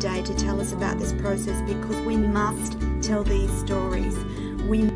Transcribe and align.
today 0.00 0.22
to 0.22 0.32
tell 0.36 0.60
us 0.60 0.72
about 0.72 0.96
this 0.96 1.12
process 1.14 1.60
because 1.62 1.96
we 2.06 2.16
must 2.16 2.76
tell 3.02 3.24
these 3.24 3.50
stories. 3.58 4.16
We 4.68 4.88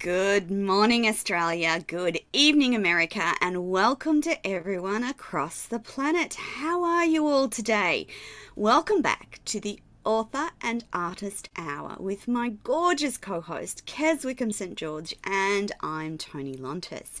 Good 0.00 0.50
morning, 0.50 1.06
Australia. 1.06 1.84
Good 1.86 2.18
evening, 2.32 2.74
America, 2.74 3.34
and 3.40 3.70
welcome 3.70 4.20
to 4.22 4.44
everyone 4.44 5.04
across 5.04 5.64
the 5.64 5.78
planet. 5.78 6.34
How 6.34 6.82
are 6.82 7.04
you 7.04 7.28
all 7.28 7.48
today? 7.48 8.08
Welcome 8.56 9.02
back 9.02 9.38
to 9.44 9.60
the 9.60 9.78
Author 10.06 10.50
and 10.62 10.84
Artist 10.92 11.50
Hour 11.56 11.96
with 11.98 12.28
my 12.28 12.50
gorgeous 12.62 13.18
co 13.18 13.40
host, 13.40 13.84
Kez 13.86 14.24
Wickham 14.24 14.52
St. 14.52 14.76
George, 14.76 15.16
and 15.24 15.72
I'm 15.80 16.16
Tony 16.16 16.54
Lontis. 16.54 17.18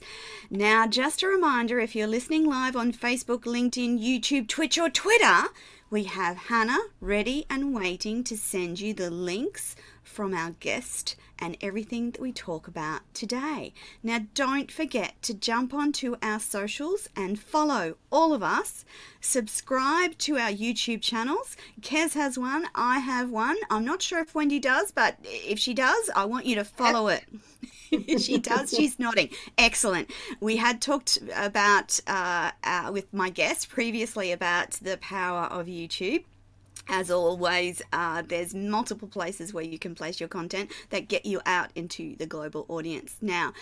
Now, 0.50 0.86
just 0.86 1.24
a 1.24 1.26
reminder 1.26 1.80
if 1.80 1.96
you're 1.96 2.06
listening 2.06 2.48
live 2.48 2.76
on 2.76 2.92
Facebook, 2.92 3.40
LinkedIn, 3.40 3.98
YouTube, 3.98 4.46
Twitch, 4.46 4.78
or 4.78 4.88
Twitter, 4.88 5.48
we 5.90 6.04
have 6.04 6.36
Hannah 6.36 6.78
ready 7.00 7.44
and 7.50 7.74
waiting 7.74 8.22
to 8.22 8.36
send 8.36 8.78
you 8.78 8.94
the 8.94 9.10
links 9.10 9.74
from 10.06 10.32
our 10.32 10.52
guest 10.60 11.16
and 11.38 11.56
everything 11.60 12.10
that 12.12 12.20
we 12.20 12.32
talk 12.32 12.66
about 12.66 13.02
today. 13.12 13.72
Now, 14.02 14.20
don't 14.34 14.70
forget 14.70 15.20
to 15.22 15.34
jump 15.34 15.74
onto 15.74 16.16
our 16.22 16.40
socials 16.40 17.08
and 17.14 17.38
follow 17.38 17.96
all 18.10 18.32
of 18.32 18.42
us. 18.42 18.84
Subscribe 19.20 20.16
to 20.18 20.38
our 20.38 20.50
YouTube 20.50 21.02
channels. 21.02 21.56
Kez 21.80 22.14
has 22.14 22.38
one, 22.38 22.66
I 22.74 23.00
have 23.00 23.30
one. 23.30 23.56
I'm 23.68 23.84
not 23.84 24.00
sure 24.00 24.20
if 24.20 24.34
Wendy 24.34 24.58
does, 24.60 24.92
but 24.92 25.18
if 25.22 25.58
she 25.58 25.74
does, 25.74 26.08
I 26.14 26.24
want 26.24 26.46
you 26.46 26.54
to 26.56 26.64
follow 26.64 27.08
it. 27.08 27.24
she 28.20 28.38
does. 28.38 28.70
She's 28.70 28.98
nodding. 28.98 29.30
Excellent. 29.58 30.10
We 30.40 30.56
had 30.56 30.80
talked 30.80 31.18
about 31.34 32.00
uh, 32.06 32.52
uh, 32.64 32.90
with 32.92 33.12
my 33.12 33.30
guest 33.30 33.68
previously 33.68 34.32
about 34.32 34.72
the 34.72 34.96
power 34.98 35.44
of 35.44 35.66
YouTube 35.66 36.24
as 36.88 37.10
always, 37.10 37.82
uh, 37.92 38.22
there's 38.26 38.54
multiple 38.54 39.08
places 39.08 39.52
where 39.52 39.64
you 39.64 39.78
can 39.78 39.94
place 39.94 40.20
your 40.20 40.28
content 40.28 40.70
that 40.90 41.08
get 41.08 41.26
you 41.26 41.40
out 41.46 41.70
into 41.74 42.16
the 42.16 42.26
global 42.26 42.64
audience. 42.68 43.16
Now, 43.20 43.52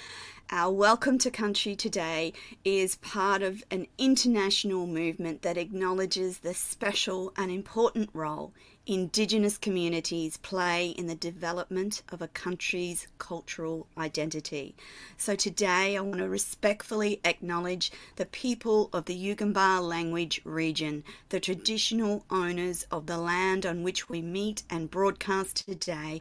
our 0.51 0.73
Welcome 0.73 1.19
to 1.19 1.31
Country 1.31 1.75
today 1.75 2.35
is 2.65 2.97
part 2.97 3.43
of 3.43 3.65
an 3.71 3.87
international 3.97 4.87
movement 4.87 5.43
that 5.43 5.57
acknowledges 5.57 6.39
the 6.39 6.55
special 6.55 7.33
and 7.37 7.51
important 7.51 8.11
role 8.13 8.53
Indigenous 8.87 9.57
communities 9.57 10.37
play 10.37 10.89
in 10.89 11.07
the 11.07 11.15
development 11.15 12.03
of 12.11 12.21
a 12.21 12.29
country's 12.29 13.09
cultural 13.17 13.87
identity. 13.97 14.75
So 15.17 15.35
today 15.35 15.97
I 15.97 16.03
want 16.03 16.19
to 16.19 16.29
respectfully 16.29 17.19
acknowledge 17.25 17.91
the 18.17 18.27
people 18.27 18.91
of 18.93 19.07
the 19.07 19.17
Yugambeh 19.17 19.81
language 19.81 20.43
region, 20.45 21.03
the 21.31 21.41
traditional 21.41 22.27
owners 22.29 22.83
of 22.91 23.07
the 23.07 23.17
land 23.17 23.65
on 23.65 23.85
which 23.85 24.11
we 24.11 24.21
meet 24.21 24.65
and 24.69 24.91
broadcast 24.91 25.65
today, 25.67 26.21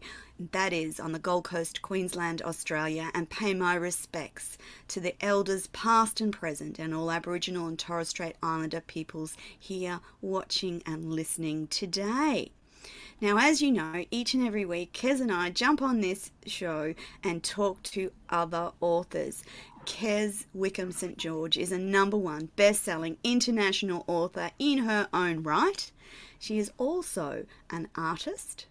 that 0.52 0.74
is 0.74 1.00
on 1.00 1.12
the 1.12 1.20
Gold 1.20 1.46
Coast, 1.46 1.82
Queensland, 1.82 2.42
Australia, 2.42 3.10
and 3.14 3.30
pay 3.30 3.54
my 3.54 3.76
respects 3.76 4.58
to 4.90 5.00
the 5.00 5.16
elders 5.24 5.68
past 5.68 6.20
and 6.20 6.34
present 6.34 6.80
and 6.80 6.94
all 6.94 7.12
Aboriginal 7.12 7.68
and 7.68 7.80
Torres 7.80 8.10
Strait 8.10 8.36
Islander 8.44 8.82
peoples 8.82 9.38
here 9.58 10.02
watching 10.22 10.84
and 10.86 11.14
listening 11.14 11.68
today. 11.68 12.52
Now, 13.22 13.38
as 13.38 13.62
you 13.62 13.72
know, 13.72 14.04
each 14.12 14.34
and 14.34 14.46
every 14.46 14.66
week, 14.66 14.92
Kez 14.92 15.22
and 15.22 15.32
I 15.32 15.50
jump 15.50 15.82
on 15.82 16.02
this 16.02 16.32
show 16.46 16.94
and 17.24 17.42
talk 17.42 17.82
to 17.84 18.12
other 18.30 18.72
authors. 18.82 19.44
Kez 19.86 20.46
Wickham 20.54 20.92
St. 20.92 21.18
George 21.18 21.58
is 21.58 21.72
a 21.72 21.78
number 21.78 22.18
one 22.18 22.50
best 22.56 22.84
selling 22.84 23.18
international 23.24 24.04
author 24.08 24.52
in 24.60 24.80
her 24.80 25.08
own 25.14 25.44
right. 25.44 25.92
She 26.40 26.58
is 26.58 26.72
also 26.78 27.46
an 27.70 27.88
artist, 27.96 28.66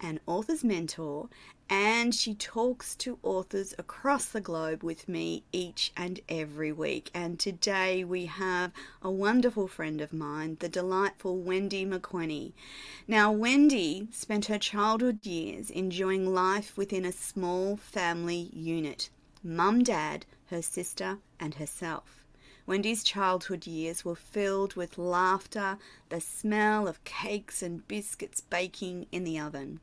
an 0.00 0.20
author's 0.26 0.64
mentor, 0.64 1.28
and 1.68 2.14
she 2.14 2.34
talks 2.34 2.96
to 2.96 3.18
authors 3.22 3.74
across 3.78 4.26
the 4.26 4.40
globe 4.40 4.82
with 4.82 5.08
me 5.08 5.44
each 5.52 5.92
and 5.96 6.18
every 6.28 6.72
week. 6.72 7.10
And 7.14 7.38
today 7.38 8.02
we 8.02 8.26
have 8.26 8.72
a 9.02 9.10
wonderful 9.10 9.68
friend 9.68 10.00
of 10.00 10.12
mine, 10.12 10.56
the 10.60 10.68
delightful 10.68 11.38
Wendy 11.38 11.86
McQuenny. 11.86 12.52
Now, 13.06 13.30
Wendy 13.30 14.08
spent 14.10 14.46
her 14.46 14.58
childhood 14.58 15.24
years 15.24 15.70
enjoying 15.70 16.34
life 16.34 16.76
within 16.76 17.04
a 17.04 17.12
small 17.12 17.76
family 17.76 18.50
unit 18.52 19.10
mum, 19.42 19.82
dad, 19.82 20.26
her 20.46 20.60
sister, 20.60 21.18
and 21.38 21.54
herself. 21.54 22.26
Wendy's 22.66 23.02
childhood 23.02 23.66
years 23.66 24.04
were 24.04 24.14
filled 24.14 24.74
with 24.74 24.98
laughter, 24.98 25.78
the 26.08 26.20
smell 26.20 26.86
of 26.86 27.02
cakes 27.04 27.62
and 27.62 27.86
biscuits 27.88 28.42
baking 28.42 29.06
in 29.10 29.24
the 29.24 29.38
oven. 29.38 29.80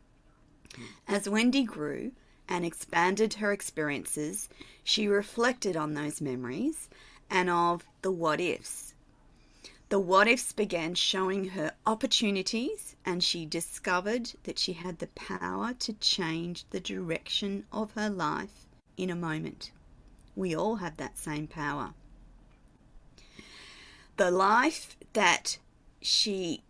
As 1.07 1.27
Wendy 1.27 1.63
grew 1.63 2.11
and 2.47 2.65
expanded 2.65 3.35
her 3.35 3.51
experiences, 3.51 4.49
she 4.83 5.07
reflected 5.07 5.75
on 5.75 5.93
those 5.93 6.21
memories 6.21 6.89
and 7.29 7.49
of 7.49 7.85
the 8.01 8.11
what 8.11 8.39
ifs. 8.39 8.93
The 9.89 9.99
what 9.99 10.27
ifs 10.27 10.51
began 10.51 10.95
showing 10.95 11.49
her 11.49 11.71
opportunities, 11.85 12.95
and 13.05 13.23
she 13.23 13.45
discovered 13.45 14.33
that 14.43 14.59
she 14.59 14.73
had 14.73 14.99
the 14.99 15.07
power 15.07 15.73
to 15.79 15.93
change 15.93 16.65
the 16.71 16.79
direction 16.79 17.65
of 17.71 17.93
her 17.93 18.09
life 18.09 18.67
in 18.97 19.09
a 19.09 19.15
moment. 19.15 19.71
We 20.35 20.55
all 20.55 20.75
have 20.77 20.97
that 20.97 21.17
same 21.17 21.47
power. 21.47 21.93
The 24.17 24.29
life 24.29 24.97
that 25.13 25.57
she 26.01 26.63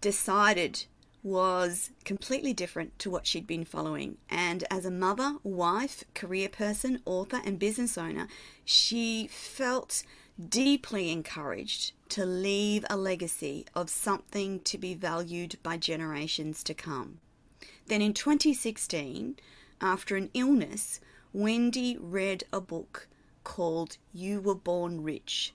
decided 0.00 0.86
was 1.22 1.90
completely 2.04 2.52
different 2.52 2.98
to 2.98 3.10
what 3.10 3.26
she'd 3.26 3.46
been 3.46 3.64
following. 3.64 4.16
And 4.30 4.64
as 4.70 4.84
a 4.84 4.90
mother, 4.90 5.36
wife, 5.42 6.04
career 6.14 6.48
person, 6.48 7.00
author, 7.04 7.40
and 7.44 7.58
business 7.58 7.98
owner, 7.98 8.28
she 8.64 9.28
felt 9.28 10.02
deeply 10.48 11.10
encouraged 11.10 11.92
to 12.10 12.24
leave 12.24 12.84
a 12.88 12.96
legacy 12.96 13.66
of 13.74 13.90
something 13.90 14.60
to 14.60 14.78
be 14.78 14.94
valued 14.94 15.56
by 15.62 15.76
generations 15.76 16.62
to 16.62 16.74
come. 16.74 17.18
Then 17.86 18.00
in 18.00 18.14
2016, 18.14 19.36
after 19.80 20.16
an 20.16 20.30
illness, 20.34 21.00
Wendy 21.32 21.96
read 21.98 22.44
a 22.52 22.60
book 22.60 23.08
called 23.42 23.96
You 24.12 24.40
Were 24.40 24.54
Born 24.54 25.02
Rich, 25.02 25.54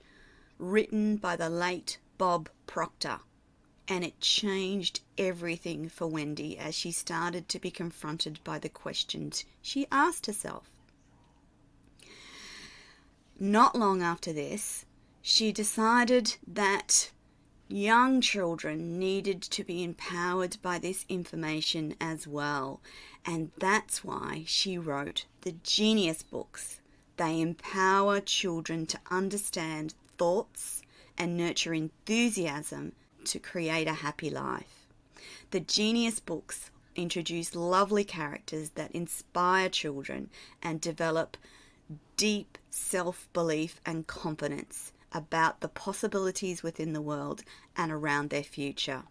written 0.58 1.16
by 1.16 1.36
the 1.36 1.48
late 1.48 1.98
Bob 2.18 2.48
Proctor 2.66 3.20
and 3.86 4.04
it 4.04 4.20
changed 4.20 5.00
everything 5.18 5.88
for 5.88 6.06
Wendy 6.06 6.58
as 6.58 6.74
she 6.74 6.90
started 6.90 7.48
to 7.48 7.58
be 7.58 7.70
confronted 7.70 8.40
by 8.44 8.58
the 8.58 8.68
questions 8.68 9.44
she 9.60 9.86
asked 9.92 10.26
herself. 10.26 10.70
Not 13.38 13.76
long 13.76 14.02
after 14.02 14.32
this, 14.32 14.86
she 15.20 15.52
decided 15.52 16.36
that 16.46 17.10
young 17.68 18.20
children 18.20 18.98
needed 18.98 19.42
to 19.42 19.64
be 19.64 19.82
empowered 19.82 20.56
by 20.62 20.78
this 20.78 21.04
information 21.08 21.94
as 22.00 22.26
well, 22.26 22.80
and 23.24 23.50
that's 23.58 24.04
why 24.04 24.44
she 24.46 24.78
wrote 24.78 25.26
the 25.42 25.52
Genius 25.62 26.22
Books. 26.22 26.80
They 27.16 27.40
empower 27.40 28.20
children 28.20 28.86
to 28.86 29.00
understand 29.10 29.94
thoughts 30.16 30.82
and 31.18 31.36
nurture 31.36 31.74
enthusiasm 31.74 32.92
to 33.24 33.38
create 33.38 33.88
a 33.88 33.94
happy 33.94 34.30
life. 34.30 34.86
The 35.50 35.60
Genius 35.60 36.20
books 36.20 36.70
introduce 36.96 37.54
lovely 37.54 38.04
characters 38.04 38.70
that 38.70 38.92
inspire 38.92 39.68
children 39.68 40.30
and 40.62 40.80
develop 40.80 41.36
deep 42.16 42.58
self 42.70 43.28
belief 43.32 43.80
and 43.84 44.06
confidence 44.06 44.92
about 45.12 45.60
the 45.60 45.68
possibilities 45.68 46.62
within 46.62 46.92
the 46.92 47.02
world 47.02 47.42
and 47.76 47.92
around 47.92 48.30
their 48.30 48.42
future. 48.42 49.04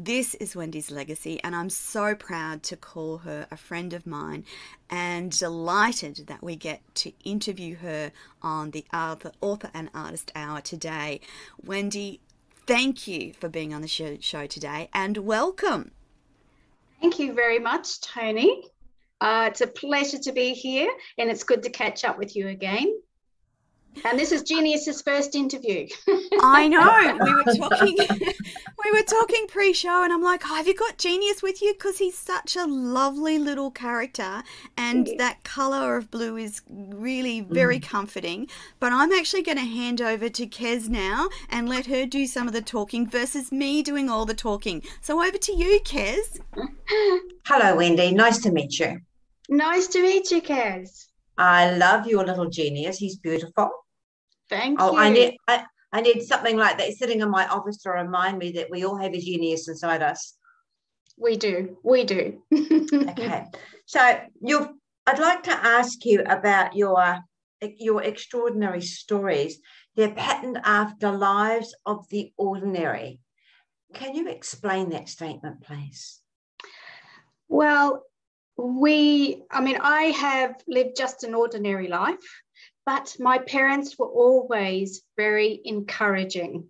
This 0.00 0.34
is 0.36 0.54
Wendy's 0.54 0.92
legacy, 0.92 1.42
and 1.42 1.56
I'm 1.56 1.70
so 1.70 2.14
proud 2.14 2.62
to 2.64 2.76
call 2.76 3.18
her 3.18 3.48
a 3.50 3.56
friend 3.56 3.92
of 3.92 4.06
mine 4.06 4.44
and 4.88 5.36
delighted 5.36 6.28
that 6.28 6.40
we 6.40 6.54
get 6.54 6.82
to 6.96 7.12
interview 7.24 7.74
her 7.76 8.12
on 8.40 8.70
the 8.70 8.84
Author 8.92 9.70
and 9.74 9.90
Artist 9.92 10.30
Hour 10.36 10.60
today. 10.60 11.20
Wendy, 11.64 12.20
thank 12.68 13.08
you 13.08 13.32
for 13.32 13.48
being 13.48 13.72
on 13.72 13.80
the 13.80 13.88
show, 13.88 14.18
show 14.20 14.46
today 14.46 14.90
and 14.92 15.16
welcome. 15.16 15.90
Thank 17.00 17.18
you 17.18 17.32
very 17.32 17.58
much, 17.58 18.02
Tony. 18.02 18.62
Uh, 19.22 19.46
it's 19.50 19.62
a 19.62 19.66
pleasure 19.66 20.18
to 20.18 20.32
be 20.32 20.52
here 20.52 20.92
and 21.16 21.30
it's 21.30 21.44
good 21.44 21.62
to 21.62 21.70
catch 21.70 22.04
up 22.04 22.18
with 22.18 22.36
you 22.36 22.48
again. 22.48 22.94
And 24.04 24.18
this 24.18 24.32
is 24.32 24.42
Genius's 24.42 25.02
first 25.02 25.34
interview. 25.34 25.88
I 26.42 26.68
know. 26.68 26.88
We 27.28 27.34
were 27.34 27.68
talking 27.68 27.96
we 28.84 28.92
were 28.92 29.02
talking 29.02 29.46
pre-show 29.48 30.02
and 30.02 30.12
I'm 30.12 30.22
like, 30.22 30.42
oh, 30.44 30.54
"Have 30.54 30.66
you 30.66 30.74
got 30.74 30.98
Genius 30.98 31.42
with 31.42 31.60
you 31.62 31.72
because 31.72 31.98
he's 31.98 32.16
such 32.16 32.56
a 32.56 32.64
lovely 32.64 33.38
little 33.38 33.70
character 33.70 34.42
and 34.76 35.08
that 35.18 35.42
color 35.44 35.96
of 35.96 36.10
blue 36.10 36.36
is 36.36 36.62
really 36.68 37.40
very 37.40 37.78
mm. 37.78 37.82
comforting." 37.82 38.48
But 38.80 38.92
I'm 38.92 39.12
actually 39.12 39.42
going 39.42 39.58
to 39.58 39.64
hand 39.64 40.00
over 40.00 40.28
to 40.28 40.46
Kez 40.46 40.88
now 40.88 41.28
and 41.50 41.68
let 41.68 41.86
her 41.86 42.06
do 42.06 42.26
some 42.26 42.46
of 42.46 42.52
the 42.52 42.62
talking 42.62 43.08
versus 43.08 43.52
me 43.52 43.82
doing 43.82 44.08
all 44.08 44.24
the 44.24 44.34
talking. 44.34 44.82
So 45.00 45.22
over 45.22 45.38
to 45.38 45.52
you, 45.52 45.80
Kez. 45.80 46.40
Hello, 47.46 47.76
Wendy. 47.76 48.12
Nice 48.12 48.38
to 48.42 48.52
meet 48.52 48.78
you. 48.78 49.00
Nice 49.48 49.86
to 49.88 50.02
meet 50.02 50.30
you, 50.30 50.42
Kez. 50.42 51.06
I 51.38 51.70
love 51.76 52.06
your 52.06 52.24
little 52.24 52.50
genius. 52.50 52.98
He's 52.98 53.16
beautiful. 53.16 53.70
Thank 54.48 54.80
oh, 54.80 54.92
you. 54.92 54.98
I 54.98 55.10
need 55.10 55.36
I, 55.46 55.64
I 55.92 56.00
need 56.00 56.22
something 56.22 56.56
like 56.56 56.78
that 56.78 56.92
sitting 56.92 57.20
in 57.20 57.30
my 57.30 57.46
office 57.46 57.78
to 57.78 57.90
remind 57.90 58.38
me 58.38 58.52
that 58.52 58.70
we 58.70 58.84
all 58.84 58.96
have 58.96 59.14
a 59.14 59.20
genius 59.20 59.68
inside 59.68 60.02
us. 60.02 60.34
We 61.16 61.36
do. 61.36 61.78
We 61.82 62.04
do. 62.04 62.42
okay. 62.52 63.44
So 63.86 64.20
you 64.40 64.78
I'd 65.06 65.18
like 65.18 65.42
to 65.44 65.52
ask 65.52 66.04
you 66.04 66.22
about 66.22 66.76
your 66.76 67.18
your 67.60 68.02
extraordinary 68.02 68.82
stories. 68.82 69.58
They're 69.96 70.14
patterned 70.14 70.60
after 70.64 71.10
lives 71.10 71.74
of 71.86 72.06
the 72.10 72.32
ordinary. 72.36 73.20
Can 73.94 74.14
you 74.14 74.28
explain 74.28 74.90
that 74.90 75.08
statement, 75.08 75.62
please? 75.62 76.20
Well, 77.48 78.04
we, 78.58 79.42
I 79.50 79.60
mean, 79.60 79.78
I 79.80 80.02
have 80.02 80.56
lived 80.68 80.96
just 80.96 81.24
an 81.24 81.34
ordinary 81.34 81.88
life, 81.88 82.42
but 82.88 83.14
my 83.20 83.36
parents 83.36 83.98
were 83.98 84.08
always 84.08 85.02
very 85.14 85.60
encouraging. 85.62 86.68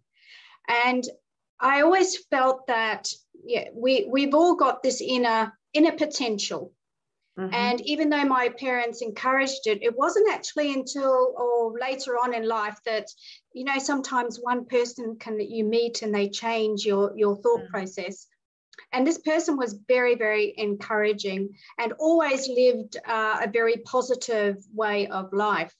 And 0.69 1.05
I 1.61 1.82
always 1.82 2.17
felt 2.25 2.67
that 2.67 3.12
yeah, 3.44 3.69
we, 3.73 4.09
we've 4.11 4.35
all 4.35 4.56
got 4.56 4.82
this 4.82 5.00
inner 5.00 5.53
inner 5.73 5.93
potential. 5.93 6.73
Mm-hmm. 7.38 7.55
And 7.55 7.81
even 7.82 8.11
though 8.11 8.25
my 8.25 8.49
parents 8.49 9.00
encouraged 9.00 9.69
it, 9.69 9.85
it 9.85 9.97
wasn't 9.97 10.35
actually 10.35 10.75
until 10.75 11.35
or 11.37 11.79
later 11.79 12.15
on 12.15 12.35
in 12.35 12.49
life 12.49 12.79
that, 12.85 13.06
you 13.53 13.62
know, 13.62 13.79
sometimes 13.79 14.41
one 14.43 14.64
person 14.64 15.19
can 15.21 15.38
that 15.38 15.50
you 15.50 15.62
meet 15.62 16.03
and 16.03 16.12
they 16.12 16.29
change 16.29 16.85
your, 16.85 17.17
your 17.17 17.37
thought 17.37 17.61
mm-hmm. 17.61 17.75
process. 17.75 18.26
And 18.91 19.06
this 19.06 19.19
person 19.19 19.56
was 19.56 19.79
very, 19.87 20.17
very 20.17 20.53
encouraging 20.56 21.50
and 21.79 21.93
always 21.93 22.49
lived 22.49 22.97
uh, 23.06 23.38
a 23.44 23.49
very 23.49 23.76
positive 23.85 24.56
way 24.75 25.06
of 25.06 25.32
life. 25.32 25.73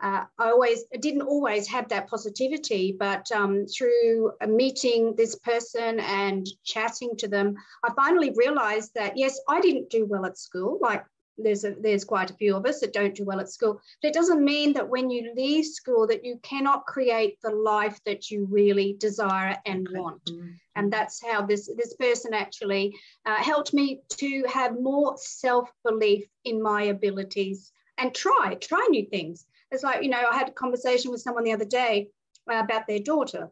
Uh, 0.00 0.24
I 0.38 0.50
always 0.50 0.84
didn't 1.00 1.22
always 1.22 1.66
have 1.68 1.88
that 1.88 2.08
positivity, 2.08 2.94
but 2.98 3.30
um, 3.32 3.66
through 3.66 4.32
meeting 4.46 5.14
this 5.16 5.36
person 5.36 6.00
and 6.00 6.46
chatting 6.64 7.16
to 7.18 7.28
them, 7.28 7.54
I 7.84 7.92
finally 7.94 8.32
realized 8.36 8.92
that 8.94 9.16
yes, 9.16 9.38
I 9.48 9.60
didn't 9.60 9.90
do 9.90 10.04
well 10.04 10.26
at 10.26 10.36
school, 10.36 10.78
like 10.82 11.04
there's 11.38 11.64
a, 11.64 11.74
there's 11.80 12.04
quite 12.04 12.30
a 12.30 12.34
few 12.34 12.56
of 12.56 12.66
us 12.66 12.80
that 12.80 12.92
don't 12.92 13.14
do 13.14 13.24
well 13.24 13.40
at 13.40 13.50
school. 13.50 13.80
But 14.02 14.08
it 14.08 14.14
doesn't 14.14 14.44
mean 14.44 14.72
that 14.74 14.88
when 14.88 15.10
you 15.10 15.32
leave 15.34 15.66
school 15.66 16.06
that 16.06 16.24
you 16.24 16.38
cannot 16.42 16.86
create 16.86 17.38
the 17.42 17.50
life 17.50 17.98
that 18.04 18.30
you 18.30 18.46
really 18.50 18.96
desire 18.98 19.56
and 19.66 19.88
want. 19.92 20.24
Mm-hmm. 20.26 20.50
and 20.76 20.92
that's 20.92 21.22
how 21.24 21.42
this 21.46 21.70
this 21.76 21.94
person 21.94 22.34
actually 22.34 22.94
uh, 23.26 23.36
helped 23.36 23.72
me 23.72 24.00
to 24.08 24.44
have 24.52 24.80
more 24.80 25.14
self-belief 25.16 26.24
in 26.44 26.62
my 26.62 26.82
abilities 26.84 27.72
and 27.98 28.14
try 28.14 28.54
try 28.60 28.86
new 28.90 29.06
things 29.06 29.46
it's 29.74 29.84
like 29.84 30.02
you 30.02 30.08
know 30.08 30.24
i 30.30 30.36
had 30.36 30.48
a 30.48 30.52
conversation 30.52 31.10
with 31.10 31.20
someone 31.20 31.44
the 31.44 31.52
other 31.52 31.64
day 31.64 32.08
uh, 32.50 32.56
about 32.56 32.86
their 32.86 33.00
daughter 33.00 33.50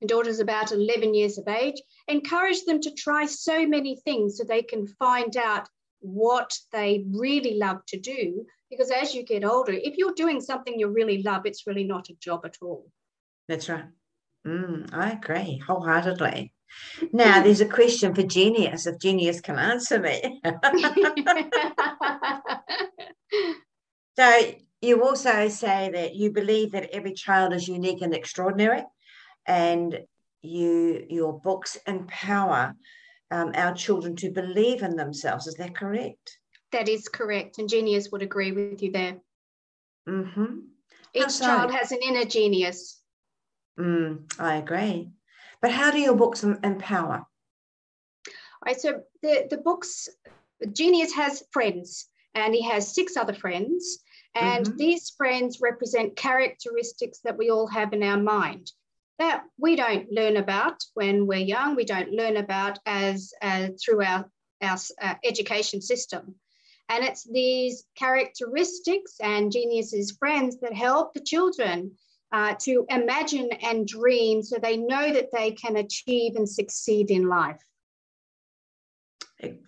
the 0.00 0.06
daughter's 0.06 0.38
about 0.38 0.70
11 0.70 1.14
years 1.14 1.38
of 1.38 1.48
age 1.48 1.82
encourage 2.06 2.64
them 2.64 2.80
to 2.80 2.92
try 2.92 3.26
so 3.26 3.66
many 3.66 3.96
things 4.04 4.36
so 4.36 4.44
they 4.44 4.62
can 4.62 4.86
find 4.86 5.36
out 5.36 5.68
what 6.00 6.56
they 6.72 7.04
really 7.10 7.56
love 7.58 7.84
to 7.86 7.98
do. 7.98 8.46
Because 8.70 8.90
as 8.90 9.14
you 9.14 9.24
get 9.24 9.44
older, 9.44 9.72
if 9.72 9.96
you're 9.96 10.14
doing 10.14 10.40
something 10.40 10.78
you 10.78 10.88
really 10.88 11.22
love, 11.22 11.42
it's 11.46 11.66
really 11.66 11.84
not 11.84 12.10
a 12.10 12.14
job 12.14 12.44
at 12.44 12.56
all. 12.60 12.86
That's 13.48 13.68
right. 13.68 13.86
Mm, 14.46 14.92
I 14.92 15.12
agree 15.12 15.60
wholeheartedly. 15.66 16.52
Now, 17.12 17.42
there's 17.42 17.62
a 17.62 17.66
question 17.66 18.14
for 18.14 18.22
Genius, 18.22 18.86
if 18.86 19.00
Genius 19.00 19.40
can 19.40 19.58
answer 19.58 19.98
me. 19.98 20.42
so, 24.18 24.52
you 24.80 25.04
also 25.04 25.48
say 25.48 25.90
that 25.92 26.14
you 26.14 26.30
believe 26.30 26.72
that 26.72 26.90
every 26.92 27.12
child 27.12 27.52
is 27.52 27.68
unique 27.68 28.02
and 28.02 28.14
extraordinary, 28.14 28.84
and 29.46 29.98
you 30.42 31.04
your 31.08 31.40
books 31.40 31.76
empower 31.86 32.74
um, 33.30 33.52
our 33.54 33.74
children 33.74 34.16
to 34.16 34.30
believe 34.30 34.82
in 34.82 34.96
themselves. 34.96 35.46
Is 35.46 35.54
that 35.54 35.74
correct? 35.74 36.38
That 36.72 36.88
is 36.88 37.08
correct. 37.08 37.58
And 37.58 37.68
Genius 37.68 38.10
would 38.12 38.22
agree 38.22 38.52
with 38.52 38.82
you 38.82 38.92
there. 38.92 39.16
Mm-hmm. 40.08 40.58
Each 41.14 41.30
so? 41.30 41.46
child 41.46 41.72
has 41.72 41.92
an 41.92 41.98
inner 42.02 42.24
genius. 42.24 43.00
Mm, 43.78 44.32
I 44.38 44.56
agree. 44.56 45.10
But 45.60 45.72
how 45.72 45.90
do 45.90 45.98
your 45.98 46.14
books 46.14 46.44
empower? 46.44 47.26
Right, 48.64 48.80
so 48.80 49.02
the, 49.22 49.46
the 49.50 49.58
books, 49.58 50.08
Genius 50.72 51.12
has 51.14 51.42
friends 51.52 52.06
and 52.34 52.54
he 52.54 52.62
has 52.62 52.94
six 52.94 53.16
other 53.16 53.34
friends. 53.34 53.98
And 54.40 54.66
mm-hmm. 54.66 54.76
these 54.76 55.10
friends 55.10 55.60
represent 55.60 56.16
characteristics 56.16 57.20
that 57.24 57.36
we 57.36 57.50
all 57.50 57.66
have 57.66 57.92
in 57.92 58.02
our 58.02 58.20
mind 58.20 58.72
that 59.18 59.42
we 59.58 59.76
don't 59.76 60.10
learn 60.12 60.36
about 60.36 60.76
when 60.94 61.26
we're 61.26 61.38
young. 61.38 61.74
We 61.74 61.84
don't 61.84 62.12
learn 62.12 62.36
about 62.36 62.78
as 62.86 63.32
uh, 63.42 63.68
through 63.82 64.04
our, 64.04 64.30
our 64.62 64.78
uh, 65.02 65.14
education 65.24 65.82
system. 65.82 66.36
And 66.88 67.04
it's 67.04 67.24
these 67.24 67.84
characteristics 67.96 69.16
and 69.20 69.52
geniuses 69.52 70.16
friends 70.18 70.58
that 70.60 70.72
help 70.72 71.12
the 71.12 71.20
children 71.20 71.92
uh, 72.32 72.54
to 72.60 72.86
imagine 72.88 73.50
and 73.62 73.86
dream 73.86 74.42
so 74.42 74.56
they 74.56 74.76
know 74.76 75.12
that 75.12 75.30
they 75.32 75.50
can 75.50 75.76
achieve 75.76 76.36
and 76.36 76.48
succeed 76.48 77.10
in 77.10 77.28
life. 77.28 77.60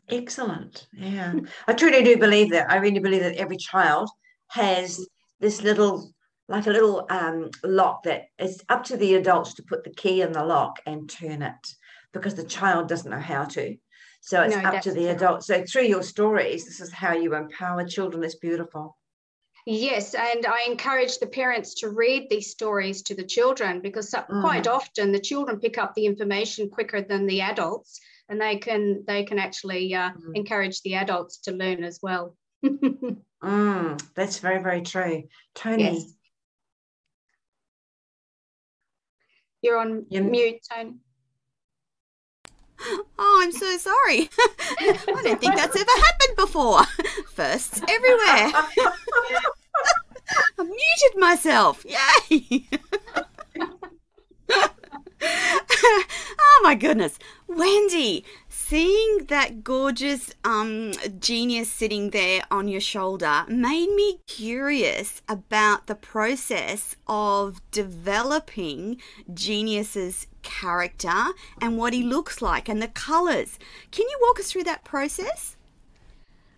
Excellent. 0.08 0.88
Yeah. 0.92 1.34
I 1.68 1.72
truly 1.74 2.02
do 2.02 2.16
believe 2.16 2.50
that. 2.50 2.70
I 2.70 2.76
really 2.76 2.98
believe 2.98 3.22
that 3.22 3.36
every 3.36 3.56
child 3.56 4.10
has 4.50 5.06
this 5.40 5.62
little 5.62 6.12
like 6.48 6.66
a 6.66 6.70
little 6.70 7.06
um, 7.10 7.48
lock 7.62 8.02
that 8.02 8.24
it's 8.36 8.58
up 8.68 8.82
to 8.82 8.96
the 8.96 9.14
adults 9.14 9.54
to 9.54 9.62
put 9.62 9.84
the 9.84 9.94
key 9.94 10.20
in 10.20 10.32
the 10.32 10.44
lock 10.44 10.80
and 10.84 11.08
turn 11.08 11.42
it 11.42 11.74
because 12.12 12.34
the 12.34 12.44
child 12.44 12.88
doesn't 12.88 13.10
know 13.10 13.20
how 13.20 13.44
to. 13.44 13.76
So 14.20 14.42
it's 14.42 14.56
no, 14.56 14.62
up 14.62 14.82
to 14.82 14.90
the 14.90 15.02
true. 15.02 15.10
adult. 15.10 15.44
So 15.44 15.64
through 15.64 15.84
your 15.84 16.02
stories, 16.02 16.64
this 16.64 16.80
is 16.80 16.92
how 16.92 17.14
you 17.14 17.34
empower 17.34 17.84
children. 17.86 18.24
It's 18.24 18.34
beautiful. 18.34 18.96
Yes, 19.64 20.14
and 20.14 20.44
I 20.46 20.64
encourage 20.66 21.18
the 21.18 21.26
parents 21.26 21.74
to 21.76 21.90
read 21.90 22.28
these 22.28 22.50
stories 22.50 23.02
to 23.02 23.14
the 23.14 23.24
children 23.24 23.80
because 23.80 24.10
mm. 24.10 24.40
quite 24.40 24.66
often 24.66 25.12
the 25.12 25.20
children 25.20 25.60
pick 25.60 25.78
up 25.78 25.94
the 25.94 26.06
information 26.06 26.68
quicker 26.68 27.02
than 27.02 27.26
the 27.26 27.42
adults, 27.42 28.00
and 28.28 28.40
they 28.40 28.56
can 28.56 29.04
they 29.06 29.24
can 29.24 29.38
actually 29.38 29.94
uh, 29.94 30.10
mm. 30.10 30.32
encourage 30.34 30.82
the 30.82 30.94
adults 30.94 31.38
to 31.42 31.52
learn 31.52 31.84
as 31.84 32.00
well. 32.02 32.36
mm, 33.42 34.02
that's 34.14 34.38
very 34.38 34.62
very 34.62 34.82
true, 34.82 35.24
Tony. 35.54 35.94
Yes. 35.94 36.14
You're 39.62 39.78
on 39.78 40.06
You're... 40.08 40.24
mute, 40.24 40.60
Tony. 40.70 40.94
Oh, 43.18 43.40
I'm 43.42 43.52
so 43.52 43.76
sorry. 43.76 44.30
I 44.80 45.20
don't 45.22 45.40
think 45.40 45.54
that's 45.54 45.76
ever 45.76 45.90
happened 45.90 46.36
before. 46.36 46.84
Firsts 47.34 47.82
everywhere. 47.86 48.52
I 50.58 50.62
muted 50.62 51.18
myself. 51.18 51.84
Yay! 51.84 52.64
oh 55.22 56.60
my 56.62 56.74
goodness. 56.74 57.18
Wendy, 57.48 58.24
seeing 58.70 59.24
that 59.26 59.64
gorgeous 59.64 60.32
um, 60.44 60.92
genius 61.18 61.68
sitting 61.68 62.10
there 62.10 62.40
on 62.52 62.68
your 62.68 62.80
shoulder 62.80 63.44
made 63.48 63.92
me 63.96 64.20
curious 64.28 65.22
about 65.28 65.88
the 65.88 65.94
process 65.96 66.94
of 67.08 67.60
developing 67.72 68.96
genius's 69.34 70.28
character 70.42 71.32
and 71.60 71.78
what 71.78 71.92
he 71.92 72.04
looks 72.04 72.40
like 72.40 72.68
and 72.68 72.80
the 72.80 72.86
colors. 72.86 73.58
Can 73.90 74.08
you 74.08 74.18
walk 74.22 74.38
us 74.38 74.52
through 74.52 74.64
that 74.64 74.84
process? 74.84 75.56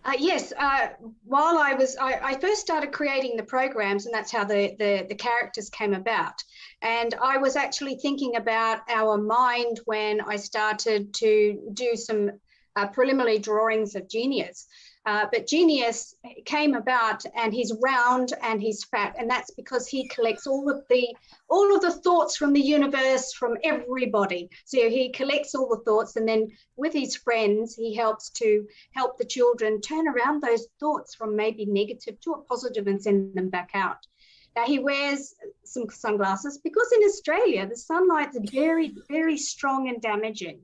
Uh, 0.05 0.11
yes, 0.19 0.51
uh, 0.59 0.89
while 1.23 1.57
I 1.57 1.75
was, 1.75 1.95
I, 1.95 2.19
I, 2.21 2.39
first 2.39 2.59
started 2.59 2.91
creating 2.91 3.37
the 3.37 3.43
programs, 3.43 4.05
and 4.05 4.13
that's 4.13 4.31
how 4.33 4.43
the, 4.43 4.75
the, 4.77 5.05
the, 5.07 5.15
characters 5.15 5.69
came 5.69 5.93
about. 5.93 6.43
And 6.81 7.15
I 7.21 7.37
was 7.37 7.55
actually 7.55 7.95
thinking 7.95 8.35
about 8.35 8.81
our 8.89 9.17
mind 9.17 9.79
when 9.85 10.19
I 10.19 10.35
started 10.35 11.13
to 11.15 11.71
do 11.73 11.95
some 11.95 12.31
uh, 12.75 12.87
preliminary 12.87 13.39
drawings 13.39 13.95
of 13.95 14.09
genius. 14.09 14.67
Uh, 15.05 15.25
but 15.33 15.47
Genius 15.47 16.15
came 16.45 16.75
about, 16.75 17.25
and 17.35 17.53
he's 17.53 17.73
round 17.83 18.31
and 18.41 18.61
he's 18.61 18.85
fat, 18.85 19.15
and 19.19 19.29
that's 19.29 19.51
because 19.51 19.85
he 19.85 20.07
collects 20.07 20.47
all 20.47 20.69
of 20.69 20.83
the 20.89 21.13
all 21.49 21.75
of 21.75 21.81
the 21.81 21.91
thoughts 21.91 22.37
from 22.37 22.53
the 22.53 22.61
universe 22.61 23.33
from 23.33 23.57
everybody. 23.65 24.49
So 24.63 24.89
he 24.89 25.11
collects 25.11 25.55
all 25.55 25.67
the 25.67 25.83
thoughts, 25.83 26.15
and 26.15 26.27
then 26.27 26.47
with 26.77 26.93
his 26.93 27.17
friends, 27.17 27.75
he 27.75 27.93
helps 27.93 28.29
to 28.31 28.65
help 28.93 29.17
the 29.17 29.25
children 29.25 29.81
turn 29.81 30.07
around 30.07 30.41
those 30.41 30.67
thoughts 30.79 31.15
from 31.15 31.35
maybe 31.35 31.65
negative 31.65 32.19
to 32.21 32.31
a 32.31 32.43
positive 32.43 32.87
and 32.87 33.01
send 33.01 33.35
them 33.35 33.49
back 33.49 33.71
out. 33.73 34.07
Now 34.55 34.65
he 34.65 34.79
wears 34.79 35.33
some 35.65 35.89
sunglasses 35.89 36.59
because 36.63 36.91
in 36.95 37.03
Australia 37.03 37.67
the 37.67 37.75
sunlight's 37.75 38.37
very, 38.51 38.93
very 39.09 39.37
strong 39.37 39.89
and 39.89 40.01
damaging. 40.01 40.61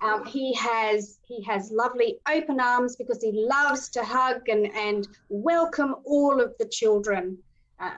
Um, 0.00 0.24
he 0.24 0.54
has 0.54 1.18
he 1.26 1.42
has 1.44 1.70
lovely 1.72 2.20
open 2.30 2.60
arms 2.60 2.96
because 2.96 3.20
he 3.22 3.32
loves 3.32 3.88
to 3.90 4.04
hug 4.04 4.48
and, 4.48 4.66
and 4.74 5.08
welcome 5.28 5.96
all 6.04 6.40
of 6.40 6.54
the 6.58 6.66
children. 6.66 7.38
Uh, 7.80 7.90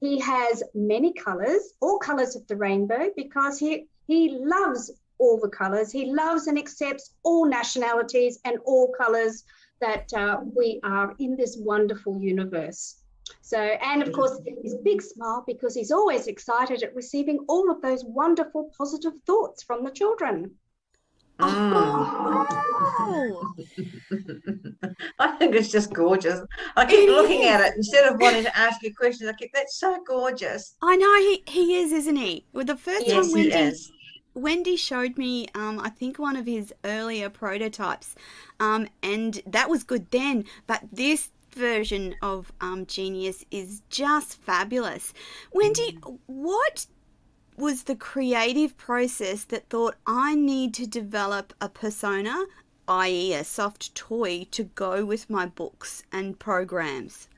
he 0.00 0.20
has 0.20 0.62
many 0.74 1.12
colors, 1.12 1.74
all 1.80 1.98
colors 1.98 2.36
of 2.36 2.46
the 2.46 2.56
rainbow, 2.56 3.10
because 3.16 3.58
he 3.58 3.86
he 4.06 4.38
loves 4.40 4.92
all 5.18 5.38
the 5.40 5.48
colors. 5.48 5.90
He 5.90 6.12
loves 6.12 6.46
and 6.46 6.58
accepts 6.58 7.12
all 7.24 7.44
nationalities 7.46 8.38
and 8.44 8.58
all 8.64 8.92
colors 8.92 9.44
that 9.80 10.12
uh, 10.14 10.40
we 10.56 10.80
are 10.82 11.14
in 11.18 11.36
this 11.36 11.56
wonderful 11.58 12.18
universe. 12.20 13.02
So, 13.42 13.58
and 13.58 14.02
of 14.02 14.12
course, 14.12 14.40
his 14.62 14.76
big 14.76 15.02
smile 15.02 15.44
because 15.46 15.74
he's 15.74 15.90
always 15.90 16.26
excited 16.28 16.82
at 16.82 16.94
receiving 16.94 17.44
all 17.48 17.70
of 17.70 17.82
those 17.82 18.04
wonderful 18.04 18.70
positive 18.76 19.12
thoughts 19.26 19.62
from 19.62 19.84
the 19.84 19.90
children. 19.90 20.54
Oh. 21.40 22.46
I 25.18 25.28
think 25.38 25.54
it's 25.54 25.70
just 25.70 25.92
gorgeous. 25.92 26.40
I 26.76 26.84
keep 26.84 27.08
it 27.08 27.12
looking 27.12 27.42
is. 27.42 27.46
at 27.46 27.60
it 27.60 27.74
instead 27.76 28.12
of 28.12 28.20
wanting 28.20 28.44
to 28.44 28.58
ask 28.58 28.82
you 28.82 28.94
questions. 28.94 29.28
I 29.28 29.32
keep 29.34 29.52
that's 29.52 29.78
so 29.78 29.98
gorgeous. 30.06 30.74
I 30.82 30.96
know 30.96 31.16
he, 31.16 31.42
he 31.46 31.76
is, 31.76 31.92
isn't 31.92 32.16
he? 32.16 32.44
Well, 32.52 32.64
the 32.64 32.76
first 32.76 33.06
yes, 33.06 33.26
time 33.26 33.32
Wendy, 33.32 33.76
Wendy 34.34 34.76
showed 34.76 35.16
me, 35.16 35.46
um, 35.54 35.80
I 35.80 35.90
think 35.90 36.18
one 36.18 36.36
of 36.36 36.46
his 36.46 36.72
earlier 36.84 37.28
prototypes, 37.28 38.14
um, 38.60 38.88
and 39.02 39.40
that 39.46 39.70
was 39.70 39.84
good 39.84 40.10
then. 40.10 40.44
But 40.66 40.82
this 40.92 41.30
version 41.50 42.14
of 42.22 42.52
um, 42.60 42.86
Genius 42.86 43.44
is 43.50 43.82
just 43.90 44.40
fabulous. 44.42 45.12
Wendy, 45.52 45.98
mm. 46.00 46.18
what 46.26 46.86
was 47.58 47.82
the 47.84 47.96
creative 47.96 48.76
process 48.76 49.44
that 49.44 49.68
thought 49.68 49.96
I 50.06 50.34
need 50.34 50.74
to 50.74 50.86
develop 50.86 51.52
a 51.60 51.68
persona, 51.68 52.46
i.e., 52.86 53.34
a 53.34 53.44
soft 53.44 53.94
toy, 53.94 54.46
to 54.52 54.64
go 54.64 55.04
with 55.04 55.28
my 55.28 55.46
books 55.46 56.04
and 56.12 56.38
programs? 56.38 57.28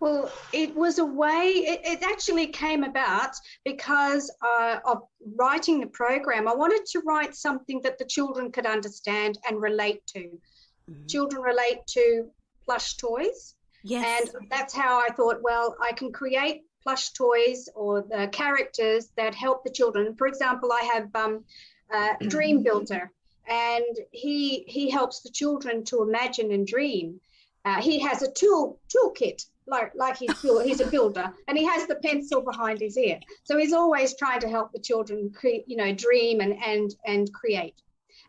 Well, 0.00 0.30
it 0.52 0.74
was 0.74 0.98
a 0.98 1.04
way, 1.04 1.44
it, 1.44 1.80
it 1.84 2.02
actually 2.02 2.48
came 2.48 2.84
about 2.84 3.34
because 3.64 4.30
uh, 4.42 4.80
of 4.84 5.02
writing 5.36 5.80
the 5.80 5.86
program. 5.86 6.46
I 6.48 6.54
wanted 6.54 6.84
to 6.86 7.00
write 7.06 7.34
something 7.34 7.80
that 7.82 7.98
the 7.98 8.04
children 8.04 8.50
could 8.50 8.66
understand 8.66 9.38
and 9.48 9.62
relate 9.62 10.06
to. 10.08 10.20
Mm-hmm. 10.20 11.06
Children 11.06 11.42
relate 11.42 11.86
to 11.88 12.26
plush 12.64 12.96
toys. 12.96 13.54
Yes. 13.82 14.28
And 14.34 14.50
that's 14.50 14.74
how 14.74 14.98
I 14.98 15.08
thought, 15.14 15.38
well, 15.42 15.76
I 15.80 15.92
can 15.92 16.12
create 16.12 16.62
plush 16.84 17.10
toys 17.10 17.68
or 17.74 18.02
the 18.02 18.28
characters 18.30 19.08
that 19.16 19.34
help 19.34 19.64
the 19.64 19.70
children. 19.70 20.14
For 20.14 20.26
example, 20.26 20.70
I 20.70 20.84
have 20.94 21.16
um, 21.16 21.44
uh, 21.92 22.14
Dream 22.28 22.62
Builder, 22.62 23.10
and 23.48 23.96
he 24.12 24.64
he 24.68 24.90
helps 24.90 25.20
the 25.22 25.30
children 25.30 25.84
to 25.84 26.02
imagine 26.02 26.52
and 26.52 26.66
dream. 26.66 27.20
Uh, 27.64 27.80
he 27.80 27.98
has 28.00 28.22
a 28.22 28.30
tool 28.30 28.78
toolkit 28.94 29.46
like 29.66 29.92
like 29.94 30.18
he's 30.18 30.40
he's 30.42 30.80
a 30.80 30.86
builder, 30.86 31.32
and 31.48 31.56
he 31.56 31.64
has 31.64 31.86
the 31.86 31.96
pencil 31.96 32.42
behind 32.42 32.80
his 32.80 32.96
ear. 32.98 33.18
So 33.44 33.56
he's 33.56 33.72
always 33.72 34.16
trying 34.16 34.40
to 34.40 34.48
help 34.48 34.72
the 34.72 34.78
children, 34.78 35.32
cre- 35.34 35.64
you 35.66 35.76
know, 35.76 35.92
dream 35.92 36.40
and 36.40 36.54
and 36.62 36.94
and 37.06 37.32
create. 37.32 37.80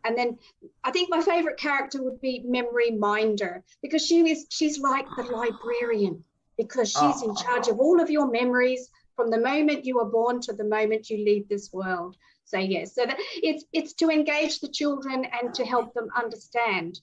And 0.06 0.18
then 0.18 0.38
I 0.84 0.92
think 0.92 1.10
my 1.10 1.22
favorite 1.22 1.58
character 1.58 2.02
would 2.02 2.22
be 2.22 2.44
Memory 2.46 2.92
Minder 2.92 3.64
because 3.82 4.06
she 4.06 4.20
is 4.30 4.46
she's 4.50 4.80
like 4.80 5.08
the 5.18 5.24
librarian 5.24 6.24
because 6.58 6.96
ah. 6.96 7.12
she's 7.12 7.24
in 7.24 7.36
charge 7.36 7.68
of 7.68 7.80
all 7.80 8.00
of 8.02 8.10
your 8.10 8.30
memories 8.30 8.90
from 9.16 9.32
the 9.32 9.40
moment 9.40 9.86
you 9.86 9.96
were 9.96 10.10
born 10.10 10.42
to 10.42 10.54
the 10.54 10.64
moment 10.64 11.10
you 11.10 11.18
leave 11.24 11.48
this 11.48 11.72
world. 11.72 12.18
So 12.44 12.60
yes, 12.60 12.94
so 12.94 13.06
that 13.06 13.18
it's 13.42 13.66
it's 13.74 13.94
to 13.94 14.10
engage 14.10 14.60
the 14.60 14.70
children 14.70 15.26
and 15.26 15.54
to 15.56 15.66
help 15.66 15.94
them 15.94 16.10
understand. 16.16 17.00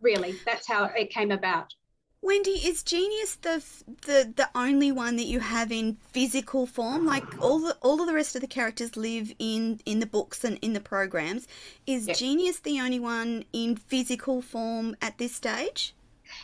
Really, 0.00 0.36
that's 0.44 0.68
how 0.68 0.84
it 0.84 1.10
came 1.10 1.32
about. 1.32 1.74
Wendy, 2.22 2.52
is 2.52 2.82
Genius 2.82 3.36
the 3.36 3.64
the 4.02 4.32
the 4.36 4.48
only 4.54 4.92
one 4.92 5.16
that 5.16 5.26
you 5.26 5.40
have 5.40 5.72
in 5.72 5.96
physical 6.12 6.66
form? 6.66 7.04
Like 7.04 7.42
all 7.42 7.58
the 7.58 7.76
all 7.80 8.00
of 8.00 8.06
the 8.06 8.14
rest 8.14 8.36
of 8.36 8.42
the 8.42 8.46
characters 8.46 8.96
live 8.96 9.32
in 9.40 9.80
in 9.84 9.98
the 9.98 10.06
books 10.06 10.44
and 10.44 10.56
in 10.62 10.72
the 10.72 10.80
programs. 10.80 11.48
Is 11.86 12.06
yep. 12.06 12.16
Genius 12.16 12.60
the 12.60 12.80
only 12.80 13.00
one 13.00 13.44
in 13.52 13.74
physical 13.74 14.40
form 14.40 14.96
at 15.02 15.18
this 15.18 15.34
stage? 15.34 15.95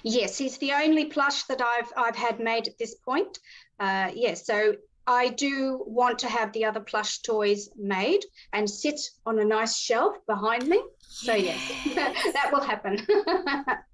Yes, 0.03 0.39
he's 0.39 0.59
the 0.59 0.73
only 0.73 1.07
plush 1.07 1.45
that 1.45 1.61
I've 1.63 1.93
I've 1.97 2.17
had 2.17 2.41
made 2.41 2.69
at 2.69 2.79
this 2.79 2.95
point. 2.95 3.39
Uh, 3.79 4.11
yes, 4.15 4.47
so 4.47 4.75
I 5.07 5.29
do 5.29 5.83
want 5.87 6.19
to 6.21 6.29
have 6.29 6.53
the 6.53 6.65
other 6.65 6.81
plush 6.81 7.19
toys 7.19 7.69
made 7.77 8.25
and 8.53 8.69
sit 8.69 9.01
on 9.27 9.39
a 9.39 9.45
nice 9.45 9.77
shelf 9.77 10.17
behind 10.27 10.67
me. 10.67 10.83
So 11.09 11.35
yes, 11.35 11.61
yes 11.87 12.33
that 12.35 12.51
will 12.53 12.63
happen. 12.63 12.99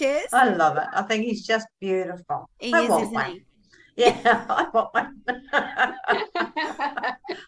kiss. 0.00 0.32
I 0.32 0.48
love 0.48 0.76
it. 0.76 0.86
I 0.92 1.02
think 1.02 1.24
he's 1.24 1.46
just 1.46 1.66
beautiful. 1.80 2.48
He 2.58 2.72
I 2.72 2.80
is, 2.80 2.88
want 2.88 3.12
one. 3.12 3.30
He? 3.32 3.44
Yeah, 3.96 4.44
I 4.48 4.68
want 4.72 4.94
one. 4.94 5.22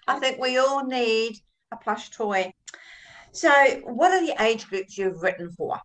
I 0.06 0.18
think 0.20 0.38
we 0.38 0.58
all 0.58 0.84
need 0.84 1.38
a 1.72 1.76
plush 1.76 2.10
toy. 2.10 2.52
So, 3.32 3.50
what 3.84 4.12
are 4.12 4.24
the 4.24 4.34
age 4.42 4.68
groups 4.68 4.98
you've 4.98 5.22
written 5.22 5.50
for? 5.52 5.80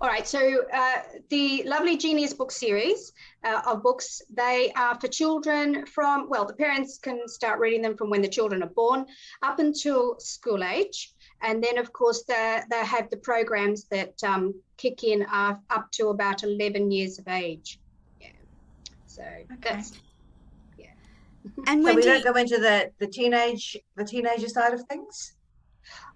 All 0.00 0.08
right, 0.08 0.26
so 0.26 0.64
uh, 0.72 0.98
the 1.28 1.62
Lovely 1.64 1.96
Genius 1.96 2.34
book 2.34 2.50
series 2.50 3.12
uh, 3.44 3.62
of 3.66 3.82
books, 3.82 4.22
they 4.30 4.72
are 4.76 4.98
for 5.00 5.08
children 5.08 5.86
from, 5.86 6.28
well, 6.28 6.44
the 6.44 6.54
parents 6.54 6.98
can 6.98 7.28
start 7.28 7.58
reading 7.58 7.82
them 7.82 7.96
from 7.96 8.10
when 8.10 8.22
the 8.22 8.28
children 8.28 8.62
are 8.62 8.70
born 8.70 9.06
up 9.42 9.58
until 9.58 10.18
school 10.18 10.64
age. 10.64 11.12
And 11.42 11.62
then, 11.62 11.78
of 11.78 11.92
course, 11.92 12.22
they, 12.24 12.60
they 12.70 12.84
have 12.84 13.10
the 13.10 13.16
programs 13.16 13.84
that 13.84 14.22
um, 14.22 14.54
kick 14.76 15.02
in 15.04 15.24
uh, 15.24 15.56
up 15.70 15.90
to 15.92 16.08
about 16.08 16.42
11 16.42 16.90
years 16.90 17.18
of 17.18 17.28
age. 17.28 17.80
Yeah. 18.20 18.28
So 19.06 19.22
okay. 19.22 19.56
that's, 19.60 20.00
yeah. 20.78 20.86
And 21.66 21.84
so 21.84 21.94
we 21.94 22.02
don't 22.02 22.24
go 22.24 22.34
into 22.34 22.58
the, 22.58 22.92
the 22.98 23.06
teenage, 23.06 23.76
the 23.96 24.04
teenager 24.04 24.48
side 24.48 24.72
of 24.74 24.82
things? 24.84 25.34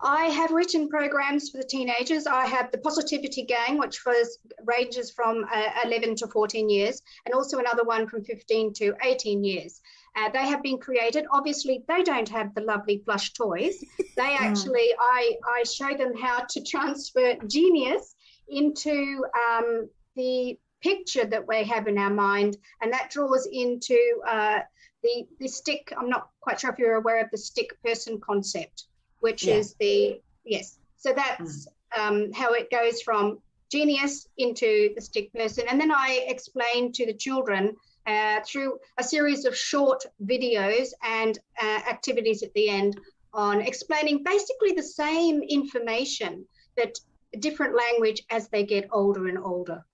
I 0.01 0.27
have 0.27 0.51
written 0.51 0.89
programs 0.89 1.51
for 1.51 1.59
the 1.59 1.65
teenagers. 1.65 2.27
I 2.27 2.47
have 2.47 2.71
the 2.71 2.79
Positivity 2.79 3.43
Gang, 3.43 3.79
which 3.79 4.05
was 4.05 4.39
ranges 4.65 5.11
from 5.11 5.45
uh, 5.53 5.71
11 5.85 6.17
to 6.17 6.27
14 6.29 6.69
years, 6.69 7.03
and 7.25 7.35
also 7.35 7.59
another 7.59 7.85
one 7.85 8.07
from 8.07 8.25
15 8.25 8.73
to 8.75 8.95
18 9.03 9.45
years. 9.45 9.81
Uh, 10.17 10.31
they 10.31 10.47
have 10.47 10.63
been 10.63 10.79
created. 10.79 11.27
Obviously, 11.31 11.85
they 11.89 12.03
don't 12.03 12.29
have 12.29 12.55
the 12.55 12.63
lovely 12.63 12.99
plush 12.99 13.33
toys. 13.35 13.85
They 14.17 14.37
hmm. 14.37 14.45
actually, 14.45 14.89
I, 14.99 15.33
I 15.59 15.65
show 15.65 15.97
them 15.97 16.17
how 16.17 16.41
to 16.41 16.63
transfer 16.63 17.35
genius 17.47 18.15
into 18.49 19.25
um, 19.49 19.89
the 20.15 20.59
picture 20.83 21.25
that 21.25 21.47
we 21.47 21.65
have 21.65 21.89
in 21.89 21.99
our 21.99 22.11
mind, 22.11 22.57
and 22.81 22.93
that 22.93 23.11
draws 23.11 23.47
into 23.51 23.99
uh, 24.27 24.61
the 25.03 25.27
the 25.41 25.49
stick. 25.49 25.93
I'm 25.97 26.09
not 26.09 26.31
quite 26.41 26.61
sure 26.61 26.71
if 26.71 26.79
you're 26.79 26.95
aware 26.95 27.21
of 27.23 27.31
the 27.31 27.39
stick 27.39 27.71
person 27.83 28.21
concept, 28.21 28.86
which 29.21 29.45
yeah. 29.45 29.55
is 29.55 29.75
the 29.81 30.21
yes. 30.45 30.79
So 30.97 31.13
that's 31.13 31.69
mm. 31.97 32.01
um, 32.01 32.33
how 32.33 32.53
it 32.53 32.71
goes 32.71 33.03
from 33.03 33.39
genius 33.71 34.29
into 34.39 34.93
the 34.95 35.01
stick 35.01 35.33
person, 35.33 35.65
and 35.69 35.81
then 35.81 35.91
I 35.91 36.25
explain 36.29 36.93
to 36.93 37.07
the 37.07 37.15
children 37.15 37.75
uh, 38.07 38.41
through 38.47 38.79
a 38.99 39.03
series 39.03 39.45
of 39.45 39.57
short 39.57 40.05
videos 40.25 40.89
and 41.03 41.39
uh, 41.61 41.81
activities 41.89 42.43
at 42.43 42.55
the 42.55 42.69
end 42.69 42.99
on 43.35 43.61
explaining 43.61 44.23
basically 44.23 44.73
the 44.73 44.83
same 44.83 45.43
information 45.43 46.45
but 46.77 46.99
different 47.41 47.77
language 47.77 48.23
as 48.31 48.49
they 48.49 48.65
get 48.65 48.89
older 48.93 49.29
and 49.29 49.39
older. 49.39 49.85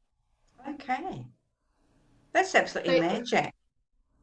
Okay. 0.69 1.25
That's 2.33 2.55
absolutely 2.55 2.99
so, 2.99 3.07
magic. 3.07 3.55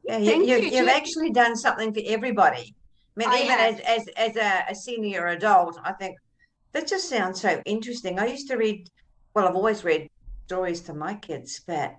Yeah, 0.03 0.17
you, 0.17 0.43
you, 0.43 0.57
you've 0.57 0.89
actually 0.89 1.31
done 1.31 1.55
something 1.55 1.93
for 1.93 2.01
everybody. 2.05 2.75
I 3.19 3.29
mean, 3.29 3.29
I 3.29 3.43
even 3.43 3.59
as, 3.59 3.79
as, 3.81 4.07
as 4.15 4.35
a, 4.35 4.71
a 4.71 4.75
senior 4.75 5.27
adult, 5.27 5.79
I 5.83 5.93
think 5.93 6.17
that 6.73 6.87
just 6.87 7.09
sounds 7.09 7.41
so 7.41 7.61
interesting. 7.65 8.19
I 8.19 8.27
used 8.27 8.47
to 8.49 8.57
read, 8.57 8.89
well, 9.33 9.47
I've 9.47 9.55
always 9.55 9.83
read 9.83 10.09
stories 10.45 10.81
to 10.81 10.93
my 10.93 11.15
kids, 11.15 11.61
but 11.65 11.95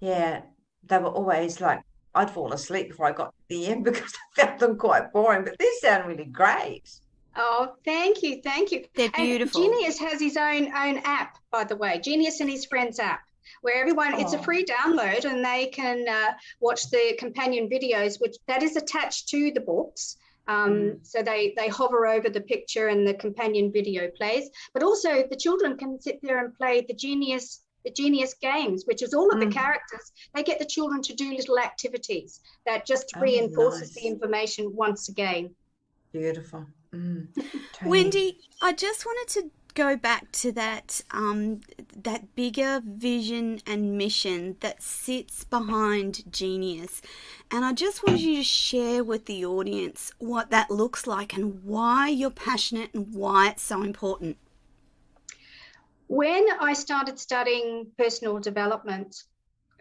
yeah, 0.00 0.42
they 0.84 0.98
were 0.98 1.08
always 1.08 1.60
like 1.60 1.80
I'd 2.14 2.30
fall 2.30 2.52
asleep 2.52 2.88
before 2.88 3.06
I 3.06 3.12
got 3.12 3.26
to 3.26 3.32
the 3.48 3.66
end 3.66 3.84
because 3.84 4.12
I 4.36 4.46
found 4.46 4.60
them 4.60 4.76
quite 4.76 5.12
boring. 5.12 5.44
But 5.44 5.58
these 5.58 5.80
sound 5.80 6.06
really 6.06 6.24
great. 6.24 6.90
Oh, 7.36 7.74
thank 7.84 8.22
you, 8.22 8.40
thank 8.42 8.72
you. 8.72 8.84
They're 8.96 9.10
beautiful. 9.10 9.62
And 9.62 9.72
Genius 9.72 9.98
has 10.00 10.20
his 10.20 10.36
own 10.36 10.72
own 10.74 10.98
app, 11.04 11.38
by 11.52 11.64
the 11.64 11.76
way, 11.76 12.00
Genius 12.00 12.40
and 12.40 12.50
his 12.50 12.64
friends 12.64 12.98
app, 12.98 13.20
where 13.60 13.80
everyone 13.80 14.14
oh. 14.14 14.20
it's 14.20 14.32
a 14.32 14.38
oh. 14.38 14.42
free 14.42 14.64
download 14.64 15.24
and 15.24 15.44
they 15.44 15.66
can 15.66 16.04
uh, 16.08 16.32
watch 16.60 16.90
the 16.90 17.14
companion 17.18 17.68
videos, 17.68 18.20
which 18.20 18.36
that 18.48 18.62
is 18.62 18.76
attached 18.76 19.28
to 19.28 19.52
the 19.52 19.60
books. 19.60 20.16
Um, 20.48 20.72
mm. 20.72 21.06
So 21.06 21.22
they 21.22 21.54
they 21.56 21.68
hover 21.68 22.06
over 22.06 22.28
the 22.28 22.40
picture 22.40 22.88
and 22.88 23.06
the 23.06 23.14
companion 23.14 23.70
video 23.72 24.10
plays, 24.16 24.48
but 24.74 24.82
also 24.82 25.24
the 25.28 25.36
children 25.36 25.76
can 25.76 26.00
sit 26.00 26.18
there 26.22 26.44
and 26.44 26.54
play 26.56 26.84
the 26.88 26.94
Genius 26.94 27.62
the 27.84 27.92
Genius 27.92 28.34
Games, 28.40 28.84
which 28.86 29.02
is 29.02 29.14
all 29.14 29.30
of 29.30 29.38
mm. 29.38 29.48
the 29.48 29.54
characters. 29.54 30.12
They 30.34 30.42
get 30.42 30.58
the 30.58 30.64
children 30.64 31.02
to 31.02 31.14
do 31.14 31.34
little 31.34 31.58
activities 31.58 32.40
that 32.66 32.86
just 32.86 33.12
oh, 33.16 33.20
reinforces 33.20 33.80
nice. 33.80 33.94
the 33.94 34.06
information 34.08 34.74
once 34.74 35.08
again. 35.08 35.54
Beautiful. 36.12 36.66
Mm. 36.92 37.28
Wendy, 37.84 38.38
I 38.62 38.72
just 38.72 39.04
wanted 39.04 39.32
to 39.34 39.50
go 39.74 39.96
back 39.96 40.30
to 40.32 40.52
that 40.52 41.02
um, 41.10 41.60
that 42.02 42.34
bigger 42.34 42.80
vision 42.84 43.60
and 43.66 43.96
mission 43.96 44.56
that 44.60 44.82
sits 44.82 45.44
behind 45.44 46.30
Genius, 46.32 47.02
and 47.50 47.64
I 47.64 47.72
just 47.72 48.06
wanted 48.06 48.20
you 48.20 48.36
to 48.36 48.44
share 48.44 49.04
with 49.04 49.26
the 49.26 49.44
audience 49.44 50.12
what 50.18 50.50
that 50.50 50.70
looks 50.70 51.06
like 51.06 51.34
and 51.34 51.62
why 51.64 52.08
you're 52.08 52.30
passionate 52.30 52.92
and 52.94 53.14
why 53.14 53.48
it's 53.48 53.62
so 53.62 53.82
important. 53.82 54.36
When 56.08 56.46
I 56.60 56.72
started 56.72 57.18
studying 57.18 57.86
personal 57.98 58.38
development, 58.38 59.24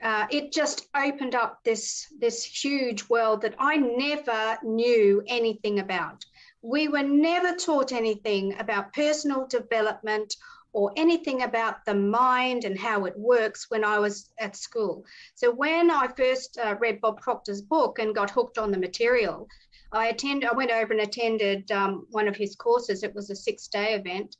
uh, 0.01 0.27
it 0.29 0.51
just 0.51 0.87
opened 0.95 1.35
up 1.35 1.63
this 1.63 2.07
this 2.19 2.43
huge 2.43 3.07
world 3.09 3.41
that 3.41 3.55
I 3.57 3.77
never 3.77 4.57
knew 4.63 5.23
anything 5.27 5.79
about 5.79 6.25
we 6.61 6.87
were 6.87 7.03
never 7.03 7.55
taught 7.55 7.91
anything 7.91 8.59
about 8.59 8.93
personal 8.93 9.47
development 9.47 10.35
or 10.73 10.91
anything 10.95 11.43
about 11.43 11.83
the 11.85 11.93
mind 11.95 12.63
and 12.63 12.77
how 12.77 13.05
it 13.05 13.17
works 13.17 13.69
when 13.69 13.83
I 13.83 13.99
was 13.99 14.29
at 14.39 14.55
school. 14.55 15.05
So 15.35 15.51
when 15.51 15.89
I 15.89 16.07
first 16.07 16.57
uh, 16.57 16.75
read 16.79 17.01
Bob 17.01 17.21
Proctor's 17.21 17.61
book 17.61 17.99
and 17.99 18.13
got 18.13 18.29
hooked 18.29 18.57
on 18.57 18.71
the 18.71 18.77
material, 18.77 19.47
I 19.91 20.07
attended. 20.07 20.49
I 20.49 20.53
went 20.53 20.71
over 20.71 20.93
and 20.93 21.01
attended 21.01 21.71
um, 21.71 22.05
one 22.11 22.27
of 22.27 22.35
his 22.35 22.55
courses. 22.55 23.03
It 23.03 23.15
was 23.15 23.29
a 23.29 23.35
six-day 23.35 23.93
event, 23.95 24.35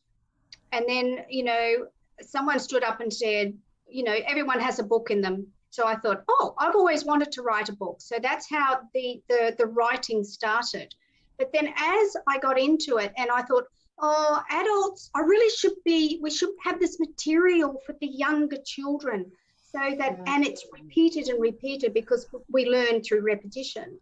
and 0.73 0.85
then 0.87 1.19
you 1.29 1.43
know 1.43 1.87
someone 2.21 2.59
stood 2.59 2.83
up 2.83 2.99
and 2.99 3.13
said, 3.13 3.57
you 3.87 4.03
know, 4.03 4.15
everyone 4.25 4.59
has 4.59 4.79
a 4.79 4.83
book 4.83 5.09
in 5.11 5.21
them. 5.21 5.47
So 5.69 5.85
I 5.85 5.95
thought, 5.95 6.23
oh, 6.27 6.55
I've 6.57 6.75
always 6.75 7.05
wanted 7.05 7.31
to 7.33 7.41
write 7.41 7.69
a 7.69 7.75
book. 7.75 8.01
So 8.01 8.17
that's 8.21 8.49
how 8.49 8.81
the 8.93 9.21
the, 9.29 9.55
the 9.57 9.67
writing 9.67 10.23
started. 10.23 10.93
But 11.37 11.51
then 11.53 11.67
as 11.67 12.17
I 12.27 12.39
got 12.39 12.59
into 12.59 12.97
it 12.97 13.13
and 13.17 13.29
I 13.29 13.41
thought, 13.43 13.65
oh, 13.99 14.41
adults, 14.49 15.09
I 15.15 15.21
really 15.21 15.49
should 15.55 15.75
be, 15.85 16.19
we 16.21 16.31
should 16.31 16.49
have 16.63 16.79
this 16.79 16.99
material 16.99 17.81
for 17.85 17.95
the 17.99 18.07
younger 18.07 18.57
children 18.65 19.31
so 19.71 19.79
that, 19.97 20.19
and 20.27 20.45
it's 20.45 20.65
repeated 20.71 21.27
and 21.27 21.41
repeated 21.41 21.93
because 21.93 22.27
we 22.49 22.65
learn 22.65 23.01
through 23.01 23.21
repetition. 23.21 23.99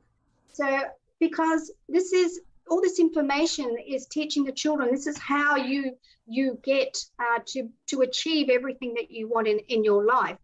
So, 0.53 0.81
because 1.19 1.71
this 1.89 2.13
is, 2.13 2.39
all 2.69 2.81
this 2.81 2.99
information 2.99 3.75
is 3.85 4.07
teaching 4.07 4.43
the 4.43 4.51
children 4.51 4.89
this 4.91 5.07
is 5.07 5.17
how 5.19 5.55
you 5.55 5.95
you 6.27 6.59
get 6.63 6.97
uh, 7.19 7.39
to 7.45 7.69
to 7.87 8.01
achieve 8.01 8.49
everything 8.49 8.93
that 8.95 9.11
you 9.11 9.27
want 9.27 9.47
in 9.47 9.59
in 9.69 9.83
your 9.83 10.03
life 10.03 10.37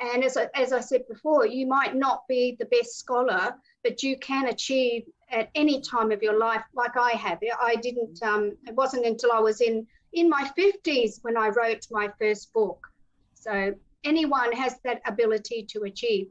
and 0.00 0.24
as 0.24 0.36
I, 0.36 0.48
as 0.54 0.72
I 0.72 0.80
said 0.80 1.06
before 1.08 1.46
you 1.46 1.66
might 1.66 1.94
not 1.94 2.26
be 2.28 2.56
the 2.58 2.66
best 2.66 2.98
scholar 2.98 3.54
but 3.82 4.02
you 4.02 4.18
can 4.18 4.46
achieve 4.48 5.04
at 5.30 5.50
any 5.54 5.80
time 5.80 6.10
of 6.10 6.22
your 6.22 6.38
life 6.38 6.62
like 6.74 6.96
I 6.96 7.10
have. 7.12 7.38
I 7.60 7.76
didn't, 7.76 8.22
um, 8.22 8.56
it 8.66 8.74
wasn't 8.74 9.06
until 9.06 9.32
I 9.32 9.38
was 9.38 9.60
in, 9.60 9.86
in 10.12 10.28
my 10.28 10.50
50s 10.58 11.22
when 11.22 11.36
I 11.36 11.48
wrote 11.48 11.86
my 11.90 12.10
first 12.18 12.52
book. 12.52 12.86
So 13.34 13.74
anyone 14.04 14.52
has 14.52 14.76
that 14.84 15.00
ability 15.06 15.66
to 15.70 15.82
achieve, 15.82 16.28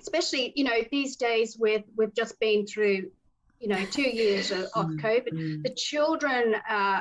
especially, 0.00 0.52
you 0.54 0.64
know, 0.64 0.82
these 0.90 1.16
days 1.16 1.56
with, 1.58 1.82
we've 1.96 2.14
just 2.14 2.38
been 2.40 2.66
through, 2.66 3.10
you 3.58 3.68
know, 3.68 3.84
two 3.86 4.02
years 4.02 4.50
of, 4.50 4.64
of 4.74 4.86
mm, 4.86 5.00
COVID. 5.00 5.32
Mm. 5.32 5.62
The 5.62 5.74
children 5.74 6.54
uh, 6.68 7.00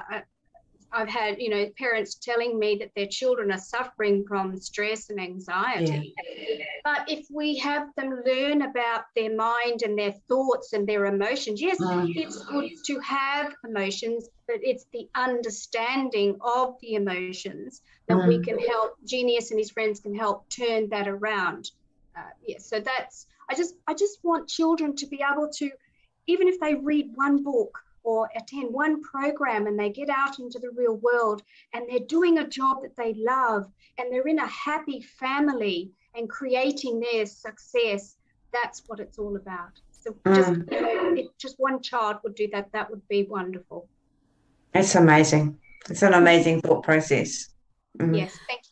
I've 0.94 1.10
had, 1.10 1.42
you 1.42 1.50
know, 1.50 1.66
parents 1.78 2.16
telling 2.16 2.60
me 2.60 2.76
that 2.78 2.92
their 2.96 3.08
children 3.08 3.52
are 3.52 3.58
suffering 3.58 4.26
from 4.28 4.58
stress 4.58 5.10
and 5.10 5.20
anxiety. 5.20 6.14
Yeah. 6.48 6.66
But 6.84 7.10
if 7.10 7.26
we 7.32 7.58
have 7.58 7.88
them 7.96 8.22
learn 8.26 8.62
about 8.62 9.06
their 9.16 9.36
mind 9.36 9.82
and 9.82 9.98
their 9.98 10.14
thoughts 10.30 10.74
and 10.74 10.88
their 10.88 11.06
emotions, 11.06 11.62
yes, 11.62 11.80
mm. 11.82 12.14
it's 12.16 12.46
good 12.46 12.72
to 12.86 13.00
have 13.00 13.54
emotions, 13.68 14.30
but 14.48 14.58
it's 14.62 14.86
the 14.94 15.10
understanding 15.16 16.38
of 16.42 16.76
the 16.82 16.94
emotions 16.96 17.82
that 18.08 18.18
mm. 18.18 18.28
we 18.28 18.40
can 18.40 18.60
help. 18.60 18.94
Genius 19.06 19.50
and 19.52 19.60
his 19.60 19.72
friends 19.72 20.00
can 20.00 20.16
help 20.16 20.48
turn 20.50 20.90
that 20.90 21.08
around. 21.08 21.72
Uh, 22.16 22.22
yes, 22.46 22.70
yeah, 22.72 22.78
so 22.78 22.84
that's. 22.84 23.28
I 23.50 23.56
just, 23.56 23.76
I 23.88 23.94
just 23.94 24.20
want 24.24 24.48
children 24.48 24.96
to 24.96 25.08
be 25.08 25.22
able 25.22 25.50
to, 25.56 25.70
even 26.28 26.48
if 26.48 26.60
they 26.60 26.76
read 26.76 27.12
one 27.16 27.44
book 27.44 27.78
or 28.04 28.30
attend 28.36 28.74
one 28.74 29.02
program 29.02 29.68
and 29.68 29.80
they 29.80 29.89
get 29.89 30.10
out 30.10 30.39
into 30.39 30.60
the 30.60 30.72
real 30.76 30.98
world 30.98 31.42
and 31.74 31.88
they're 31.89 32.08
doing 32.08 32.38
a 32.38 32.48
job 32.48 32.82
that 32.82 32.96
they 32.98 33.13
love 33.13 33.66
and 33.98 34.12
they're 34.12 34.28
in 34.28 34.39
a 34.39 34.48
happy 34.48 35.02
family 35.02 35.92
and 36.16 36.30
creating 36.30 37.00
their 37.00 37.26
success, 37.26 38.18
that's 38.52 38.84
what 38.88 39.00
it's 39.00 39.18
all 39.18 39.36
about. 39.36 39.72
So 39.92 40.16
just 40.28 40.50
mm. 40.52 40.72
you 40.72 40.82
know, 40.82 41.16
if 41.16 41.38
just 41.38 41.56
one 41.58 41.82
child 41.82 42.18
would 42.24 42.36
do 42.36 42.48
that, 42.52 42.72
that 42.74 42.89
would 42.89 43.08
be 43.08 43.24
wonderful. 43.24 43.88
It's 44.74 44.96
amazing. 44.96 45.58
It's 45.89 46.02
an 46.02 46.13
amazing 46.13 46.62
thought 46.62 46.84
process. 46.84 47.50
Mm. 48.00 48.18
Yes, 48.18 48.38
thank 48.48 48.62
you. 48.63 48.70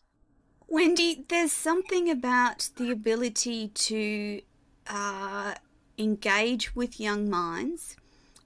Wendy, 0.67 1.26
there's 1.28 1.52
something 1.52 2.10
about 2.10 2.70
the 2.76 2.91
ability 2.91 3.70
to 3.70 4.41
uh, 4.88 5.56
engage 5.98 6.76
with 6.76 7.00
young 7.00 7.30
minds 7.30 7.96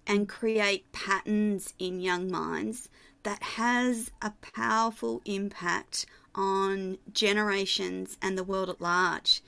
and 0.08 0.30
create 0.30 0.92
patterns 0.92 1.74
in 1.80 2.00
young 2.00 2.30
minds 2.30 2.90
that 3.24 3.42
has 3.42 4.12
a 4.22 4.32
powerful 4.54 5.22
impact 5.26 6.06
on 6.36 6.98
generations 7.12 8.18
and 8.22 8.38
the 8.38 8.44
world 8.44 8.70
at 8.70 8.82
large. 8.82 9.42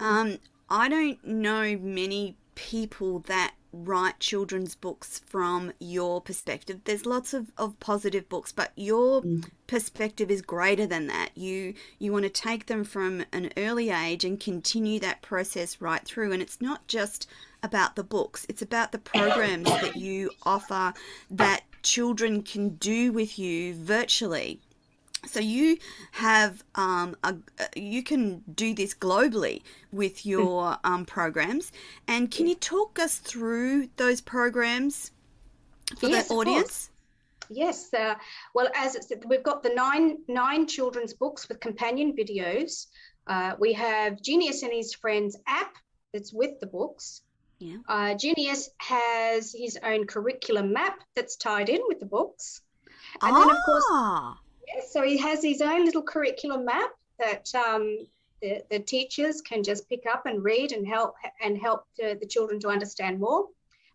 Um, 0.00 0.38
I 0.68 0.88
don't 0.88 1.24
know 1.24 1.78
many 1.78 2.36
people 2.54 3.20
that 3.20 3.54
write 3.72 4.20
children's 4.20 4.74
books 4.74 5.20
from 5.26 5.72
your 5.80 6.20
perspective. 6.20 6.80
There's 6.84 7.06
lots 7.06 7.34
of, 7.34 7.50
of 7.58 7.78
positive 7.80 8.28
books, 8.28 8.52
but 8.52 8.70
your 8.76 9.22
mm. 9.22 9.48
perspective 9.66 10.30
is 10.30 10.42
greater 10.42 10.86
than 10.86 11.08
that. 11.08 11.30
You 11.34 11.74
you 11.98 12.12
want 12.12 12.24
to 12.24 12.30
take 12.30 12.66
them 12.66 12.84
from 12.84 13.24
an 13.32 13.50
early 13.56 13.90
age 13.90 14.24
and 14.24 14.38
continue 14.38 15.00
that 15.00 15.22
process 15.22 15.80
right 15.80 16.04
through. 16.04 16.32
And 16.32 16.40
it's 16.40 16.60
not 16.60 16.86
just 16.86 17.28
about 17.64 17.96
the 17.96 18.04
books, 18.04 18.46
it's 18.48 18.62
about 18.62 18.92
the 18.92 18.98
programs 18.98 19.64
that 19.64 19.96
you 19.96 20.30
offer 20.44 20.92
that 21.30 21.62
children 21.82 22.42
can 22.42 22.76
do 22.76 23.10
with 23.12 23.38
you 23.38 23.74
virtually. 23.74 24.60
So 25.26 25.40
you 25.40 25.78
have 26.12 26.62
um, 26.74 27.16
a, 27.24 27.34
you 27.74 28.02
can 28.02 28.42
do 28.54 28.74
this 28.74 28.94
globally 28.94 29.62
with 29.90 30.26
your 30.26 30.76
um, 30.84 31.06
programs, 31.06 31.72
and 32.06 32.30
can 32.30 32.46
you 32.46 32.54
talk 32.54 32.98
us 32.98 33.16
through 33.16 33.88
those 33.96 34.20
programs 34.20 35.12
for 35.98 36.08
yes, 36.08 36.28
the 36.28 36.34
audience? 36.34 36.90
Yes, 37.48 37.92
uh, 37.94 38.16
well, 38.54 38.68
as 38.74 38.94
it 38.96 39.04
said, 39.04 39.22
we've 39.26 39.42
got 39.42 39.62
the 39.62 39.70
nine 39.70 40.18
nine 40.28 40.66
children's 40.66 41.14
books 41.14 41.48
with 41.48 41.58
companion 41.60 42.14
videos. 42.14 42.86
Uh, 43.26 43.54
we 43.58 43.72
have 43.72 44.20
Genius 44.20 44.62
and 44.62 44.72
his 44.72 44.92
friends 44.94 45.38
app 45.46 45.74
that's 46.12 46.32
with 46.32 46.60
the 46.60 46.66
books. 46.66 47.22
Yeah. 47.58 47.76
Uh, 47.88 48.14
Genius 48.14 48.70
has 48.78 49.52
his 49.52 49.78
own 49.82 50.06
curriculum 50.06 50.72
map 50.72 51.00
that's 51.14 51.36
tied 51.36 51.68
in 51.68 51.80
with 51.88 52.00
the 52.00 52.06
books. 52.06 52.62
And 53.22 53.34
ah. 53.34 53.38
then, 53.38 53.50
of 53.50 53.62
course, 53.64 53.84
ah. 53.90 54.38
yeah, 54.66 54.82
so 54.88 55.02
he 55.02 55.16
has 55.18 55.42
his 55.42 55.60
own 55.60 55.84
little 55.84 56.02
curriculum 56.02 56.64
map 56.64 56.90
that 57.18 57.54
um, 57.54 58.06
the, 58.42 58.62
the 58.70 58.80
teachers 58.80 59.40
can 59.40 59.62
just 59.62 59.88
pick 59.88 60.04
up 60.06 60.26
and 60.26 60.42
read 60.42 60.72
and 60.72 60.86
help 60.86 61.14
and 61.42 61.58
help 61.58 61.86
the, 61.98 62.18
the 62.20 62.26
children 62.26 62.60
to 62.60 62.68
understand 62.68 63.20
more. 63.20 63.46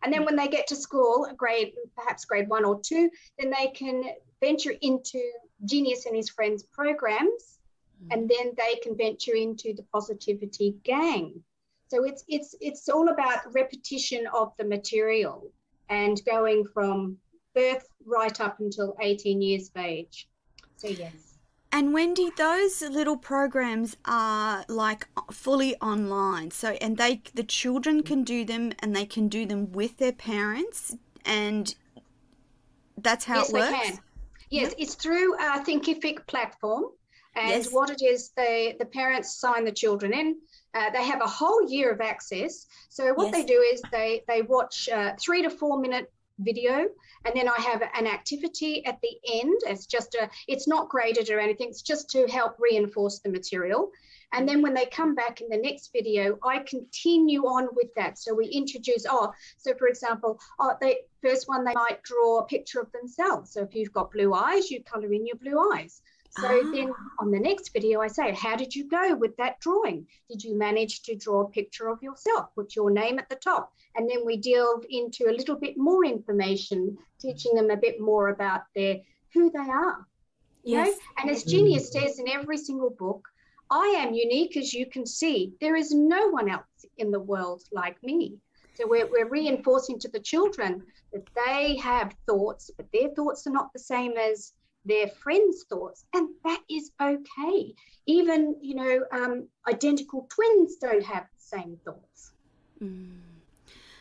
And 0.02 0.14
then 0.14 0.24
when 0.24 0.36
they 0.36 0.48
get 0.48 0.68
to 0.68 0.76
school, 0.76 1.28
grade 1.36 1.74
perhaps 1.96 2.26
grade 2.26 2.48
one 2.48 2.64
or 2.64 2.80
two, 2.82 3.10
then 3.38 3.52
they 3.52 3.68
can 3.68 4.04
venture 4.42 4.74
into 4.82 5.22
Genius 5.66 6.06
and 6.06 6.16
his 6.16 6.30
friends 6.30 6.64
programs, 6.64 7.60
mm. 8.02 8.14
and 8.14 8.30
then 8.30 8.54
they 8.58 8.76
can 8.82 8.96
venture 8.96 9.36
into 9.36 9.74
the 9.74 9.84
positivity 9.92 10.76
gang. 10.84 11.44
So 11.90 12.04
it's 12.04 12.24
it's 12.28 12.56
it's 12.62 12.88
all 12.88 13.10
about 13.10 13.54
repetition 13.54 14.28
of 14.34 14.54
the 14.58 14.66
material 14.66 15.52
and 15.90 16.22
going 16.26 16.64
from 16.74 17.18
birth 17.56 17.88
right 18.06 18.40
up 18.40 18.60
until 18.60 18.96
18 19.02 19.42
years 19.42 19.72
of 19.76 19.82
age. 19.82 20.28
So 20.78 20.88
yes. 20.88 21.38
And 21.72 21.94
Wendy, 21.94 22.32
those 22.36 22.82
little 22.82 23.18
programs 23.18 23.98
are 24.06 24.66
like 24.68 25.08
fully 25.32 25.76
online. 25.78 26.52
So 26.52 26.70
and 26.80 26.98
they 26.98 27.22
the 27.34 27.44
children 27.44 28.04
can 28.04 28.24
do 28.24 28.46
them 28.46 28.74
and 28.80 28.96
they 28.96 29.06
can 29.06 29.28
do 29.28 29.48
them 29.48 29.72
with 29.72 29.98
their 29.98 30.14
parents 30.14 30.96
and 31.26 31.74
that's 32.98 33.26
how 33.26 33.38
yes, 33.38 33.50
it 33.50 33.54
works. 33.54 33.70
They 33.72 33.78
can. 33.78 34.00
Yes, 34.52 34.74
it's 34.78 34.96
through 34.96 35.40
our 35.40 35.64
Thinkific 35.64 36.28
platform. 36.28 36.86
And 37.36 37.50
Yes. 37.50 37.72
what 37.72 37.90
it 37.90 38.02
is, 38.04 38.32
they 38.36 38.76
the 38.80 38.86
parents 38.86 39.40
sign 39.40 39.66
the 39.66 39.72
children 39.72 40.14
in. 40.14 40.38
Uh, 40.74 40.90
they 40.92 41.04
have 41.04 41.22
a 41.22 41.28
whole 41.28 41.68
year 41.70 41.92
of 41.92 42.02
access. 42.02 42.68
So 42.90 43.14
what 43.14 43.32
they 43.32 43.44
do 43.44 43.64
is 43.74 43.82
they 43.92 44.24
they 44.28 44.42
watch 44.42 44.88
uh, 44.90 45.14
three 45.20 45.42
to 45.42 45.50
four 45.50 45.80
minute 45.80 46.12
video, 46.40 46.88
and 47.26 47.36
then 47.36 47.48
I 47.50 47.60
have 47.62 47.82
an 47.82 48.08
activity 48.08 48.86
at 48.86 49.00
the 49.02 49.42
end. 49.42 49.60
It's 49.66 49.86
just 49.86 50.16
a 50.16 50.30
it's 50.48 50.68
not 50.68 50.90
graded 50.90 51.30
or 51.30 51.40
anything. 51.40 51.70
It's 51.70 51.82
just 51.82 52.10
to 52.12 52.28
help 52.28 52.56
reinforce 52.60 53.20
the 53.20 53.30
material. 53.30 53.92
And 54.32 54.48
then 54.48 54.62
when 54.62 54.76
they 54.76 54.86
come 54.86 55.16
back 55.16 55.42
in 55.42 55.50
the 55.50 55.58
next 55.58 55.92
video, 55.92 56.38
I 56.44 56.60
continue 56.60 57.46
on 57.46 57.68
with 57.74 57.94
that. 57.96 58.20
So 58.20 58.36
we 58.36 58.46
introduce, 58.46 59.06
oh, 59.10 59.34
so 59.58 59.74
for 59.74 59.88
example, 59.88 60.40
oh, 60.60 60.76
they 60.80 61.00
first 61.22 61.48
one 61.48 61.66
they 61.66 61.74
might 61.74 62.04
draw 62.04 62.40
a 62.40 62.46
picture 62.46 62.80
of 62.80 62.92
themselves. 62.92 63.52
So 63.52 63.64
if 63.64 63.74
you've 63.74 63.92
got 63.92 64.12
blue 64.12 64.34
eyes, 64.34 64.70
you 64.70 64.84
color 64.84 65.12
in 65.12 65.26
your 65.26 65.38
blue 65.38 65.60
eyes. 65.74 66.02
So 66.30 66.48
Ah. 66.48 66.72
then 66.72 66.94
on 67.20 67.32
the 67.32 67.40
next 67.40 67.74
video, 67.74 68.02
I 68.02 68.08
say, 68.08 68.34
how 68.34 68.56
did 68.56 68.74
you 68.76 68.88
go 68.88 69.16
with 69.16 69.36
that 69.38 69.60
drawing? 69.60 70.08
Did 70.30 70.44
you 70.44 70.56
manage 70.58 71.02
to 71.04 71.16
draw 71.16 71.42
a 71.42 71.50
picture 71.50 71.90
of 71.90 72.02
yourself? 72.04 72.54
Put 72.56 72.76
your 72.76 72.92
name 72.92 73.20
at 73.20 73.30
the 73.30 73.36
top. 73.36 73.74
And 73.96 74.10
then 74.10 74.26
we 74.26 74.38
delve 74.38 74.86
into 74.90 75.30
a 75.30 75.36
little 75.36 75.56
bit 75.56 75.78
more 75.78 76.06
information, 76.06 76.98
teaching 77.20 77.56
them 77.56 77.72
a 77.72 77.78
bit 77.78 78.00
more 78.00 78.30
about 78.30 78.62
their 78.76 78.98
who 79.34 79.52
they 79.52 79.60
are. 79.70 80.06
You 80.64 80.78
Yes. 80.78 80.98
know? 80.98 81.04
And 81.18 81.30
as 81.32 81.44
Genius 81.44 81.92
says 81.92 82.20
in 82.20 82.30
every 82.30 82.58
single 82.58 82.92
book, 82.92 83.28
I 83.72 83.88
am 83.98 84.14
unique 84.14 84.58
as 84.58 84.74
you 84.74 84.86
can 84.90 85.06
see. 85.06 85.54
There 85.62 85.76
is 85.76 85.94
no 85.94 86.30
one 86.30 86.50
else 86.50 86.64
in 86.98 87.12
the 87.12 87.20
world 87.20 87.62
like 87.72 88.02
me. 88.04 88.38
So 88.76 88.88
we're, 88.88 89.10
we're 89.12 89.30
reinforcing 89.30 90.00
to 90.00 90.10
the 90.10 90.20
children 90.20 90.84
that 91.12 91.28
they 91.36 91.76
have 91.78 92.16
thoughts, 92.26 92.72
but 92.78 92.88
their 92.94 93.10
thoughts 93.10 93.46
are 93.46 93.52
not 93.52 93.74
the 93.74 93.80
same 93.80 94.14
as 94.14 94.54
their 94.86 95.08
friends' 95.08 95.66
thoughts, 95.70 96.06
and 96.14 96.30
that 96.44 96.62
is 96.70 96.92
okay. 97.02 97.74
Even 98.08 98.56
you 98.62 98.76
know, 98.76 99.06
um, 99.12 99.48
identical 99.68 100.28
twins 100.30 100.78
don't 100.78 101.04
have 101.04 101.24
the 101.24 101.58
same 101.58 101.78
thoughts. 101.86 102.32
Mm. 102.82 103.20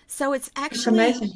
So 0.06 0.32
it's 0.32 0.50
It's 0.70 0.86
actually 0.86 0.88
amazing. 0.88 1.32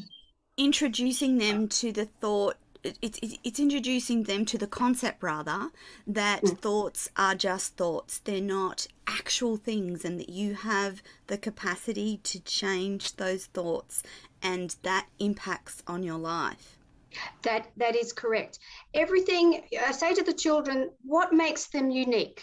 introducing 0.56 1.38
them 1.38 1.68
to 1.68 1.92
the 1.92 2.06
thought 2.06 2.56
it's, 2.84 3.18
it's 3.22 3.36
it's 3.44 3.60
introducing 3.60 4.24
them 4.24 4.44
to 4.44 4.58
the 4.58 4.66
concept 4.66 5.22
rather 5.22 5.70
that 6.06 6.42
Mm. 6.42 6.58
thoughts 6.58 7.08
are 7.16 7.34
just 7.34 7.76
thoughts 7.76 8.18
they're 8.18 8.40
not 8.40 8.86
actual 9.06 9.56
things 9.56 10.04
and 10.04 10.18
that 10.18 10.28
you 10.28 10.54
have 10.54 11.02
the 11.28 11.38
capacity 11.38 12.18
to 12.24 12.40
change 12.40 13.16
those 13.16 13.46
thoughts 13.46 14.02
and 14.42 14.76
that 14.82 15.06
impacts 15.20 15.82
on 15.86 16.02
your 16.02 16.18
life 16.18 16.76
That 17.42 17.70
that 17.76 17.96
is 17.96 18.12
correct. 18.12 18.58
Everything 18.94 19.62
I 19.86 19.92
say 19.92 20.14
to 20.14 20.22
the 20.22 20.32
children, 20.32 20.90
what 21.02 21.32
makes 21.32 21.66
them 21.68 21.90
unique? 21.90 22.42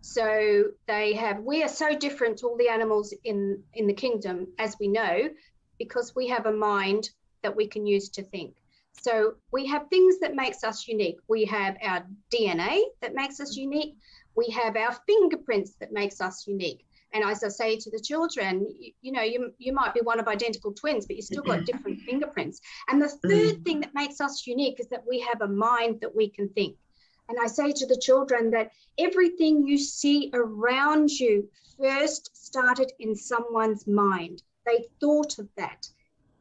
So 0.00 0.64
they 0.86 1.14
have 1.14 1.40
we 1.40 1.62
are 1.62 1.68
so 1.68 1.96
different 1.96 2.44
all 2.44 2.56
the 2.56 2.68
animals 2.68 3.14
in 3.24 3.62
in 3.74 3.86
the 3.86 3.94
kingdom, 3.94 4.48
as 4.58 4.76
we 4.78 4.88
know, 4.88 5.30
because 5.78 6.14
we 6.14 6.28
have 6.28 6.46
a 6.46 6.52
mind 6.52 7.10
that 7.42 7.56
we 7.56 7.66
can 7.66 7.86
use 7.86 8.08
to 8.10 8.22
think. 8.22 8.54
So 9.00 9.34
we 9.52 9.66
have 9.66 9.88
things 9.88 10.18
that 10.20 10.34
makes 10.34 10.62
us 10.62 10.86
unique. 10.86 11.18
We 11.28 11.44
have 11.46 11.76
our 11.82 12.06
DNA 12.32 12.80
that 13.02 13.14
makes 13.14 13.40
us 13.40 13.56
unique. 13.56 13.96
We 14.36 14.46
have 14.50 14.76
our 14.76 14.96
fingerprints 15.06 15.74
that 15.80 15.92
makes 15.92 16.20
us 16.20 16.46
unique. 16.46 16.86
And 17.14 17.22
as 17.22 17.44
I 17.44 17.48
say 17.48 17.76
to 17.76 17.90
the 17.90 18.00
children, 18.00 18.66
you, 18.78 18.92
you 19.00 19.12
know, 19.12 19.22
you, 19.22 19.52
you 19.58 19.72
might 19.72 19.94
be 19.94 20.00
one 20.00 20.18
of 20.18 20.26
identical 20.26 20.72
twins, 20.72 21.06
but 21.06 21.14
you 21.14 21.22
still 21.22 21.44
got 21.44 21.58
mm-hmm. 21.58 21.64
different 21.66 22.00
fingerprints. 22.00 22.60
And 22.88 23.00
the 23.00 23.06
mm-hmm. 23.06 23.28
third 23.30 23.64
thing 23.64 23.80
that 23.80 23.94
makes 23.94 24.20
us 24.20 24.46
unique 24.48 24.80
is 24.80 24.88
that 24.88 25.04
we 25.08 25.20
have 25.20 25.40
a 25.40 25.48
mind 25.48 26.00
that 26.00 26.14
we 26.14 26.28
can 26.28 26.48
think. 26.48 26.76
And 27.28 27.38
I 27.40 27.46
say 27.46 27.72
to 27.72 27.86
the 27.86 27.96
children 27.96 28.50
that 28.50 28.72
everything 28.98 29.64
you 29.64 29.78
see 29.78 30.30
around 30.34 31.08
you 31.08 31.48
first 31.80 32.36
started 32.36 32.92
in 32.98 33.14
someone's 33.14 33.86
mind. 33.86 34.42
They 34.66 34.86
thought 35.00 35.38
of 35.38 35.48
that. 35.56 35.88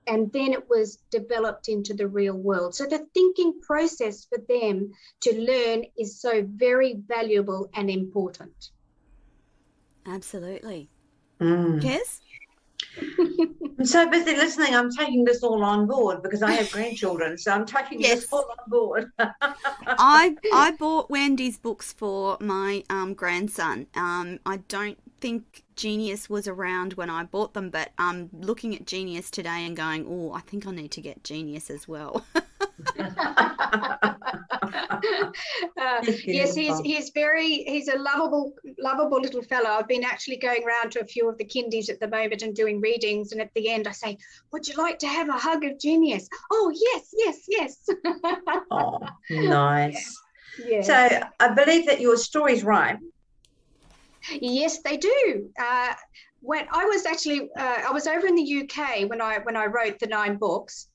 And 0.08 0.32
then 0.34 0.52
it 0.54 0.68
was 0.70 0.98
developed 1.12 1.70
into 1.70 1.94
the 1.94 2.08
real 2.08 2.36
world. 2.36 2.76
So 2.76 2.86
the 2.86 3.08
thinking 3.14 3.62
process 3.62 4.26
for 4.26 4.40
them 4.50 4.92
to 5.22 5.40
learn 5.40 5.86
is 5.98 6.20
so 6.20 6.44
very 6.46 6.96
valuable 7.08 7.70
and 7.76 7.90
important. 7.90 8.72
Absolutely 10.06 10.90
Mm. 11.40 11.82
Kez? 11.82 12.20
I'm 13.80 13.86
so 13.86 14.10
busy 14.10 14.36
listening. 14.36 14.76
I'm 14.76 14.92
taking 14.92 15.26
this 15.26 15.44
all 15.44 15.64
on 15.64 15.88
board 15.88 16.22
because 16.24 16.42
I 16.42 16.52
have 16.52 16.72
grandchildren, 16.72 17.38
so 17.38 17.52
I'm 17.52 17.66
taking 17.66 18.00
Yes. 18.00 18.22
this 18.22 18.32
all 18.34 18.46
on 18.50 18.70
board. 18.70 19.12
I 19.20 20.36
I 20.54 20.72
bought 20.80 21.10
Wendy's 21.10 21.58
books 21.58 21.92
for 21.92 22.38
my 22.40 22.84
um, 22.90 23.14
grandson. 23.14 23.88
Um, 23.96 24.40
I 24.46 24.58
don't 24.68 24.98
think 25.22 25.64
Genius 25.76 26.30
was 26.30 26.48
around 26.48 26.94
when 26.94 27.10
I 27.10 27.24
bought 27.24 27.54
them, 27.54 27.70
but 27.70 27.92
I'm 27.98 28.30
looking 28.32 28.76
at 28.76 28.86
Genius 28.86 29.32
today 29.32 29.66
and 29.66 29.76
going, 29.76 30.06
oh, 30.08 30.32
I 30.34 30.42
think 30.42 30.68
I 30.68 30.72
need 30.72 30.92
to 30.92 31.02
get 31.02 31.24
Genius 31.24 31.70
as 31.70 31.88
well. 31.88 32.24
Uh, 35.78 36.02
yes, 36.26 36.56
he's 36.56 36.80
he's 36.80 37.10
very 37.10 37.64
he's 37.64 37.90
a 37.90 37.98
lovable 37.98 38.54
lovable 38.80 39.20
little 39.20 39.42
fellow. 39.42 39.70
I've 39.70 39.88
been 39.88 40.04
actually 40.04 40.38
going 40.38 40.64
around 40.64 40.92
to 40.94 41.02
a 41.02 41.06
few 41.06 41.28
of 41.30 41.38
the 41.38 41.44
kindies 41.44 41.90
at 41.90 42.00
the 42.00 42.08
moment 42.08 42.42
and 42.42 42.56
doing 42.56 42.80
readings, 42.80 43.32
and 43.32 43.42
at 43.42 43.54
the 43.54 43.70
end 43.70 43.88
I 43.88 43.92
say, 43.92 44.18
"Would 44.52 44.68
you 44.68 44.76
like 44.76 45.00
to 45.00 45.08
have 45.08 45.28
a 45.30 45.34
hug 45.34 45.66
of 45.66 45.80
genius?" 45.80 46.30
Oh 46.52 46.72
yes, 46.74 47.14
yes, 47.18 47.40
yes. 47.48 47.90
oh, 48.72 49.00
nice. 49.30 50.18
yes. 50.66 50.88
So 50.88 51.22
I 51.40 51.50
believe 51.50 51.86
that 51.88 52.00
your 52.00 52.16
stories 52.16 52.64
rhyme. 52.64 53.12
Yes, 54.32 54.82
they 54.82 54.98
do. 54.98 55.50
Uh, 55.60 55.94
when 56.40 56.66
I 56.72 56.86
was 56.86 57.06
actually, 57.06 57.50
uh, 57.58 57.82
I 57.88 57.92
was 57.92 58.08
over 58.08 58.28
in 58.28 58.36
the 58.36 58.64
UK 58.64 59.10
when 59.10 59.22
I 59.22 59.40
when 59.40 59.58
I 59.58 59.66
wrote 59.66 60.00
the 60.00 60.08
nine 60.08 60.38
books, 60.38 60.88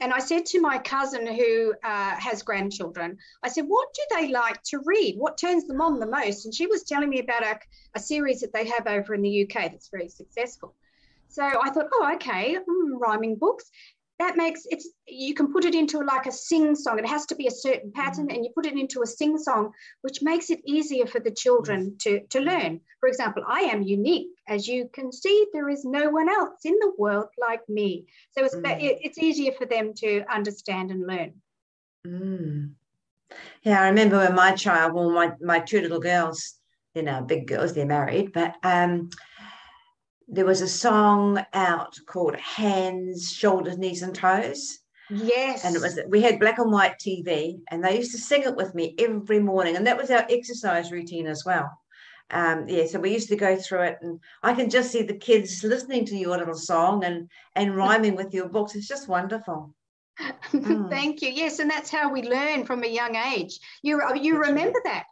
and 0.00 0.12
I 0.12 0.18
said 0.18 0.46
to 0.46 0.60
my 0.60 0.78
cousin 0.78 1.26
who 1.26 1.74
uh, 1.84 2.16
has 2.16 2.42
grandchildren, 2.42 3.18
I 3.42 3.48
said, 3.48 3.64
"What 3.66 3.88
do 3.94 4.02
they 4.16 4.28
like 4.28 4.62
to 4.64 4.80
read? 4.84 5.16
What 5.18 5.38
turns 5.38 5.66
them 5.66 5.80
on 5.80 6.00
the 6.00 6.06
most?" 6.06 6.44
And 6.44 6.54
she 6.54 6.66
was 6.66 6.82
telling 6.82 7.08
me 7.08 7.20
about 7.20 7.44
a, 7.44 7.58
a 7.94 8.00
series 8.00 8.40
that 8.40 8.52
they 8.52 8.66
have 8.66 8.86
over 8.86 9.14
in 9.14 9.22
the 9.22 9.42
UK 9.42 9.70
that's 9.70 9.88
very 9.88 10.08
successful. 10.08 10.74
So 11.28 11.42
I 11.42 11.70
thought, 11.70 11.88
oh, 11.92 12.12
okay, 12.14 12.56
mm, 12.56 13.00
rhyming 13.00 13.34
books. 13.34 13.70
That 14.20 14.36
makes 14.36 14.62
it's 14.66 14.88
you 15.08 15.34
can 15.34 15.52
put 15.52 15.64
it 15.64 15.74
into 15.74 15.98
like 15.98 16.26
a 16.26 16.32
sing 16.32 16.76
song. 16.76 16.98
It 17.00 17.06
has 17.06 17.26
to 17.26 17.34
be 17.34 17.48
a 17.48 17.50
certain 17.50 17.90
pattern, 17.92 18.30
and 18.30 18.44
you 18.44 18.50
put 18.54 18.64
it 18.66 18.78
into 18.78 19.02
a 19.02 19.06
sing 19.06 19.36
song, 19.38 19.72
which 20.02 20.22
makes 20.22 20.50
it 20.50 20.60
easier 20.64 21.06
for 21.06 21.18
the 21.18 21.32
children 21.32 21.96
to, 22.02 22.20
to 22.28 22.40
learn. 22.40 22.80
For 23.00 23.08
example, 23.08 23.42
I 23.46 23.62
am 23.62 23.82
unique. 23.82 24.28
As 24.48 24.68
you 24.68 24.88
can 24.92 25.10
see, 25.12 25.46
there 25.52 25.68
is 25.68 25.84
no 25.84 26.10
one 26.10 26.28
else 26.28 26.60
in 26.64 26.74
the 26.78 26.92
world 26.96 27.26
like 27.38 27.68
me. 27.68 28.06
So 28.32 28.44
it's, 28.44 28.54
Mm. 28.54 28.80
it- 28.80 28.98
it's 29.02 29.18
easier 29.18 29.52
for 29.52 29.66
them 29.66 29.92
to 29.94 30.24
understand 30.32 30.92
and 30.92 31.06
learn. 31.06 31.32
Mm. 32.06 32.70
Yeah, 33.62 33.82
I 33.82 33.88
remember 33.88 34.18
when 34.18 34.34
my 34.34 34.52
child, 34.52 34.92
well, 34.92 35.10
my, 35.10 35.32
my 35.40 35.58
two 35.58 35.80
little 35.80 36.00
girls, 36.00 36.58
they're 36.94 37.02
now 37.02 37.20
big 37.22 37.48
girls, 37.48 37.72
they're 37.72 37.86
married, 37.86 38.32
but 38.32 38.54
um, 38.62 39.10
there 40.28 40.46
was 40.46 40.60
a 40.60 40.68
song 40.68 41.44
out 41.52 41.96
called 42.06 42.36
Hands, 42.36 43.30
Shoulders, 43.32 43.78
Knees, 43.78 44.02
and 44.02 44.14
Toes. 44.14 44.78
Yes. 45.10 45.64
And 45.64 45.76
it 45.76 45.82
was 45.82 45.98
we 46.08 46.22
had 46.22 46.40
black 46.40 46.58
and 46.58 46.72
white 46.72 46.98
TV, 46.98 47.60
and 47.70 47.84
they 47.84 47.96
used 47.96 48.12
to 48.12 48.18
sing 48.18 48.42
it 48.42 48.56
with 48.56 48.74
me 48.74 48.94
every 48.98 49.38
morning, 49.40 49.76
and 49.76 49.86
that 49.86 49.98
was 49.98 50.10
our 50.10 50.26
exercise 50.30 50.90
routine 50.90 51.26
as 51.26 51.44
well. 51.44 51.70
Um, 52.30 52.66
yeah, 52.68 52.86
so 52.86 52.98
we 52.98 53.12
used 53.12 53.28
to 53.28 53.36
go 53.36 53.54
through 53.56 53.82
it, 53.82 53.98
and 54.00 54.18
I 54.42 54.54
can 54.54 54.70
just 54.70 54.90
see 54.90 55.02
the 55.02 55.16
kids 55.18 55.62
listening 55.62 56.06
to 56.06 56.16
your 56.16 56.38
little 56.38 56.54
song 56.54 57.04
and 57.04 57.28
and 57.54 57.76
rhyming 57.76 58.16
with 58.16 58.32
your 58.32 58.48
books. 58.48 58.74
It's 58.74 58.88
just 58.88 59.08
wonderful. 59.08 59.74
Mm. 60.52 60.88
Thank 60.88 61.22
you. 61.22 61.28
Yes, 61.30 61.58
and 61.58 61.68
that's 61.68 61.90
how 61.90 62.12
we 62.12 62.22
learn 62.22 62.64
from 62.64 62.84
a 62.84 62.86
young 62.86 63.16
age. 63.16 63.58
You 63.82 64.00
you 64.14 64.38
That's 64.38 64.48
right. 64.48 64.48
remember 64.48 64.80
that? 64.84 65.04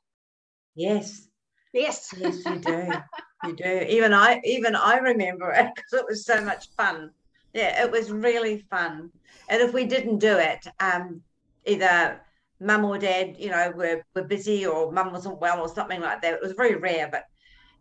Yes, 0.75 1.29
Yes. 1.73 2.15
yes, 2.17 2.45
you 2.47 2.59
do, 2.59 2.93
you 3.45 3.57
do. 3.57 3.87
Even 3.89 4.13
I, 4.13 4.41
even 4.45 4.75
I 4.77 4.99
remember 4.99 5.51
it 5.53 5.71
because 5.75 5.93
it 5.93 6.07
was 6.09 6.25
so 6.25 6.41
much 6.45 6.69
fun. 6.77 7.11
Yeah, 7.55 7.83
it 7.83 7.91
was 7.91 8.11
really 8.11 8.65
fun. 8.71 9.11
And 9.49 9.61
if 9.61 9.75
we 9.75 9.85
didn't 9.85 10.19
do 10.19 10.39
it, 10.39 10.67
um, 10.81 11.23
either 11.67 12.21
mum 12.61 12.85
or 12.85 12.99
dad, 12.99 13.37
you 13.39 13.51
know, 13.51 13.73
were, 13.75 14.03
were 14.15 14.25
busy 14.25 14.65
or 14.65 14.93
mum 14.93 15.13
wasn't 15.13 15.41
well 15.41 15.61
or 15.61 15.69
something 15.69 16.01
like 16.01 16.23
that. 16.23 16.35
It 16.35 16.43
was 16.43 16.53
very 16.53 16.77
rare, 16.77 17.09
but 17.11 17.25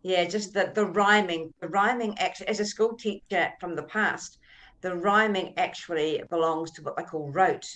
yeah, 0.02 0.24
just 0.24 0.52
the, 0.52 0.72
the 0.74 0.84
rhyming, 0.84 1.54
the 1.60 1.68
rhyming 1.68 2.18
actually, 2.18 2.48
as 2.48 2.60
a 2.60 2.64
school 2.64 2.96
teacher 2.96 3.52
from 3.60 3.76
the 3.76 3.84
past, 3.84 4.38
the 4.80 4.96
rhyming 4.96 5.54
actually 5.56 6.22
belongs 6.28 6.72
to 6.72 6.82
what 6.82 6.96
they 6.96 7.04
call 7.04 7.30
rote. 7.30 7.68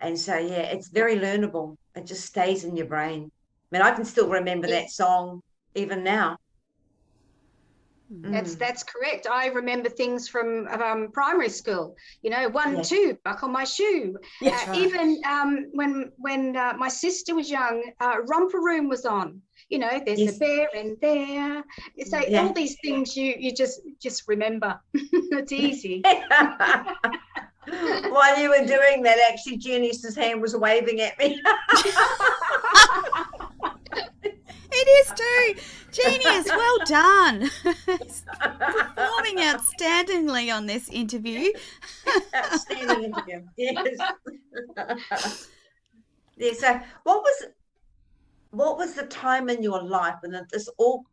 And 0.00 0.18
so, 0.18 0.36
yeah, 0.36 0.62
it's 0.62 0.88
very 0.88 1.16
learnable. 1.16 1.76
It 1.94 2.06
just 2.06 2.26
stays 2.26 2.64
in 2.64 2.76
your 2.76 2.86
brain. 2.86 3.30
I 3.72 3.76
mean, 3.76 3.82
I 3.82 3.92
can 3.92 4.04
still 4.04 4.28
remember 4.28 4.66
that 4.66 4.90
song 4.90 5.40
even 5.74 6.02
now. 6.02 6.36
That's 8.20 8.54
mm. 8.54 8.58
that's 8.58 8.82
correct. 8.82 9.26
I 9.30 9.46
remember 9.46 9.88
things 9.88 10.28
from 10.28 10.68
um, 10.68 11.08
primary 11.12 11.48
school. 11.48 11.96
You 12.22 12.30
know, 12.30 12.48
one, 12.50 12.76
yes. 12.76 12.88
two, 12.88 13.18
buckle 13.24 13.48
my 13.48 13.64
shoe. 13.64 14.16
Yes, 14.40 14.68
uh, 14.68 14.72
right. 14.72 14.80
Even 14.80 15.20
um, 15.26 15.66
when 15.72 16.12
when 16.18 16.56
uh, 16.56 16.74
my 16.76 16.88
sister 16.88 17.34
was 17.34 17.50
young, 17.50 17.82
uh, 18.00 18.16
Romper 18.26 18.60
Room 18.60 18.88
was 18.88 19.06
on. 19.06 19.40
You 19.70 19.78
know, 19.78 20.00
there's 20.04 20.20
yes. 20.20 20.36
a 20.36 20.38
bear 20.38 20.68
in 20.74 20.96
there. 21.00 21.64
So 22.04 22.18
yeah. 22.18 22.42
all 22.42 22.52
these 22.52 22.76
things 22.82 23.16
you 23.16 23.34
you 23.38 23.54
just 23.54 23.80
just 24.00 24.28
remember. 24.28 24.78
it's 24.94 25.52
easy. 25.52 26.02
While 27.64 28.40
you 28.40 28.50
were 28.50 28.66
doing 28.66 29.02
that, 29.04 29.18
actually, 29.30 29.56
Genius's 29.56 30.16
hand 30.16 30.42
was 30.42 30.56
waving 30.56 31.00
at 31.00 31.16
me. 31.18 31.40
It 34.74 34.88
is 34.88 35.12
too. 35.14 35.54
Genius, 35.92 36.46
well 36.48 36.78
done. 36.86 37.50
Performing 37.84 39.36
outstandingly 39.36 40.54
on 40.54 40.66
this 40.66 40.88
interview. 40.88 41.52
Outstanding 42.34 43.04
interview. 43.04 43.42
Yes. 43.56 43.98
yeah, 46.36 46.52
so 46.54 46.80
what 47.02 47.22
was 47.22 47.46
what 48.50 48.76
was 48.78 48.94
the 48.94 49.06
time 49.06 49.48
in 49.48 49.62
your 49.62 49.82
life 49.82 50.16
when 50.20 50.46
this 50.50 50.68
all 50.78 51.04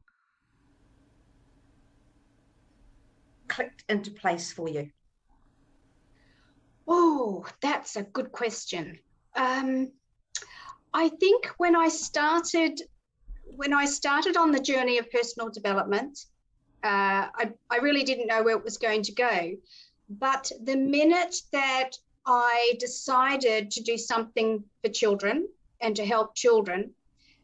clicked 3.47 3.83
into 3.89 4.11
place 4.11 4.51
for 4.51 4.69
you? 4.69 4.89
Oh, 6.87 7.45
that's 7.61 7.95
a 7.95 8.03
good 8.03 8.31
question. 8.31 8.99
Um, 9.35 9.91
I 10.93 11.09
think 11.09 11.47
when 11.57 11.75
I 11.75 11.89
started 11.89 12.81
when 13.55 13.73
I 13.73 13.85
started 13.85 14.37
on 14.37 14.51
the 14.51 14.59
journey 14.59 14.97
of 14.97 15.11
personal 15.11 15.49
development, 15.49 16.25
uh, 16.83 17.27
I, 17.33 17.51
I 17.69 17.77
really 17.77 18.03
didn't 18.03 18.27
know 18.27 18.43
where 18.43 18.57
it 18.57 18.63
was 18.63 18.77
going 18.77 19.03
to 19.03 19.11
go. 19.11 19.51
But 20.09 20.51
the 20.63 20.75
minute 20.75 21.35
that 21.51 21.91
I 22.25 22.73
decided 22.79 23.71
to 23.71 23.81
do 23.81 23.97
something 23.97 24.63
for 24.81 24.89
children 24.89 25.47
and 25.81 25.95
to 25.95 26.05
help 26.05 26.35
children, 26.35 26.91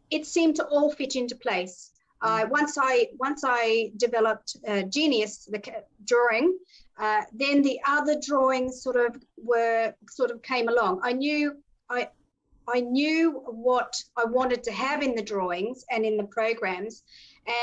it 0.09 0.25
seemed 0.25 0.55
to 0.57 0.65
all 0.65 0.91
fit 0.91 1.15
into 1.15 1.35
place. 1.35 1.91
Uh, 2.21 2.45
mm. 2.45 2.49
once 2.49 2.77
I 2.79 3.09
once 3.19 3.43
I 3.45 3.91
developed 3.97 4.57
uh, 4.67 4.83
Genius, 4.83 5.45
the 5.45 5.61
drawing, 6.05 6.57
uh, 6.97 7.21
then 7.33 7.61
the 7.61 7.79
other 7.87 8.15
drawings 8.19 8.81
sort 8.81 8.95
of 8.95 9.21
were 9.37 9.93
sort 10.09 10.31
of 10.31 10.41
came 10.41 10.69
along. 10.69 11.01
I 11.03 11.13
knew 11.13 11.57
I 11.89 12.09
I 12.67 12.82
knew 12.82 13.43
what 13.45 13.95
I 14.17 14.25
wanted 14.25 14.63
to 14.63 14.71
have 14.71 15.04
in 15.04 15.15
the 15.15 15.21
drawings 15.21 15.86
and 15.91 16.06
in 16.06 16.17
the 16.17 16.23
programs. 16.23 17.04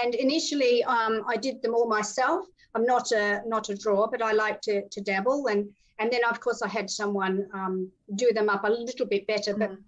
And 0.03 0.15
initially, 0.15 0.85
um, 0.85 1.25
I 1.27 1.37
did 1.37 1.61
them 1.63 1.75
all 1.75 1.89
myself. 1.89 2.47
I'm 2.75 2.85
not 2.85 3.13
a 3.13 3.43
not 3.47 3.69
a 3.69 3.75
drawer, 3.77 4.09
but 4.11 4.23
I 4.23 4.33
like 4.33 4.61
to 4.63 4.89
to 4.89 5.01
dabble. 5.01 5.49
And 5.49 5.69
and 5.99 6.11
then 6.11 6.25
of 6.29 6.41
course 6.41 6.63
I 6.63 6.69
had 6.69 6.91
someone 6.91 7.49
um, 7.53 7.91
do 8.15 8.33
them 8.33 8.49
up 8.49 8.65
a 8.65 8.71
little 8.71 9.07
bit 9.07 9.27
better. 9.27 9.55
But 9.57 9.73
mm. 9.73 9.79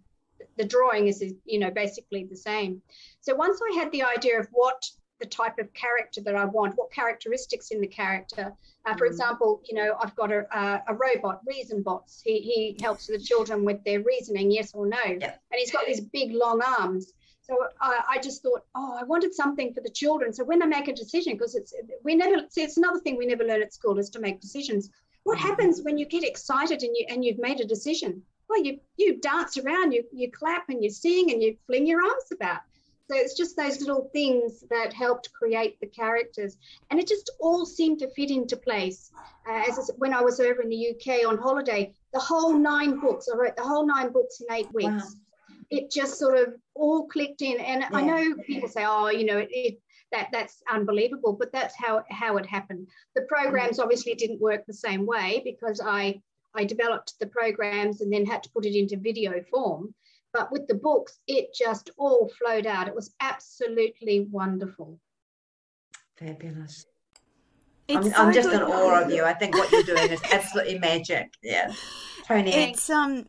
the 0.57 0.65
drawing 0.65 1.07
is 1.07 1.23
you 1.45 1.59
know 1.59 1.71
basically 1.71 2.25
the 2.25 2.37
same. 2.37 2.83
So 3.21 3.35
once 3.35 3.61
I 3.71 3.77
had 3.77 3.93
the 3.93 4.03
idea 4.03 4.39
of 4.41 4.49
what 4.53 4.83
the 5.25 5.31
type 5.31 5.59
of 5.59 5.73
character 5.73 6.21
that 6.21 6.35
I 6.35 6.45
want, 6.45 6.75
what 6.77 6.93
characteristics 6.93 7.71
in 7.71 7.81
the 7.81 7.87
character. 7.87 8.53
Uh, 8.85 8.95
for 8.95 9.07
mm. 9.07 9.11
example, 9.11 9.63
you 9.65 9.75
know, 9.75 9.97
I've 9.99 10.15
got 10.17 10.31
a, 10.31 10.47
a, 10.53 10.83
a, 10.89 10.95
robot, 10.95 11.41
Reason 11.47 11.83
Bots. 11.83 12.21
He, 12.23 12.41
he 12.41 12.77
helps 12.83 13.07
the 13.07 13.19
children 13.19 13.65
with 13.65 13.83
their 13.85 14.03
reasoning, 14.03 14.51
yes 14.51 14.73
or 14.75 14.87
no. 14.87 14.99
Yeah. 15.07 15.35
And 15.51 15.59
he's 15.59 15.73
got 15.73 15.87
these 15.87 16.03
big, 16.03 16.33
long 16.33 16.61
arms. 16.79 17.15
So 17.41 17.57
I, 17.81 18.01
I 18.11 18.19
just 18.19 18.43
thought, 18.43 18.65
oh, 18.75 18.99
I 19.01 19.05
wanted 19.05 19.35
something 19.35 19.73
for 19.73 19.81
the 19.81 19.91
children. 19.91 20.35
So 20.35 20.45
when 20.45 20.59
they 20.59 20.67
make 20.67 20.89
a 20.89 20.95
decision, 20.95 21.35
because 21.35 21.55
it's 21.55 21.73
we 22.03 22.15
never 22.15 22.43
see 22.51 22.63
it's 22.63 22.77
another 22.77 23.01
thing 23.01 23.17
we 23.17 23.27
never 23.27 23.45
learn 23.45 23.63
at 23.63 23.73
school 23.73 23.99
is 23.99 24.11
to 24.11 24.21
make 24.21 24.41
decisions. 24.41 24.91
What 25.23 25.39
mm. 25.39 25.43
happens 25.43 25.81
when 25.83 25.97
you 25.97 26.07
get 26.07 26.23
excited 26.25 26.83
and 26.83 26.95
you 26.97 27.07
and 27.09 27.25
you've 27.25 27.39
made 27.39 27.61
a 27.61 27.67
decision? 27.67 28.23
Well, 28.49 28.63
you 28.63 28.81
you 28.97 29.21
dance 29.21 29.57
around, 29.57 29.93
you 29.93 30.05
you 30.13 30.31
clap 30.31 30.69
and 30.69 30.85
you 30.85 30.91
sing 30.91 31.33
and 31.33 31.43
you 31.43 31.57
fling 31.67 31.87
your 31.87 32.03
arms 32.03 32.29
about. 32.33 32.61
So 33.11 33.17
it's 33.17 33.37
just 33.37 33.57
those 33.57 33.81
little 33.81 34.09
things 34.13 34.65
that 34.71 34.95
helped 34.95 35.33
create 35.33 35.79
the 35.79 35.87
characters, 35.87 36.57
and 36.91 36.99
it 36.99 37.07
just 37.07 37.31
all 37.39 37.67
seemed 37.67 37.99
to 37.99 38.09
fit 38.11 38.31
into 38.31 38.57
place. 38.57 39.11
Uh, 39.47 39.63
as 39.69 39.91
when 39.99 40.15
I 40.15 40.23
was 40.23 40.41
over 40.41 40.63
in 40.63 40.71
the 40.71 40.91
UK 40.91 41.27
on 41.27 41.37
holiday, 41.37 41.93
the 42.15 42.21
whole 42.21 42.55
nine 42.55 43.01
books, 43.01 43.29
I 43.33 43.37
wrote 43.37 43.57
the 43.57 43.63
whole 43.63 43.87
nine 43.87 44.11
books 44.11 44.41
in 44.41 44.55
eight 44.55 44.73
weeks. 44.73 44.89
Wow. 44.89 45.59
It 45.71 45.91
just 45.91 46.19
sort 46.19 46.39
of 46.39 46.55
all 46.75 47.07
clicked 47.07 47.43
in, 47.43 47.61
and 47.61 47.83
yeah. 47.83 47.89
I 47.93 48.01
know 48.03 48.37
people 48.47 48.69
say, 48.69 48.85
"Oh, 48.87 49.09
you 49.09 49.27
know, 49.27 49.39
it, 49.39 49.49
it 49.51 49.81
that 50.13 50.29
that's 50.33 50.63
unbelievable," 50.71 51.35
but 51.35 51.53
that's 51.53 51.75
how 51.77 52.05
how 52.11 52.39
it 52.39 52.47
happened. 52.47 52.89
The 53.15 53.23
programs 53.23 53.79
obviously 53.79 54.15
didn't 54.15 54.41
work 54.41 54.65
the 54.67 54.75
same 54.75 55.05
way 55.05 55.43
because 55.45 55.81
I 55.85 56.23
I 56.55 56.65
developed 56.65 57.15
the 57.19 57.27
programs 57.27 58.01
and 58.01 58.13
then 58.13 58.25
had 58.25 58.43
to 58.45 58.51
put 58.51 58.65
it 58.65 58.79
into 58.79 58.97
video 58.97 59.43
form. 59.51 59.95
But 60.35 60.53
with 60.53 60.67
the 60.67 60.75
books, 60.75 61.21
it 61.27 61.55
just 61.55 61.91
all 61.97 62.31
flowed 62.39 62.67
out. 62.67 62.89
It 62.89 62.95
was 62.95 63.15
absolutely 63.21 64.27
wonderful. 64.31 64.99
Fabulous. 66.17 66.87
I'm, 67.89 68.03
so 68.03 68.13
I'm, 68.17 68.33
just 68.33 68.51
in 68.53 68.61
awe 68.61 69.03
of 69.03 69.13
you. 69.13 69.25
I 69.25 69.33
think 69.33 69.55
what 69.55 69.71
you're 69.71 69.83
doing 69.85 70.11
is 70.11 70.21
absolutely 70.33 70.79
magic. 70.79 71.35
Yeah. 71.43 71.73
Tony. 72.27 72.53
It's 72.53 72.91
um 72.91 73.27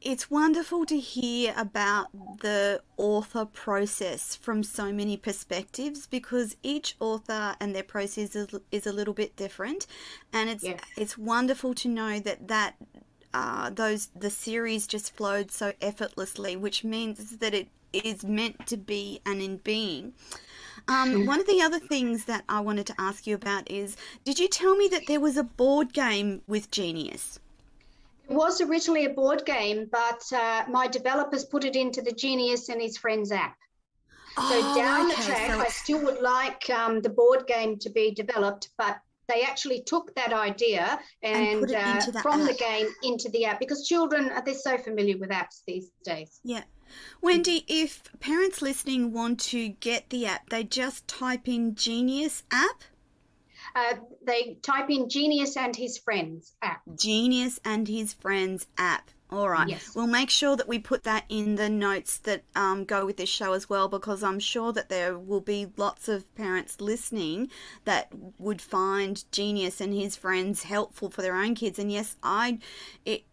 it's 0.00 0.30
wonderful 0.30 0.86
to 0.86 0.98
hear 0.98 1.54
about 1.56 2.08
the 2.40 2.80
author 2.96 3.44
process 3.44 4.34
from 4.34 4.62
so 4.62 4.92
many 4.92 5.16
perspectives 5.16 6.06
because 6.06 6.56
each 6.62 6.96
author 7.00 7.54
and 7.60 7.74
their 7.74 7.82
process 7.82 8.34
is, 8.34 8.54
is 8.70 8.86
a 8.86 8.92
little 8.92 9.14
bit 9.14 9.36
different 9.36 9.86
and 10.32 10.48
it's 10.48 10.64
yes. 10.64 10.80
it's 10.96 11.18
wonderful 11.18 11.74
to 11.74 11.88
know 11.88 12.18
that 12.18 12.48
that 12.48 12.76
uh, 13.34 13.68
those 13.68 14.06
the 14.14 14.30
series 14.30 14.86
just 14.86 15.14
flowed 15.14 15.50
so 15.50 15.72
effortlessly, 15.80 16.56
which 16.56 16.84
means 16.84 17.36
that 17.38 17.52
it 17.52 17.68
is 17.92 18.24
meant 18.24 18.66
to 18.68 18.76
be 18.76 19.20
and 19.26 19.42
in 19.42 19.58
being. 19.58 20.14
Um, 20.86 21.26
one 21.26 21.40
of 21.40 21.46
the 21.46 21.62
other 21.62 21.78
things 21.78 22.26
that 22.26 22.44
I 22.48 22.60
wanted 22.60 22.86
to 22.86 22.94
ask 22.98 23.26
you 23.26 23.34
about 23.34 23.70
is 23.70 23.96
did 24.24 24.38
you 24.38 24.48
tell 24.48 24.76
me 24.76 24.88
that 24.88 25.06
there 25.06 25.20
was 25.20 25.36
a 25.36 25.42
board 25.42 25.92
game 25.92 26.42
with 26.46 26.70
Genius? 26.70 27.40
It 28.28 28.34
was 28.34 28.60
originally 28.60 29.04
a 29.04 29.10
board 29.10 29.44
game, 29.44 29.88
but 29.90 30.22
uh, 30.32 30.64
my 30.68 30.86
developers 30.86 31.44
put 31.44 31.64
it 31.64 31.76
into 31.76 32.02
the 32.02 32.12
Genius 32.12 32.68
and 32.68 32.80
his 32.80 32.96
friends 32.96 33.32
app. 33.32 33.56
So 34.36 34.42
oh, 34.42 34.74
down 34.76 35.06
okay. 35.06 35.16
the 35.16 35.22
track, 35.22 35.50
so 35.50 35.60
I 35.60 35.68
still 35.68 36.04
would 36.04 36.20
like 36.20 36.68
um, 36.70 37.00
the 37.00 37.10
board 37.10 37.46
game 37.46 37.78
to 37.78 37.90
be 37.90 38.10
developed, 38.10 38.70
but 38.76 38.98
they 39.28 39.42
actually 39.42 39.82
took 39.82 40.14
that 40.14 40.32
idea 40.32 40.98
and, 41.22 41.70
and 41.70 41.74
uh, 41.74 42.20
from 42.20 42.42
app. 42.42 42.48
the 42.48 42.54
game 42.54 42.88
into 43.02 43.28
the 43.30 43.44
app 43.44 43.58
because 43.58 43.86
children 43.86 44.30
uh, 44.34 44.40
they're 44.42 44.54
so 44.54 44.78
familiar 44.78 45.18
with 45.18 45.30
apps 45.30 45.62
these 45.66 45.90
days. 46.04 46.40
Yeah. 46.44 46.62
Wendy, 47.20 47.64
if 47.66 48.02
parents 48.20 48.62
listening 48.62 49.12
want 49.12 49.40
to 49.40 49.70
get 49.70 50.10
the 50.10 50.26
app, 50.26 50.50
they 50.50 50.62
just 50.64 51.08
type 51.08 51.48
in 51.48 51.74
Genius 51.74 52.44
app. 52.50 52.82
Uh, 53.74 53.94
they 54.24 54.58
type 54.62 54.88
in 54.90 55.08
Genius 55.08 55.56
and 55.56 55.74
his 55.74 55.98
friends 55.98 56.52
app. 56.62 56.82
Genius 56.96 57.58
and 57.64 57.88
his 57.88 58.12
friends 58.12 58.66
app. 58.78 59.10
All 59.34 59.48
right. 59.48 59.68
Yes. 59.68 59.96
We'll 59.96 60.06
make 60.06 60.30
sure 60.30 60.54
that 60.56 60.68
we 60.68 60.78
put 60.78 61.02
that 61.02 61.24
in 61.28 61.56
the 61.56 61.68
notes 61.68 62.18
that 62.18 62.44
um, 62.54 62.84
go 62.84 63.04
with 63.04 63.16
this 63.16 63.28
show 63.28 63.52
as 63.52 63.68
well, 63.68 63.88
because 63.88 64.22
I'm 64.22 64.38
sure 64.38 64.72
that 64.72 64.88
there 64.88 65.18
will 65.18 65.40
be 65.40 65.66
lots 65.76 66.08
of 66.08 66.32
parents 66.36 66.80
listening 66.80 67.50
that 67.84 68.12
would 68.38 68.62
find 68.62 69.24
Genius 69.32 69.80
and 69.80 69.92
his 69.92 70.14
friends 70.14 70.62
helpful 70.62 71.10
for 71.10 71.20
their 71.20 71.34
own 71.34 71.56
kids. 71.56 71.80
And 71.80 71.90
yes, 71.90 72.16
I, 72.22 72.60
it, 73.04 73.24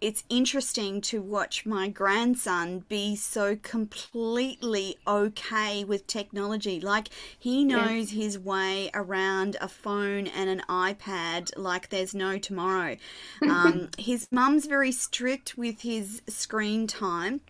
it's 0.00 0.24
interesting 0.28 1.00
to 1.02 1.22
watch 1.22 1.64
my 1.64 1.88
grandson 1.88 2.84
be 2.88 3.16
so 3.16 3.56
completely 3.56 4.96
okay 5.06 5.84
with 5.84 6.06
technology. 6.06 6.80
Like 6.80 7.08
he 7.38 7.64
knows 7.64 8.12
yeah. 8.12 8.24
his 8.24 8.38
way 8.38 8.90
around 8.92 9.56
a 9.60 9.68
phone 9.68 10.26
and 10.26 10.50
an 10.50 10.62
iPad 10.68 11.52
like 11.56 11.88
there's 11.88 12.14
no 12.14 12.38
tomorrow. 12.38 12.96
Um, 13.54 13.90
his 13.98 14.26
mum's 14.32 14.66
very 14.66 14.90
strict 14.90 15.56
with 15.56 15.82
his 15.82 16.22
screen 16.28 16.86
time 16.86 17.40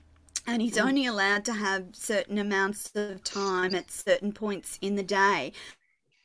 and 0.47 0.61
he's 0.61 0.77
mm. 0.77 0.85
only 0.85 1.07
allowed 1.07 1.45
to 1.47 1.53
have 1.53 1.87
certain 1.93 2.39
amounts 2.39 2.91
of 2.95 3.23
time 3.25 3.75
at 3.75 3.91
certain 3.91 4.33
points 4.33 4.79
in 4.83 4.97
the 4.97 5.03
day 5.03 5.53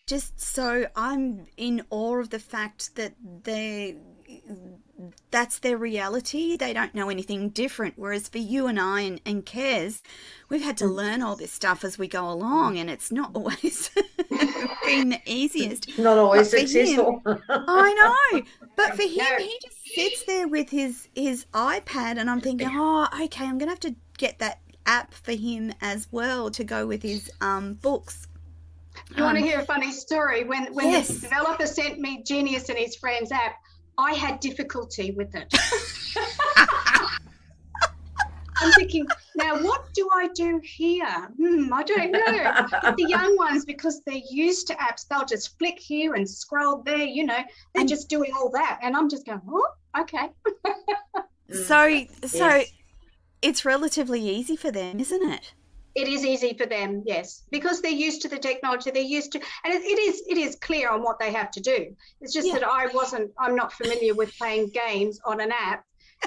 just 0.05 0.39
so 0.39 0.87
i'm 0.95 1.45
in 1.55 1.83
awe 1.89 2.17
of 2.17 2.29
the 2.29 2.39
fact 2.39 2.95
that 2.95 3.13
they 3.43 3.95
that's 5.31 5.59
their 5.59 5.77
reality. 5.77 6.57
They 6.57 6.73
don't 6.73 6.93
know 6.93 7.09
anything 7.09 7.49
different. 7.49 7.95
Whereas 7.97 8.27
for 8.27 8.37
you 8.37 8.67
and 8.67 8.79
I 8.79 9.01
and, 9.01 9.21
and 9.25 9.45
Kez, 9.45 10.01
we've 10.49 10.63
had 10.63 10.77
to 10.77 10.85
mm. 10.85 10.95
learn 10.95 11.21
all 11.21 11.35
this 11.35 11.51
stuff 11.51 11.83
as 11.83 11.97
we 11.97 12.07
go 12.07 12.29
along, 12.29 12.77
and 12.77 12.89
it's 12.89 13.11
not 13.11 13.31
always 13.33 13.89
been 14.85 15.09
the 15.09 15.21
easiest. 15.25 15.97
Not 15.97 16.17
always 16.17 16.49
successful. 16.49 17.21
Him, 17.25 17.41
I 17.49 18.29
know, 18.33 18.41
but 18.75 18.95
for 18.95 19.01
him, 19.03 19.39
he 19.39 19.57
just 19.63 19.93
sits 19.93 20.23
there 20.25 20.47
with 20.47 20.69
his 20.69 21.07
his 21.15 21.45
iPad, 21.53 22.17
and 22.17 22.29
I'm 22.29 22.41
thinking, 22.41 22.69
oh, 22.71 23.07
okay, 23.23 23.45
I'm 23.45 23.57
gonna 23.57 23.71
have 23.71 23.79
to 23.81 23.95
get 24.17 24.39
that 24.39 24.59
app 24.85 25.13
for 25.13 25.33
him 25.33 25.71
as 25.81 26.07
well 26.11 26.49
to 26.51 26.63
go 26.63 26.87
with 26.87 27.03
his 27.03 27.31
um, 27.41 27.75
books. 27.75 28.27
You 29.15 29.23
want 29.23 29.37
to 29.37 29.43
hear 29.43 29.59
a 29.59 29.65
funny 29.65 29.91
story? 29.91 30.43
When 30.43 30.73
when 30.73 30.89
Yes. 30.89 31.07
the 31.07 31.21
developer 31.21 31.65
sent 31.65 31.99
me 31.99 32.23
Genius 32.23 32.69
and 32.69 32.77
his 32.77 32.95
friends 32.95 33.31
app, 33.31 33.55
I 33.99 34.13
had 34.13 34.39
difficulty 34.39 35.11
with 35.11 35.35
it. 35.35 35.53
I'm 38.61 38.71
thinking, 38.73 39.05
now 39.35 39.61
what 39.61 39.85
do 39.93 40.09
I 40.13 40.27
do 40.33 40.59
here? 40.63 41.05
Hmm, 41.37 41.71
I 41.73 41.83
don't 41.83 42.11
know. 42.11 42.67
But 42.81 42.97
the 42.97 43.05
young 43.07 43.37
ones, 43.37 43.63
because 43.65 44.01
they're 44.05 44.21
used 44.29 44.67
to 44.67 44.73
apps, 44.75 45.07
they'll 45.07 45.25
just 45.25 45.57
flick 45.57 45.79
here 45.79 46.15
and 46.15 46.29
scroll 46.29 46.81
there, 46.83 46.97
you 46.97 47.25
know, 47.25 47.37
they're 47.73 47.81
And- 47.81 47.89
just 47.89 48.09
doing 48.09 48.31
all 48.33 48.49
that. 48.51 48.79
And 48.81 48.95
I'm 48.97 49.09
just 49.09 49.25
going, 49.25 49.41
oh, 49.49 49.67
okay. 49.99 50.29
So, 51.51 52.05
so 52.27 52.47
Yes. 52.47 52.71
it's 53.41 53.63
relatively 53.65 54.21
easy 54.21 54.55
for 54.57 54.71
them, 54.71 54.99
isn't 54.99 55.29
it? 55.29 55.53
It 55.95 56.07
is 56.07 56.23
easy 56.25 56.55
for 56.57 56.65
them, 56.65 57.03
yes, 57.05 57.43
because 57.51 57.81
they're 57.81 57.91
used 57.91 58.21
to 58.21 58.29
the 58.29 58.37
technology. 58.37 58.91
They're 58.91 59.01
used 59.01 59.31
to, 59.33 59.39
and 59.65 59.73
it, 59.73 59.81
it 59.81 59.99
is 59.99 60.23
it 60.27 60.37
is 60.37 60.55
clear 60.57 60.89
on 60.89 61.01
what 61.01 61.19
they 61.19 61.31
have 61.31 61.51
to 61.51 61.59
do. 61.59 61.95
It's 62.21 62.33
just 62.33 62.47
Yeah. 62.47 62.53
that 62.59 62.63
I 62.63 62.87
wasn't. 62.87 63.31
I'm 63.39 63.55
not 63.55 63.73
familiar 63.73 64.13
with 64.13 64.35
playing 64.37 64.69
games 64.69 65.19
on 65.25 65.41
an 65.41 65.51
app, 65.51 65.83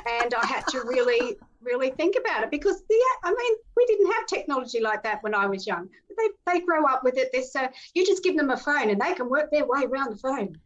and 0.08 0.34
I 0.34 0.44
had 0.46 0.66
to 0.68 0.80
really 0.84 1.36
really 1.62 1.90
think 1.90 2.16
about 2.18 2.42
it 2.42 2.50
because 2.50 2.82
the 2.88 3.04
I 3.24 3.30
mean 3.30 3.52
we 3.76 3.86
didn't 3.86 4.12
have 4.12 4.26
technology 4.26 4.80
like 4.80 5.02
that 5.04 5.22
when 5.22 5.34
I 5.34 5.46
was 5.46 5.66
young. 5.66 5.88
But 6.08 6.16
they 6.18 6.58
they 6.58 6.66
grow 6.66 6.84
up 6.86 7.04
with 7.04 7.16
it. 7.16 7.30
They're 7.32 7.42
so 7.42 7.68
you 7.94 8.04
just 8.04 8.24
give 8.24 8.36
them 8.36 8.50
a 8.50 8.56
phone 8.56 8.90
and 8.90 9.00
they 9.00 9.14
can 9.14 9.28
work 9.28 9.50
their 9.50 9.64
way 9.66 9.84
around 9.84 10.10
the 10.10 10.18
phone. 10.18 10.58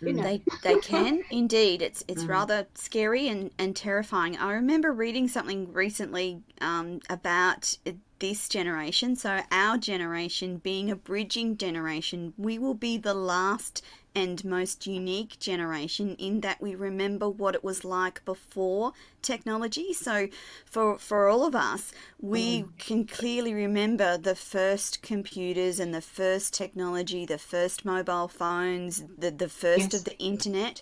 You 0.00 0.12
know. 0.14 0.22
They 0.22 0.42
they 0.62 0.76
can 0.82 1.24
indeed. 1.30 1.82
It's 1.82 2.04
it's 2.08 2.24
Mm. 2.24 2.28
rather 2.28 2.66
scary 2.74 3.28
and, 3.28 3.50
and 3.58 3.74
terrifying. 3.74 4.36
I 4.36 4.52
remember 4.52 4.92
reading 4.92 5.28
something 5.28 5.72
recently 5.72 6.42
um, 6.60 7.00
about 7.08 7.76
this 8.24 8.48
generation. 8.48 9.14
So 9.16 9.42
our 9.50 9.76
generation 9.76 10.56
being 10.56 10.90
a 10.90 10.96
bridging 10.96 11.58
generation, 11.58 12.32
we 12.38 12.58
will 12.58 12.72
be 12.72 12.96
the 12.96 13.12
last 13.12 13.82
and 14.14 14.44
most 14.44 14.86
unique 14.86 15.38
generation 15.38 16.14
in 16.18 16.40
that 16.40 16.60
we 16.62 16.74
remember 16.74 17.28
what 17.28 17.54
it 17.54 17.64
was 17.64 17.84
like 17.84 18.24
before 18.24 18.92
technology. 19.22 19.92
So 19.92 20.28
for 20.64 20.98
for 20.98 21.28
all 21.28 21.44
of 21.46 21.54
us, 21.54 21.92
we 22.20 22.62
mm. 22.62 22.78
can 22.78 23.06
clearly 23.06 23.54
remember 23.54 24.16
the 24.16 24.34
first 24.34 25.02
computers 25.02 25.80
and 25.80 25.92
the 25.92 26.00
first 26.00 26.54
technology, 26.54 27.26
the 27.26 27.38
first 27.38 27.84
mobile 27.84 28.28
phones, 28.28 29.04
the 29.18 29.30
the 29.30 29.48
first 29.48 29.92
Yes. 29.92 29.94
of 29.94 30.04
the 30.04 30.18
internet. 30.18 30.80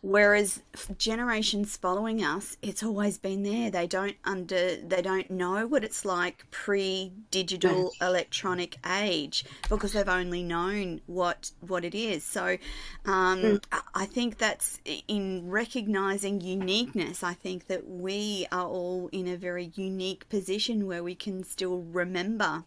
Whereas 0.00 0.62
generations 0.96 1.76
following 1.76 2.22
us, 2.22 2.56
it's 2.62 2.82
always 2.84 3.18
been 3.18 3.42
there. 3.42 3.70
They 3.70 3.86
don't 3.88 4.16
under 4.24 4.76
they 4.76 5.02
don't 5.02 5.30
know 5.30 5.66
what 5.66 5.82
it's 5.82 6.04
like 6.04 6.46
pre-digital 6.50 7.90
electronic 8.00 8.78
age 8.86 9.44
because 9.68 9.94
they've 9.94 10.08
only 10.08 10.42
known 10.44 11.00
what 11.06 11.50
what 11.60 11.84
it 11.84 11.94
is. 11.94 12.22
So 12.22 12.58
um, 13.04 13.60
I- 13.72 13.80
I 13.94 14.06
think 14.06 14.38
that's 14.38 14.80
in 15.08 15.48
recognizing 15.48 16.40
uniqueness. 16.40 17.22
I 17.22 17.34
think 17.34 17.66
that 17.68 17.88
we 17.88 18.46
are 18.52 18.66
all 18.66 19.08
in 19.12 19.26
a 19.28 19.36
very 19.36 19.70
unique 19.74 20.28
position 20.28 20.86
where 20.86 21.02
we 21.02 21.14
can 21.14 21.42
still 21.44 21.82
remember 21.82 22.64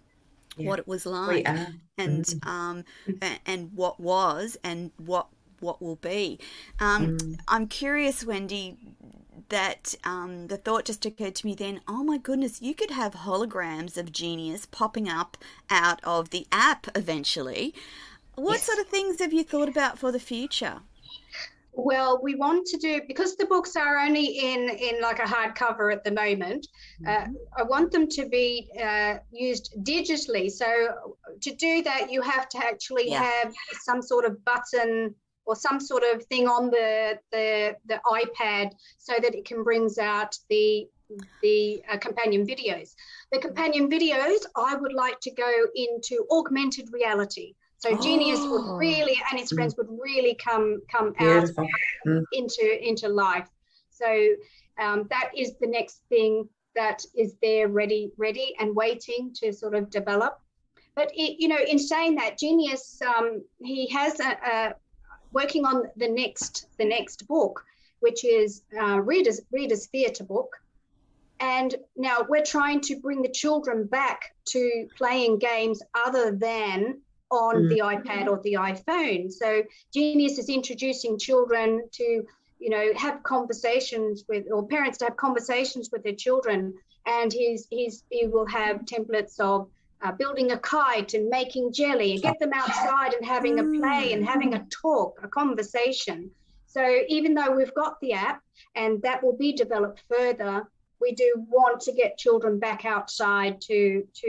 Yeah. 0.57 0.67
what 0.67 0.79
it 0.79 0.87
was 0.87 1.05
like 1.05 1.47
and 1.97 2.25
um, 2.43 2.83
and 3.45 3.71
what 3.73 3.99
was 3.99 4.57
and 4.63 4.91
what 4.97 5.27
what 5.59 5.81
will 5.81 5.97
be. 5.97 6.39
Um, 6.79 7.37
I'm 7.47 7.67
curious, 7.67 8.25
Wendy, 8.25 8.77
that 9.49 9.93
um, 10.03 10.47
the 10.47 10.57
thought 10.57 10.85
just 10.85 11.05
occurred 11.05 11.35
to 11.35 11.45
me 11.45 11.53
then. 11.55 11.81
Oh 11.87 12.03
my 12.03 12.17
goodness, 12.17 12.61
you 12.61 12.73
could 12.73 12.89
have 12.91 13.13
holograms 13.13 13.95
of 13.95 14.11
genius 14.11 14.65
popping 14.65 15.07
up 15.07 15.37
out 15.69 15.99
of 16.03 16.31
the 16.31 16.47
app 16.51 16.87
eventually. 16.95 17.73
What 18.41 18.53
Yes. 18.53 18.65
sort 18.65 18.79
of 18.79 18.87
things 18.87 19.19
have 19.19 19.33
you 19.33 19.43
thought 19.43 19.69
about 19.69 19.99
for 19.99 20.11
the 20.11 20.19
future? 20.19 20.81
Well, 21.73 22.19
we 22.21 22.35
want 22.35 22.65
to 22.67 22.77
do 22.77 23.01
because 23.07 23.35
the 23.37 23.45
books 23.45 23.75
are 23.75 23.97
only 23.99 24.25
in 24.25 24.67
in 24.69 24.99
like 25.01 25.19
a 25.19 25.23
hardcover 25.23 25.93
at 25.93 26.03
the 26.03 26.11
moment. 26.11 26.67
Uh, 27.05 27.27
I 27.57 27.63
want 27.63 27.91
them 27.91 28.07
to 28.09 28.27
be 28.27 28.69
uh, 28.81 29.19
used 29.31 29.73
digitally. 29.83 30.51
So 30.51 30.67
to 31.41 31.55
do 31.55 31.81
that, 31.83 32.11
you 32.11 32.21
have 32.23 32.49
to 32.49 32.57
actually 32.57 33.09
Yeah. 33.09 33.23
have 33.27 33.53
some 33.83 34.01
sort 34.01 34.25
of 34.25 34.43
button 34.43 35.15
or 35.45 35.55
some 35.55 35.79
sort 35.79 36.03
of 36.03 36.25
thing 36.25 36.47
on 36.47 36.71
the 36.71 37.19
the, 37.31 37.77
the 37.85 38.01
iPad 38.05 38.71
so 38.97 39.13
that 39.21 39.33
it 39.35 39.45
can 39.45 39.63
brings 39.63 39.97
out 39.97 40.35
the 40.49 40.87
the 41.41 41.81
uh, 41.91 41.97
companion 41.97 42.45
videos. 42.45 42.89
The 43.31 43.39
companion 43.39 43.89
videos, 43.89 44.41
I 44.55 44.75
would 44.75 44.93
like 44.93 45.19
to 45.21 45.31
go 45.31 45.51
into 45.75 46.25
augmented 46.31 46.89
reality. 46.91 47.55
So 47.81 47.97
Genius 47.97 48.39
Oh. 48.41 48.51
would 48.51 48.77
really, 48.77 49.19
and 49.29 49.39
his 49.39 49.51
friends 49.51 49.75
would 49.77 49.87
really 49.89 50.35
come 50.35 50.81
come 50.91 51.15
out 51.19 51.41
Beautiful. 51.41 51.67
Mm. 52.05 52.23
into 52.33 52.87
into 52.87 53.09
life. 53.09 53.49
So 53.89 54.35
um, 54.79 55.07
that 55.09 55.31
is 55.35 55.57
the 55.59 55.67
next 55.67 56.01
thing 56.09 56.47
that 56.75 57.03
is 57.15 57.35
there, 57.41 57.67
ready, 57.67 58.11
ready, 58.17 58.55
and 58.59 58.75
waiting 58.75 59.33
to 59.35 59.51
sort 59.51 59.73
of 59.75 59.89
develop. 59.89 60.39
But 60.95 61.11
it, 61.13 61.37
you 61.39 61.47
know, 61.47 61.59
in 61.67 61.79
saying 61.79 62.15
that, 62.15 62.37
Genius, 62.37 63.01
um, 63.01 63.43
he 63.59 63.87
has 63.89 64.19
a, 64.19 64.37
a 64.45 64.73
working 65.31 65.65
on 65.65 65.83
the 65.97 66.07
next 66.07 66.67
the 66.77 66.85
next 66.85 67.27
book, 67.27 67.63
which 67.99 68.23
is 68.23 68.61
uh, 68.79 68.99
Reader's 69.01 69.41
Reader's 69.51 69.87
Theatre 69.87 70.23
book. 70.23 70.55
And 71.39 71.73
now 71.97 72.23
we're 72.29 72.45
trying 72.45 72.81
to 72.81 72.99
bring 72.99 73.23
the 73.23 73.29
children 73.31 73.85
back 73.87 74.35
to 74.49 74.87
playing 74.95 75.39
games 75.39 75.81
other 75.95 76.31
than 76.31 77.01
on 77.31 77.55
Mm. 77.63 77.69
the 77.69 77.79
iPad 77.79 78.27
or 78.27 78.39
the 78.43 78.53
iPhone. 78.53 79.31
So 79.31 79.63
Genius 79.93 80.37
is 80.37 80.49
introducing 80.49 81.17
children 81.17 81.87
to, 81.93 82.25
you 82.59 82.69
know, 82.69 82.93
have 82.95 83.23
conversations 83.23 84.25
with, 84.27 84.45
or 84.51 84.67
parents 84.67 84.97
to 84.99 85.05
have 85.05 85.15
conversations 85.17 85.89
with 85.91 86.03
their 86.03 86.15
children. 86.15 86.73
And 87.05 87.31
he's, 87.33 87.67
he's, 87.69 88.03
he 88.09 88.27
will 88.27 88.45
have 88.47 88.81
templates 88.85 89.39
of 89.39 89.69
uh, 90.03 90.11
building 90.11 90.51
a 90.51 90.57
kite 90.57 91.13
and 91.13 91.29
making 91.29 91.71
jelly 91.73 92.13
and 92.13 92.21
get 92.21 92.39
them 92.39 92.51
outside 92.53 93.13
and 93.13 93.25
having 93.25 93.59
a 93.59 93.63
play 93.79 94.13
and 94.13 94.25
having 94.25 94.53
a 94.55 94.65
talk, 94.69 95.19
a 95.23 95.27
conversation. 95.27 96.31
So 96.67 96.83
even 97.07 97.33
though 97.33 97.51
we've 97.55 97.73
got 97.73 97.99
the 98.01 98.13
app 98.13 98.41
and 98.75 99.01
that 99.03 99.23
will 99.23 99.37
be 99.37 99.53
developed 99.53 100.01
further, 100.09 100.67
we 100.99 101.13
do 101.13 101.45
want 101.49 101.81
to 101.81 101.91
get 101.93 102.17
children 102.17 102.59
back 102.59 102.85
outside 102.85 103.59
to 103.61 104.07
to 104.21 104.27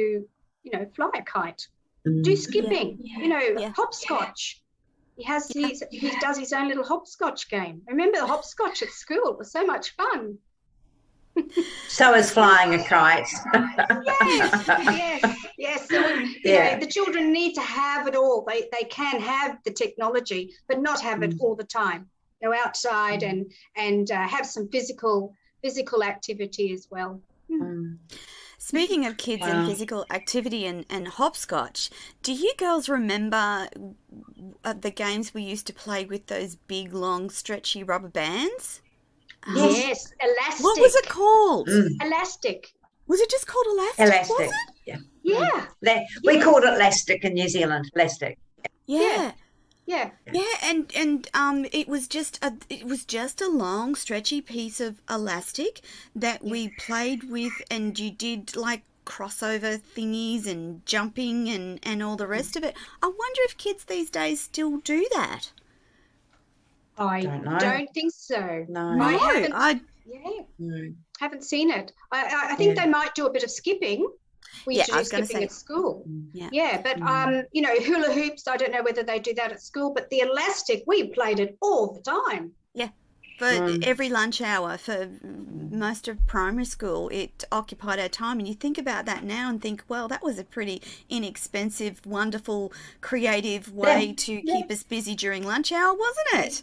you 0.63 0.71
know 0.73 0.87
fly 0.95 1.11
a 1.15 1.23
kite, 1.23 1.67
Mm. 1.67 1.82
Do 2.05 2.37
skipping, 2.37 2.99
you 3.03 3.29
know 3.29 3.39
yeah. 3.39 3.73
hopscotch. 3.77 4.61
He 5.17 5.25
has 5.25 5.51
his, 5.55 5.85
he 5.91 6.11
does 6.21 6.39
his 6.39 6.53
own 6.53 6.69
little 6.69 6.85
hopscotch 6.85 7.51
game. 7.51 7.83
Remember 7.87 8.19
the 8.19 8.27
hopscotch 8.27 8.83
at 8.83 8.89
school? 8.91 9.29
It 9.33 9.39
was 9.39 9.53
so 9.53 9.65
much 9.65 9.95
fun. 9.97 10.39
So 11.89 12.15
is 12.15 12.31
flying 12.31 12.73
a 12.75 12.83
kite. 12.83 13.29
Yes, 14.25 14.65
yes, 14.97 15.37
yes. 15.59 15.89
So 15.89 16.07
we, 16.07 16.25
you 16.25 16.41
Yeah. 16.45 16.75
know, 16.75 16.81
the 16.81 16.87
children 16.87 17.33
need 17.33 17.53
to 17.55 17.61
have 17.61 18.07
it 18.07 18.17
all. 18.17 18.47
They 18.49 18.69
they 18.73 18.85
can 18.85 19.21
have 19.21 19.59
the 19.67 19.73
technology, 19.73 20.55
but 20.69 20.81
not 20.81 21.03
have 21.03 21.23
it 21.23 21.33
Mm. 21.37 21.41
all 21.41 21.55
the 21.55 21.65
time. 21.65 22.09
Go 22.43 22.55
outside 22.55 23.23
and 23.23 23.53
and 23.77 24.11
uh, 24.11 24.27
have 24.27 24.47
some 24.47 24.69
physical 24.71 25.35
physical 25.63 26.03
activity 26.03 26.73
as 26.73 26.89
well. 26.91 27.21
Mm. 27.51 27.99
Speaking 28.65 29.05
of 29.07 29.17
kids 29.17 29.43
and 29.45 29.67
physical 29.69 30.07
activity 30.09 30.67
and, 30.67 30.87
and 30.89 31.09
hopscotch, 31.09 31.91
do 32.23 32.33
you 32.33 32.53
girls 32.57 32.89
remember 32.89 33.69
uh, 34.65 34.73
the 34.81 34.91
games 34.93 35.35
we 35.35 35.43
used 35.43 35.67
to 35.67 35.73
play 35.73 36.05
with 36.05 36.29
those 36.29 36.55
big, 36.55 36.95
long, 36.95 37.29
stretchy 37.29 37.83
rubber 37.83 38.07
bands? 38.09 38.81
Um, 39.49 39.57
Yes, 39.57 40.13
elastic. 40.23 40.65
What 40.65 40.81
was 40.81 40.95
it 40.95 41.09
called? 41.09 41.69
Mm. 41.69 41.89
Elastic. 42.07 42.73
Was 43.09 43.19
it 43.21 43.29
just 43.29 43.49
called 43.49 43.67
elastic? 43.73 44.07
Elastic. 44.07 44.39
Was 44.39 44.49
it? 44.49 44.75
Yeah. 44.87 44.99
Yeah, 45.25 45.67
Le- 45.83 46.07
we 46.25 46.37
Yeah. 46.37 46.45
called 46.45 46.63
it 46.63 46.73
elastic 46.73 47.25
in 47.25 47.35
New 47.35 47.49
Zealand. 47.49 47.91
Elastic. 47.97 48.39
Yeah. 48.87 49.33
Yeah. 49.87 50.11
Yeah, 50.33 50.43
and 50.63 50.91
and 50.95 51.29
um, 51.35 51.67
it 51.73 51.89
was 51.89 52.07
just 52.09 52.39
a 52.43 52.55
it 52.69 52.85
was 52.87 53.05
just 53.05 53.41
a 53.41 53.49
long, 53.49 53.95
stretchy 53.95 54.41
piece 54.41 54.81
of 54.81 55.01
elastic 55.11 55.81
that 56.15 56.45
we 56.45 56.69
played 56.69 57.25
with, 57.25 57.53
and 57.71 57.99
you 57.99 58.11
did 58.11 58.55
like 58.57 58.83
crossover 59.05 59.81
thingies 59.97 60.47
and 60.47 60.85
jumping 60.87 61.49
and 61.49 61.81
and 61.83 62.03
all 62.03 62.17
the 62.17 62.27
rest 62.29 62.57
of 62.57 62.63
it. 62.65 62.75
I 63.03 63.07
wonder 63.07 63.41
if 63.45 63.57
kids 63.57 63.85
these 63.85 64.11
days 64.11 64.41
still 64.41 64.79
do 64.79 65.07
that. 65.15 65.51
I 66.99 67.23
Don't 67.23 67.45
know. 67.45 67.59
don't 67.59 67.89
think 67.95 68.13
so. 68.15 68.67
No. 68.69 68.95
No, 68.95 69.05
I 69.05 69.13
haven't- 69.13 69.53
I 69.55 69.81
Yeah, 70.05 70.43
Mm. 70.61 70.95
haven't 71.19 71.43
seen 71.45 71.71
it. 71.71 71.93
I, 72.11 72.25
I, 72.25 72.53
I 72.53 72.55
think 72.57 72.77
Yeah. 72.77 72.85
they 72.85 72.91
might 72.91 73.15
do 73.15 73.27
a 73.27 73.31
bit 73.33 73.43
of 73.45 73.51
skipping. 73.51 74.07
We 74.67 74.77
Yeah, 74.77 74.81
used 74.81 74.91
to 74.91 74.95
I 74.95 74.97
do 74.97 75.01
was 75.01 75.09
skipping 75.09 75.27
say- 75.27 75.45
at 75.45 75.53
school. 75.53 76.05
Yeah. 76.33 76.49
Yeah, 76.53 76.81
but 76.83 76.99
Mm. 76.99 77.39
um, 77.39 77.45
you 77.53 77.63
know, 77.63 77.75
hula 77.81 78.13
hoops. 78.13 78.47
I 78.47 78.57
don't 78.57 78.73
know 78.73 78.83
whether 78.83 79.03
they 79.03 79.19
do 79.19 79.35
that 79.35 79.53
at 79.53 79.63
school, 79.63 79.93
but 79.93 80.11
the 80.11 80.21
elastic, 80.21 80.85
we 80.87 81.09
played 81.09 81.41
it 81.41 81.57
all 81.61 81.93
the 81.93 82.01
time. 82.03 82.53
Yeah. 82.75 82.89
For 83.39 83.47
mm. 83.47 83.85
every 83.85 84.09
lunch 84.09 84.41
hour 84.41 84.77
for 84.77 85.09
most 85.71 86.07
of 86.07 86.25
primary 86.27 86.67
school. 86.67 87.09
It 87.09 87.45
occupied 87.51 87.99
our 87.99 88.09
time. 88.09 88.39
And 88.39 88.47
you 88.47 88.55
think 88.55 88.79
about 88.79 89.07
that 89.07 89.25
now 89.25 89.49
and 89.49 89.61
think, 89.61 89.83
well, 89.89 90.07
that 90.09 90.23
was 90.23 90.39
a 90.39 90.45
pretty 90.45 90.83
inexpensive, 91.09 92.05
wonderful, 92.07 92.73
creative 93.01 93.73
way 93.73 94.05
yeah. 94.05 94.13
to 94.17 94.33
yeah. 94.45 94.55
keep 94.55 94.71
us 94.71 94.83
busy 94.83 95.15
during 95.15 95.45
lunch 95.45 95.73
hour, 95.73 95.95
wasn't 95.95 96.47
it? 96.47 96.63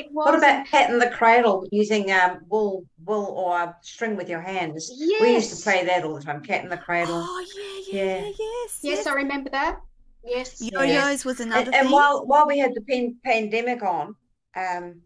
It 0.00 0.12
was. 0.12 0.26
What 0.26 0.38
about 0.38 0.66
cat 0.66 0.88
in 0.90 0.98
the 0.98 1.10
cradle 1.10 1.66
using 1.70 2.10
um, 2.10 2.40
wool, 2.48 2.86
wool 3.04 3.26
or 3.26 3.76
string 3.82 4.16
with 4.16 4.30
your 4.30 4.40
hands? 4.40 4.90
Yes. 4.94 5.20
We 5.20 5.34
used 5.34 5.54
to 5.54 5.62
play 5.62 5.84
that 5.84 6.04
all 6.04 6.14
the 6.14 6.22
time. 6.22 6.42
Cat 6.42 6.64
in 6.64 6.70
the 6.70 6.78
cradle. 6.78 7.22
Oh 7.22 7.46
yeah, 7.54 7.98
yeah, 7.98 8.04
yeah. 8.04 8.24
yes, 8.26 8.38
yes. 8.38 8.80
Yes, 8.82 9.06
I 9.06 9.12
remember 9.12 9.50
that. 9.50 9.80
Yes. 10.24 10.60
Yo-yos 10.60 11.24
was 11.24 11.40
another 11.40 11.66
and, 11.66 11.74
and, 11.74 11.90
while 11.90 12.26
while 12.26 12.46
we 12.46 12.58
had 12.58 12.74
the 12.74 12.80
pen, 12.82 13.16
pandemic 13.24 13.82
on, 13.82 14.14
um, 14.56 15.02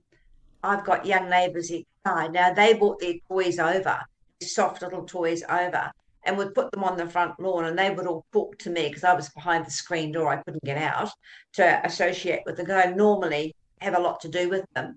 I've 0.62 0.84
got 0.84 1.07
young 1.07 1.28
neighbours 1.28 1.70
inside. 1.70 2.32
Now 2.32 2.53
they 2.53 2.74
brought 2.74 3.01
their 3.01 3.14
toys 3.28 3.59
over, 3.59 3.99
soft 4.42 4.80
little 4.82 5.05
toys 5.05 5.42
over, 5.49 5.90
and 6.24 6.38
would 6.38 6.55
put 6.55 6.70
them 6.70 6.84
on 6.84 6.97
the 6.97 7.09
front 7.09 7.38
lawn, 7.40 7.64
and 7.64 7.76
they 7.76 7.90
would 7.90 8.07
all 8.07 8.26
talk 8.32 8.59
to 8.59 8.70
me 8.70 8.88
because 8.88 9.03
I 9.03 9.14
was 9.14 9.28
behind 9.30 9.66
the 9.66 9.72
screen 9.72 10.12
door. 10.12 10.32
I 10.32 10.36
couldn't 10.36 10.64
get 10.64 10.78
out 10.78 11.11
to 11.55 11.84
associate 11.84 12.42
with 12.47 12.59
the 12.59 12.64
guy. 12.64 12.92
Normally 12.92 13.57
have 13.81 13.97
a 13.97 14.01
lot 14.01 14.20
to 14.20 14.29
do 14.29 14.49
with 14.49 14.64
them, 14.75 14.97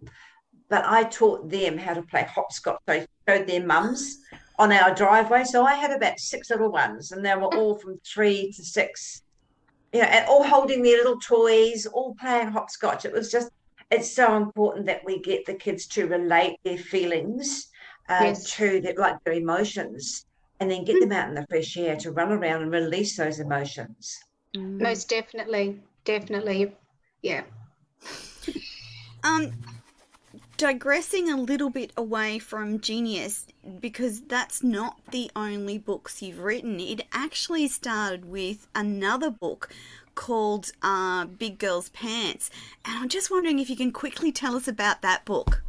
but 0.69 0.85
I 0.85 1.03
taught 1.03 1.49
them 1.49 1.77
how 1.77 1.93
to 1.93 2.01
play 2.01 2.23
hopscotch. 2.23 2.79
So 2.87 2.93
I 2.93 3.07
showed 3.27 3.47
their 3.47 3.65
mums 3.65 4.19
on 4.59 4.71
our 4.71 4.93
driveway. 4.93 5.43
So 5.43 5.65
I 5.65 5.75
had 5.75 5.91
about 5.91 6.19
six 6.19 6.49
little 6.49 6.71
ones, 6.71 7.11
and 7.11 7.25
they 7.25 7.35
were 7.35 7.53
all 7.55 7.77
from 7.77 7.99
three 8.05 8.51
to 8.53 8.63
six 8.63 9.21
you 9.93 10.01
know, 10.01 10.07
and 10.07 10.27
all 10.27 10.43
holding 10.43 10.83
their 10.83 10.97
little 10.97 11.19
toys, 11.19 11.85
all 11.85 12.15
playing 12.15 12.49
hopscotch. 12.49 13.05
It 13.05 13.13
was 13.13 13.31
just, 13.31 13.49
it's 13.89 14.11
so 14.11 14.35
important 14.35 14.85
that 14.87 15.03
we 15.05 15.19
get 15.21 15.45
the 15.45 15.53
kids 15.53 15.87
to 15.87 16.07
relate 16.07 16.57
their 16.63 16.77
feelings 16.77 17.69
uh, 18.09 18.19
yes. 18.21 18.55
to 18.55 18.81
their, 18.81 18.95
like 18.95 19.23
their 19.23 19.33
emotions 19.35 20.25
and 20.59 20.69
then 20.69 20.83
get 20.83 20.99
them 20.99 21.11
out 21.11 21.29
in 21.29 21.35
the 21.35 21.45
fresh 21.47 21.77
air 21.77 21.95
to 21.97 22.11
run 22.11 22.31
around 22.31 22.63
and 22.63 22.71
release 22.71 23.15
those 23.15 23.39
emotions. 23.39 24.17
Most 24.55 25.09
definitely. 25.09 25.79
Definitely. 26.03 26.75
Yeah. 27.21 27.43
Um, 29.23 29.53
digressing 30.57 31.29
a 31.29 31.37
little 31.37 31.69
bit 31.69 31.91
away 31.95 32.39
from 32.39 32.79
Genius, 32.79 33.45
because 33.79 34.21
that's 34.21 34.63
not 34.63 34.99
the 35.11 35.29
only 35.35 35.77
books 35.77 36.21
you've 36.21 36.39
written. 36.39 36.79
It 36.79 37.01
actually 37.11 37.67
started 37.67 38.25
with 38.25 38.67
another 38.73 39.29
book 39.29 39.69
called 40.15 40.71
uh, 40.81 41.25
Big 41.25 41.59
Girls 41.59 41.89
Pants. 41.89 42.49
And 42.85 42.97
I'm 42.97 43.09
just 43.09 43.29
wondering 43.29 43.59
if 43.59 43.69
you 43.69 43.77
can 43.77 43.91
quickly 43.91 44.31
tell 44.31 44.55
us 44.55 44.67
about 44.67 45.01
that 45.03 45.25
book. 45.25 45.61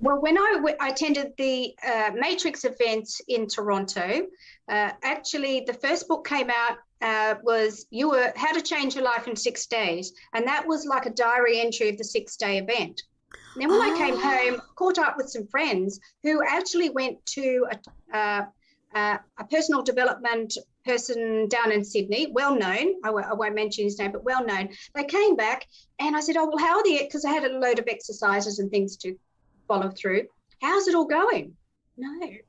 Well, 0.00 0.20
when 0.20 0.36
I, 0.36 0.76
attended 0.86 1.32
the 1.38 1.74
uh, 1.82 2.10
Matrix 2.14 2.64
event 2.64 3.08
in 3.26 3.46
Toronto, 3.46 4.26
uh, 4.68 4.90
actually 5.02 5.64
the 5.66 5.72
first 5.72 6.06
book 6.08 6.26
came 6.26 6.50
out 6.50 6.78
uh, 7.04 7.34
was 7.42 7.86
you 7.90 8.08
were 8.08 8.32
how 8.34 8.52
to 8.52 8.62
change 8.62 8.94
your 8.94 9.04
life 9.04 9.28
in 9.28 9.36
six 9.36 9.66
days, 9.66 10.12
and 10.32 10.46
that 10.46 10.66
was 10.66 10.86
like 10.86 11.04
a 11.04 11.10
diary 11.10 11.60
entry 11.60 11.90
of 11.90 11.98
the 11.98 12.04
six 12.04 12.36
day 12.36 12.58
event. 12.58 13.02
And 13.54 13.62
then 13.62 13.68
when 13.68 13.80
oh. 13.80 13.94
I 13.94 13.98
came 13.98 14.18
home, 14.18 14.60
caught 14.74 14.98
up 14.98 15.16
with 15.16 15.28
some 15.28 15.46
friends 15.46 16.00
who 16.22 16.42
actually 16.42 16.90
went 16.90 17.24
to 17.26 17.66
a, 17.70 18.16
uh, 18.16 18.44
uh, 18.94 19.18
a 19.38 19.44
personal 19.44 19.82
development 19.82 20.56
person 20.86 21.48
down 21.48 21.72
in 21.72 21.84
Sydney, 21.84 22.32
well 22.32 22.54
known. 22.54 22.94
I 23.04 23.08
w- 23.08 23.26
I 23.26 23.34
won't 23.34 23.54
mention 23.54 23.84
his 23.84 23.98
name, 23.98 24.12
but 24.12 24.24
well 24.24 24.44
known. 24.44 24.70
They 24.94 25.04
came 25.04 25.36
back 25.36 25.66
and 25.98 26.16
I 26.16 26.20
said, 26.20 26.36
Oh, 26.36 26.46
well, 26.46 26.58
how 26.58 26.78
are 26.78 26.84
the, 26.84 27.00
because 27.02 27.24
I 27.24 27.32
had 27.32 27.44
a 27.44 27.58
load 27.58 27.78
of 27.78 27.86
exercises 27.86 28.58
and 28.58 28.70
things 28.70 28.96
to 28.98 29.14
follow 29.68 29.90
through. 29.90 30.22
How's 30.62 30.88
it 30.88 30.94
all 30.94 31.06
going? 31.06 31.54
No. 31.96 32.08
I 32.22 32.40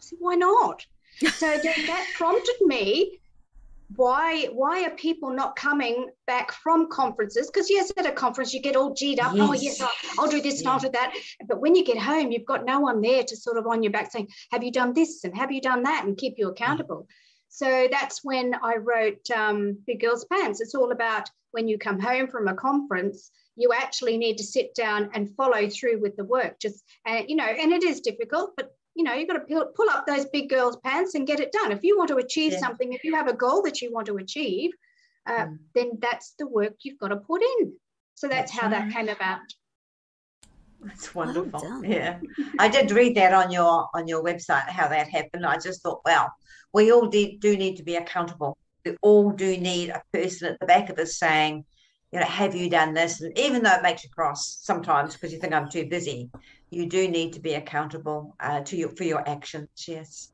said, 0.00 0.18
Why 0.20 0.34
not? 0.34 0.84
So 1.36 1.56
that 1.56 2.06
prompted 2.16 2.56
me 2.60 3.20
why 3.96 4.46
why 4.52 4.84
are 4.84 4.90
people 4.90 5.30
not 5.30 5.56
coming 5.56 6.08
back 6.26 6.52
from 6.52 6.88
conferences? 6.90 7.50
Because 7.52 7.70
yes 7.70 7.92
at 7.96 8.06
a 8.06 8.12
conference 8.12 8.52
you 8.52 8.60
get 8.60 8.76
all 8.76 8.94
g'd 8.94 9.20
up 9.20 9.34
yes. 9.34 9.48
oh 9.48 9.52
yes 9.52 9.80
I'll, 9.80 9.90
I'll, 10.18 10.30
do 10.30 10.40
this 10.40 10.60
and 10.60 10.68
I'll 10.68 10.78
do 10.78 10.90
that. 10.90 11.14
But 11.46 11.60
when 11.60 11.74
you 11.74 11.84
get 11.84 11.98
home 11.98 12.32
you've 12.32 12.46
got 12.46 12.64
no 12.64 12.80
one 12.80 13.00
there 13.00 13.22
to 13.22 13.36
sort 13.36 13.58
of 13.58 13.66
on 13.66 13.82
your 13.82 13.92
back 13.92 14.10
saying 14.10 14.28
have 14.50 14.62
you 14.62 14.72
done 14.72 14.92
this 14.94 15.24
and 15.24 15.36
have 15.36 15.52
you 15.52 15.60
done 15.60 15.82
that? 15.82 16.04
and 16.04 16.16
keep 16.16 16.34
you 16.38 16.48
accountable. 16.48 17.06
So 17.48 17.86
that's 17.90 18.24
when 18.24 18.54
I 18.62 18.76
wrote 18.76 19.30
um, 19.30 19.78
Big 19.86 20.00
Girls 20.00 20.24
Pants 20.24 20.60
it's 20.60 20.74
all 20.74 20.92
about 20.92 21.28
when 21.52 21.68
you 21.68 21.78
come 21.78 22.00
home 22.00 22.28
from 22.28 22.48
a 22.48 22.54
conference 22.54 23.30
you 23.56 23.72
actually 23.72 24.16
need 24.16 24.36
to 24.38 24.44
sit 24.44 24.74
down 24.74 25.10
and 25.14 25.32
follow 25.36 25.68
through 25.68 26.00
with 26.00 26.16
the 26.16 26.24
work. 26.24 26.58
Just 26.58 26.82
and 27.06 27.20
uh, 27.20 27.24
you 27.28 27.36
know 27.36 27.44
and 27.44 27.72
it 27.72 27.82
is 27.82 28.00
difficult 28.00 28.52
but 28.56 28.72
you 28.94 29.02
know, 29.02 29.12
you've 29.12 29.28
got 29.28 29.46
to 29.46 29.66
pull 29.74 29.90
up 29.90 30.06
those 30.06 30.26
big 30.26 30.48
girls' 30.48 30.76
pants 30.84 31.14
and 31.14 31.26
get 31.26 31.40
it 31.40 31.52
done. 31.52 31.72
If 31.72 31.82
you 31.82 31.96
want 31.98 32.08
to 32.08 32.16
achieve 32.16 32.52
yeah. 32.52 32.60
something, 32.60 32.92
if 32.92 33.04
you 33.04 33.14
have 33.14 33.28
a 33.28 33.34
goal 33.34 33.62
that 33.62 33.80
you 33.82 33.92
want 33.92 34.06
to 34.06 34.16
achieve, 34.18 34.70
uh, 35.26 35.46
mm. 35.46 35.58
then 35.74 35.98
that's 36.00 36.34
the 36.38 36.46
work 36.46 36.74
you've 36.82 36.98
got 36.98 37.08
to 37.08 37.16
put 37.16 37.42
in. 37.60 37.72
So 38.14 38.28
that's, 38.28 38.52
that's 38.52 38.60
how 38.60 38.70
right. 38.70 38.86
that 38.86 38.92
came 38.92 39.08
about. 39.08 39.40
That's 40.84 41.14
wonderful. 41.14 41.60
Well 41.62 41.84
yeah, 41.84 42.20
I 42.58 42.68
did 42.68 42.90
read 42.90 43.16
that 43.16 43.32
on 43.32 43.50
your 43.50 43.88
on 43.94 44.06
your 44.06 44.22
website 44.22 44.68
how 44.68 44.86
that 44.88 45.08
happened. 45.08 45.46
I 45.46 45.58
just 45.58 45.82
thought, 45.82 46.02
well, 46.04 46.30
we 46.74 46.92
all 46.92 47.06
did, 47.06 47.40
do 47.40 47.56
need 47.56 47.76
to 47.76 47.82
be 47.82 47.96
accountable. 47.96 48.58
We 48.84 48.96
all 49.00 49.30
do 49.30 49.56
need 49.56 49.88
a 49.90 50.02
person 50.12 50.52
at 50.52 50.60
the 50.60 50.66
back 50.66 50.90
of 50.90 50.98
us 50.98 51.16
saying, 51.16 51.64
you 52.12 52.20
know, 52.20 52.26
have 52.26 52.54
you 52.54 52.68
done 52.68 52.92
this? 52.92 53.22
And 53.22 53.36
even 53.38 53.62
though 53.62 53.72
it 53.72 53.82
makes 53.82 54.04
you 54.04 54.10
cross 54.10 54.58
sometimes 54.60 55.14
because 55.14 55.32
you 55.32 55.38
think 55.38 55.54
I'm 55.54 55.70
too 55.70 55.86
busy, 55.86 56.30
you 56.74 56.86
do 56.86 57.08
need 57.08 57.32
to 57.34 57.40
be 57.40 57.54
accountable 57.54 58.34
uh, 58.40 58.60
to 58.62 58.76
your 58.76 58.90
for 58.90 59.04
your 59.04 59.26
actions. 59.28 59.68
Yes, 59.86 60.32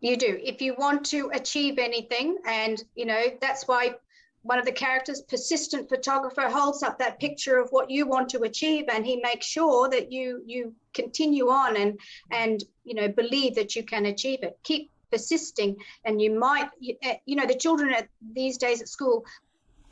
you 0.00 0.16
do. 0.16 0.38
If 0.42 0.60
you 0.60 0.74
want 0.76 1.04
to 1.06 1.30
achieve 1.32 1.78
anything, 1.78 2.38
and 2.46 2.82
you 2.94 3.06
know 3.06 3.24
that's 3.40 3.66
why 3.68 3.94
one 4.42 4.58
of 4.58 4.64
the 4.64 4.72
characters, 4.72 5.22
persistent 5.22 5.88
photographer, 5.88 6.48
holds 6.48 6.82
up 6.82 6.98
that 6.98 7.18
picture 7.18 7.58
of 7.58 7.68
what 7.70 7.90
you 7.90 8.06
want 8.06 8.28
to 8.30 8.42
achieve, 8.42 8.84
and 8.92 9.04
he 9.04 9.16
makes 9.16 9.46
sure 9.46 9.88
that 9.88 10.12
you 10.12 10.42
you 10.46 10.74
continue 10.94 11.48
on 11.48 11.76
and 11.76 11.98
and 12.30 12.64
you 12.84 12.94
know 12.94 13.08
believe 13.08 13.54
that 13.54 13.76
you 13.76 13.82
can 13.82 14.06
achieve 14.06 14.42
it. 14.42 14.58
Keep 14.62 14.90
persisting, 15.10 15.76
and 16.04 16.20
you 16.20 16.36
might 16.38 16.68
you, 16.80 16.96
eh, 17.02 17.16
know 17.28 17.46
the 17.46 17.54
children 17.54 17.92
at 17.92 18.08
these 18.32 18.58
days 18.58 18.80
at 18.80 18.88
school 18.88 19.24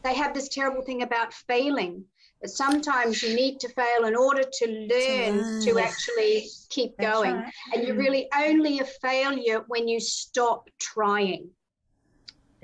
they 0.04 0.14
have 0.14 0.34
this 0.34 0.48
terrible 0.48 0.82
thing 0.82 1.02
about 1.02 1.32
failing 1.32 2.04
sometimes 2.46 3.22
you 3.22 3.34
need 3.34 3.60
to 3.60 3.68
fail 3.70 4.04
in 4.06 4.16
order 4.16 4.42
to 4.42 4.66
learn 4.66 5.62
to 5.62 5.78
actually 5.78 6.46
keep 6.70 6.96
That's 6.96 7.12
going. 7.12 7.36
Right. 7.36 7.52
And 7.74 7.86
you're 7.86 7.96
really 7.96 8.28
only 8.36 8.80
a 8.80 8.84
failure 8.84 9.64
when 9.68 9.88
you 9.88 10.00
stop 10.00 10.68
trying. 10.78 11.50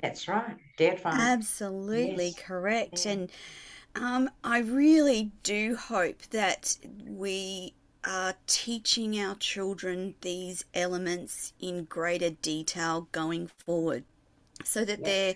That's 0.01 0.27
right. 0.27 0.57
Dead 0.77 1.01
right. 1.05 1.13
Absolutely 1.13 2.27
yes. 2.27 2.39
correct. 2.39 3.05
Yeah. 3.05 3.11
And 3.11 3.31
um, 3.95 4.29
I 4.43 4.59
really 4.59 5.31
do 5.43 5.75
hope 5.75 6.21
that 6.31 6.77
we 7.07 7.73
are 8.03 8.33
teaching 8.47 9.19
our 9.19 9.35
children 9.35 10.15
these 10.21 10.65
elements 10.73 11.53
in 11.59 11.83
greater 11.83 12.31
detail 12.31 13.07
going 13.11 13.47
forward 13.47 14.03
so 14.63 14.83
that 14.85 14.99
yes. 14.99 15.05
they're 15.05 15.35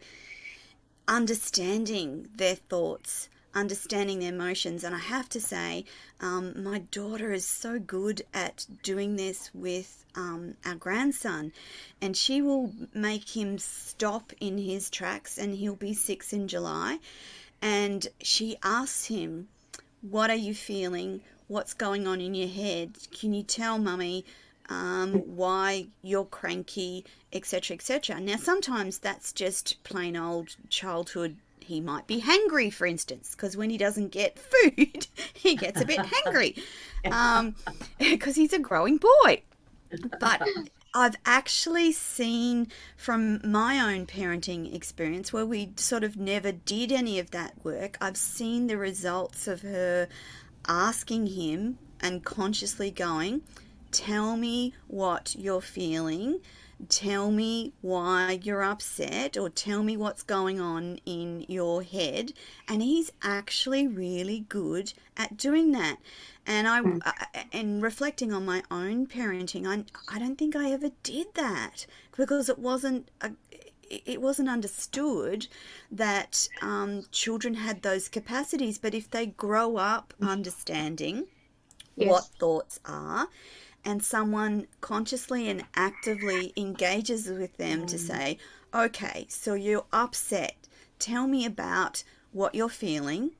understanding 1.07 2.27
their 2.35 2.55
thoughts 2.55 3.29
understanding 3.55 4.19
their 4.19 4.33
emotions. 4.33 4.83
And 4.83 4.93
I 4.93 4.99
have 4.99 5.29
to 5.29 5.39
say, 5.39 5.85
um, 6.19 6.61
my 6.61 6.79
daughter 6.79 7.31
is 7.31 7.45
so 7.45 7.79
good 7.79 8.21
at 8.33 8.65
doing 8.83 9.15
this 9.15 9.49
with 9.53 10.05
um, 10.15 10.55
our 10.65 10.75
grandson, 10.75 11.53
and 12.01 12.15
she 12.15 12.41
will 12.41 12.73
make 12.93 13.35
him 13.35 13.57
stop 13.57 14.33
in 14.39 14.57
his 14.57 14.89
tracks, 14.89 15.37
and 15.37 15.55
he'll 15.55 15.75
be 15.75 15.93
six 15.93 16.33
in 16.33 16.47
July. 16.47 16.99
And 17.61 18.07
she 18.21 18.57
asks 18.61 19.05
him, 19.05 19.47
What 20.01 20.29
are 20.29 20.35
you 20.35 20.53
feeling? 20.53 21.21
What's 21.47 21.73
going 21.73 22.07
on 22.07 22.21
in 22.21 22.35
your 22.35 22.49
head? 22.49 22.97
Can 23.11 23.33
you 23.33 23.43
tell 23.43 23.77
mummy? 23.77 24.25
Um, 24.67 25.13
why 25.35 25.87
you're 26.01 26.25
cranky, 26.25 27.05
etc., 27.31 27.75
etc. 27.75 28.19
Now, 28.19 28.37
sometimes 28.37 28.97
that's 28.97 29.31
just 29.31 29.83
plain 29.83 30.17
old 30.17 30.55
childhood 30.69 31.37
he 31.65 31.81
might 31.81 32.07
be 32.07 32.21
hangry, 32.21 32.71
for 32.71 32.85
instance, 32.85 33.31
because 33.31 33.57
when 33.57 33.69
he 33.69 33.77
doesn't 33.77 34.09
get 34.09 34.39
food, 34.63 35.07
he 35.33 35.55
gets 35.55 35.81
a 35.81 35.85
bit 35.85 35.99
hangry 35.99 36.61
because 37.03 37.13
um, 37.39 37.55
he's 38.35 38.53
a 38.53 38.59
growing 38.59 38.97
boy. 38.97 39.41
But 40.19 40.41
I've 40.93 41.15
actually 41.25 41.91
seen 41.91 42.67
from 42.97 43.39
my 43.49 43.79
own 43.79 44.05
parenting 44.05 44.73
experience 44.73 45.31
where 45.31 45.45
we 45.45 45.71
sort 45.75 46.03
of 46.03 46.17
never 46.17 46.51
did 46.51 46.91
any 46.91 47.19
of 47.19 47.31
that 47.31 47.53
work, 47.63 47.97
I've 48.01 48.17
seen 48.17 48.67
the 48.67 48.77
results 48.77 49.47
of 49.47 49.61
her 49.61 50.07
asking 50.67 51.27
him 51.27 51.77
and 52.01 52.23
consciously 52.23 52.91
going, 52.91 53.41
Tell 53.91 54.35
me 54.35 54.73
what 54.87 55.35
you're 55.37 55.61
feeling 55.61 56.41
tell 56.89 57.31
me 57.31 57.73
why 57.81 58.39
you're 58.43 58.63
upset 58.63 59.37
or 59.37 59.49
tell 59.49 59.83
me 59.83 59.97
what's 59.97 60.23
going 60.23 60.59
on 60.59 60.99
in 61.05 61.45
your 61.47 61.83
head. 61.83 62.33
And 62.67 62.81
he's 62.81 63.11
actually 63.21 63.87
really 63.87 64.45
good 64.49 64.93
at 65.17 65.37
doing 65.37 65.71
that. 65.71 65.97
And 66.45 66.67
I, 66.67 66.81
mm. 66.81 67.13
and 67.51 67.81
reflecting 67.81 68.31
on 68.31 68.45
my 68.45 68.63
own 68.69 69.07
parenting, 69.07 69.65
I, 69.65 69.85
I 70.13 70.19
don't 70.19 70.37
think 70.37 70.55
I 70.55 70.71
ever 70.71 70.91
did 71.03 71.27
that 71.35 71.85
because 72.15 72.49
it 72.49 72.59
wasn't 72.59 73.09
a, 73.21 73.31
it 73.89 74.21
wasn't 74.21 74.49
understood 74.49 75.47
that 75.91 76.47
um, 76.61 77.05
children 77.11 77.55
had 77.55 77.81
those 77.81 78.09
capacities. 78.09 78.77
But 78.77 78.93
if 78.93 79.09
they 79.09 79.27
grow 79.27 79.77
up 79.77 80.13
mm. 80.21 80.27
understanding 80.27 81.25
yes. 81.95 82.09
what 82.09 82.25
thoughts 82.39 82.79
are, 82.85 83.27
and 83.85 84.03
someone 84.03 84.67
consciously 84.81 85.49
and 85.49 85.63
actively 85.75 86.51
engages 86.57 87.29
with 87.29 87.55
them 87.57 87.83
mm. 87.83 87.87
to 87.87 87.97
say, 87.97 88.37
okay, 88.73 89.27
so 89.29 89.53
you're 89.53 89.85
upset. 89.93 90.67
Tell 90.99 91.27
me 91.27 91.45
about 91.45 92.03
what 92.31 92.55
you're 92.55 92.67
feeling, 92.69 93.31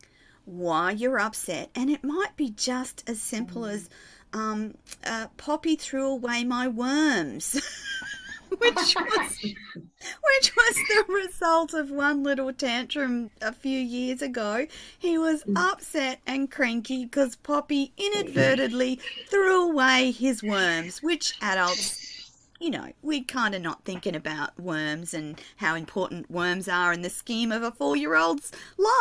why 0.45 0.91
you're 0.91 1.19
upset. 1.19 1.69
And 1.75 1.89
it 1.89 2.03
might 2.03 2.37
be 2.37 2.51
just 2.51 3.03
as 3.09 3.21
simple 3.21 3.63
mm. 3.63 3.73
as 3.73 3.89
um, 4.33 4.75
uh, 5.05 5.27
Poppy 5.37 5.75
threw 5.75 6.07
away 6.07 6.43
my 6.43 6.67
worms. 6.67 7.59
which 8.59 8.95
was 8.95 9.39
which 9.41 10.55
was 10.55 10.75
the 10.75 11.05
result 11.07 11.73
of 11.73 11.91
one 11.91 12.23
little 12.23 12.53
tantrum 12.53 13.31
a 13.41 13.53
few 13.53 13.79
years 13.79 14.21
ago. 14.21 14.67
He 14.97 15.17
was 15.17 15.43
mm. 15.43 15.57
upset 15.57 16.19
and 16.25 16.49
cranky 16.49 17.05
because 17.05 17.35
Poppy 17.35 17.91
inadvertently 17.97 18.99
threw 19.29 19.69
away 19.69 20.11
his 20.11 20.43
worms, 20.43 21.01
which 21.01 21.33
adults 21.41 22.05
you 22.59 22.69
know, 22.69 22.91
we're 23.01 23.23
kind 23.23 23.53
of 23.53 23.61
not 23.61 23.83
thinking 23.83 24.15
about 24.15 24.57
worms 24.59 25.13
and 25.13 25.39
how 25.57 25.75
important 25.75 26.31
worms 26.31 26.67
are 26.67 26.93
in 26.93 27.01
the 27.01 27.09
scheme 27.09 27.51
of 27.51 27.63
a 27.63 27.71
four 27.71 27.97
year 27.97 28.15
old's 28.15 28.51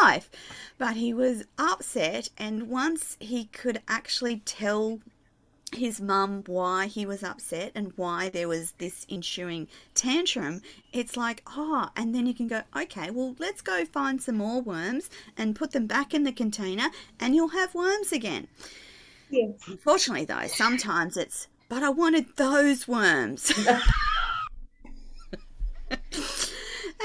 life. 0.03 0.31
But 0.77 0.97
he 0.97 1.15
was 1.15 1.45
upset, 1.57 2.29
and 2.37 2.69
once 2.69 3.17
he 3.21 3.45
could 3.47 3.81
actually 3.87 4.39
tell 4.45 5.01
his 5.77 6.01
mum 6.01 6.43
why 6.47 6.87
he 6.87 7.07
was 7.07 7.23
upset 7.23 7.73
and 7.75 7.93
why 7.97 8.29
there 8.29 8.49
was 8.49 8.73
this 8.73 9.07
ensuing 9.09 9.69
tantrum, 9.95 10.63
it's 10.93 11.17
like, 11.17 11.43
oh, 11.47 11.89
and 11.97 12.15
then 12.15 12.27
you 12.27 12.35
can 12.35 12.49
go, 12.49 12.63
okay, 12.77 13.11
well, 13.11 13.35
let's 13.39 13.63
go 13.63 13.85
find 13.85 14.23
some 14.23 14.37
more 14.37 14.61
worms 14.61 15.11
and 15.37 15.57
put 15.57 15.73
them 15.73 15.87
back 15.87 16.15
in 16.15 16.25
the 16.25 16.33
container 16.33 16.91
and 17.21 17.35
you'll 17.35 17.49
have 17.49 17.75
worms 17.75 18.13
again. 18.13 18.49
Yes. 19.31 19.53
Unfortunately, 19.67 20.25
though, 20.25 20.47
sometimes 20.47 21.17
it's, 21.17 21.49
but 21.69 21.83
I 21.83 21.91
wanted 21.91 22.37
those 22.37 22.87
worms. 22.87 23.53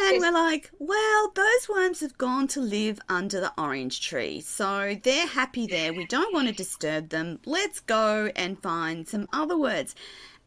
And 0.09 0.21
we're 0.21 0.31
like, 0.31 0.71
well, 0.79 1.31
those 1.35 1.69
worms 1.69 1.99
have 1.99 2.17
gone 2.17 2.47
to 2.49 2.59
live 2.59 2.99
under 3.07 3.39
the 3.39 3.53
orange 3.57 4.01
tree. 4.01 4.41
So 4.41 4.97
they're 5.03 5.27
happy 5.27 5.67
there. 5.67 5.93
We 5.93 6.05
don't 6.05 6.33
want 6.33 6.47
to 6.47 6.53
disturb 6.53 7.09
them. 7.09 7.39
Let's 7.45 7.79
go 7.79 8.31
and 8.35 8.61
find 8.61 9.07
some 9.07 9.27
other 9.31 9.57
words. 9.57 9.93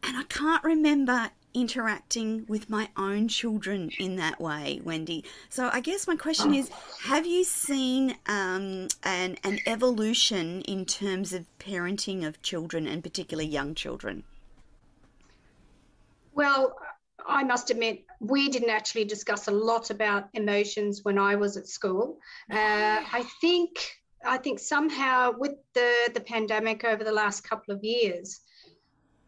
And 0.03 0.17
I 0.17 0.23
can't 0.23 0.63
remember 0.65 1.31
interacting 1.53 2.45
with 2.47 2.69
my 2.69 2.89
own 2.97 3.27
children 3.27 3.91
in 3.99 4.17
that 4.17 4.41
way, 4.41 4.81
Wendy. 4.83 5.23
So 5.49 5.69
I 5.71 5.79
guess 5.79 6.07
my 6.07 6.15
question 6.15 6.53
is 6.53 6.69
have 7.03 7.25
you 7.25 7.43
seen 7.43 8.17
um, 8.25 8.87
an, 9.03 9.37
an 9.43 9.59
evolution 9.65 10.61
in 10.61 10.85
terms 10.85 11.31
of 11.31 11.45
parenting 11.59 12.25
of 12.25 12.41
children 12.41 12.85
and 12.87 13.01
particularly 13.03 13.49
young 13.49 13.75
children? 13.75 14.23
Well, 16.33 16.75
I 17.27 17.43
must 17.43 17.69
admit, 17.69 18.05
we 18.19 18.49
didn't 18.49 18.69
actually 18.69 19.05
discuss 19.05 19.47
a 19.47 19.51
lot 19.51 19.89
about 19.89 20.29
emotions 20.33 21.01
when 21.03 21.17
I 21.17 21.35
was 21.35 21.57
at 21.57 21.67
school. 21.67 22.19
Uh, 22.51 23.03
I 23.11 23.25
think 23.41 23.69
I 24.25 24.37
think 24.37 24.59
somehow 24.59 25.33
with 25.37 25.55
the 25.73 26.11
the 26.13 26.21
pandemic 26.21 26.83
over 26.83 27.03
the 27.03 27.11
last 27.11 27.43
couple 27.43 27.73
of 27.73 27.83
years, 27.83 28.41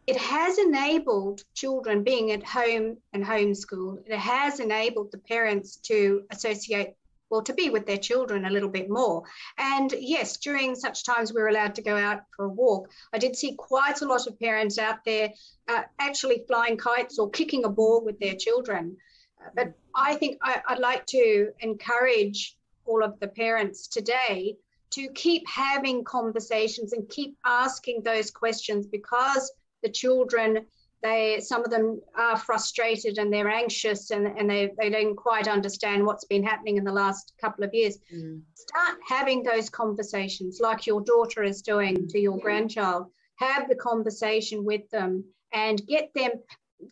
it 0.06 0.16
has 0.16 0.58
enabled 0.58 1.42
children 1.54 2.04
being 2.04 2.30
at 2.32 2.44
home 2.44 2.98
and 3.12 3.24
homeschooled. 3.24 4.06
It 4.06 4.18
has 4.18 4.60
enabled 4.60 5.12
the 5.12 5.18
parents 5.18 5.76
to 5.88 6.22
associate 6.30 6.94
well, 7.30 7.42
to 7.42 7.54
be 7.54 7.70
with 7.70 7.86
their 7.86 7.98
children 7.98 8.44
a 8.44 8.50
little 8.50 8.68
bit 8.68 8.88
more. 8.88 9.24
And 9.58 9.92
yes, 9.98 10.36
during 10.36 10.74
such 10.74 11.04
times 11.04 11.32
we're 11.32 11.48
allowed 11.48 11.74
to 11.76 11.82
go 11.82 11.96
out 11.96 12.22
for 12.34 12.44
a 12.44 12.48
walk. 12.48 12.90
I 13.12 13.18
did 13.18 13.36
see 13.36 13.54
quite 13.54 14.00
a 14.02 14.06
lot 14.06 14.26
of 14.26 14.38
parents 14.38 14.78
out 14.78 15.04
there 15.04 15.32
uh, 15.68 15.82
actually 15.98 16.44
flying 16.46 16.76
kites 16.76 17.18
or 17.18 17.30
kicking 17.30 17.64
a 17.64 17.68
ball 17.68 18.04
with 18.04 18.18
their 18.18 18.34
children. 18.34 18.96
Uh, 19.40 19.50
but 19.54 19.72
I 19.94 20.14
think 20.14 20.38
I, 20.42 20.62
I'd 20.68 20.78
like 20.78 21.06
to 21.06 21.52
encourage 21.60 22.56
all 22.84 23.02
of 23.02 23.18
the 23.18 23.28
parents 23.28 23.88
today 23.88 24.56
to 24.90 25.08
keep 25.08 25.48
having 25.48 26.04
conversations 26.04 26.92
and 26.92 27.08
keep 27.08 27.36
asking 27.44 28.02
those 28.02 28.30
questions 28.30 28.86
because 28.86 29.52
the 29.82 29.90
children 29.90 30.66
they 31.06 31.40
some 31.40 31.64
of 31.64 31.70
them 31.70 32.00
are 32.16 32.36
frustrated 32.36 33.18
and 33.18 33.32
they're 33.32 33.48
anxious 33.48 34.10
and, 34.10 34.26
and 34.26 34.50
they, 34.50 34.72
they 34.78 34.90
don't 34.90 35.14
quite 35.14 35.48
understand 35.48 36.04
what's 36.04 36.24
been 36.24 36.42
happening 36.42 36.76
in 36.76 36.84
the 36.84 36.92
last 36.92 37.32
couple 37.40 37.64
of 37.64 37.72
years. 37.72 37.98
Mm. 38.12 38.42
start 38.54 38.98
having 39.06 39.42
those 39.42 39.70
conversations 39.70 40.58
like 40.60 40.86
your 40.86 41.00
daughter 41.02 41.42
is 41.42 41.62
doing 41.62 42.08
to 42.08 42.18
your 42.18 42.38
grandchild. 42.38 43.06
Have 43.36 43.68
the 43.68 43.76
conversation 43.76 44.64
with 44.64 44.88
them 44.90 45.24
and 45.52 45.86
get 45.86 46.10
them 46.14 46.32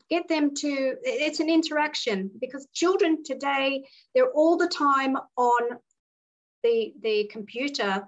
get 0.08 0.28
them 0.28 0.54
to 0.54 0.96
it's 1.02 1.40
an 1.40 1.50
interaction 1.50 2.30
because 2.40 2.66
children 2.72 3.22
today 3.22 3.84
they're 4.14 4.30
all 4.30 4.56
the 4.56 4.68
time 4.68 5.16
on 5.36 5.62
the 6.62 6.94
the 7.02 7.28
computer. 7.30 8.06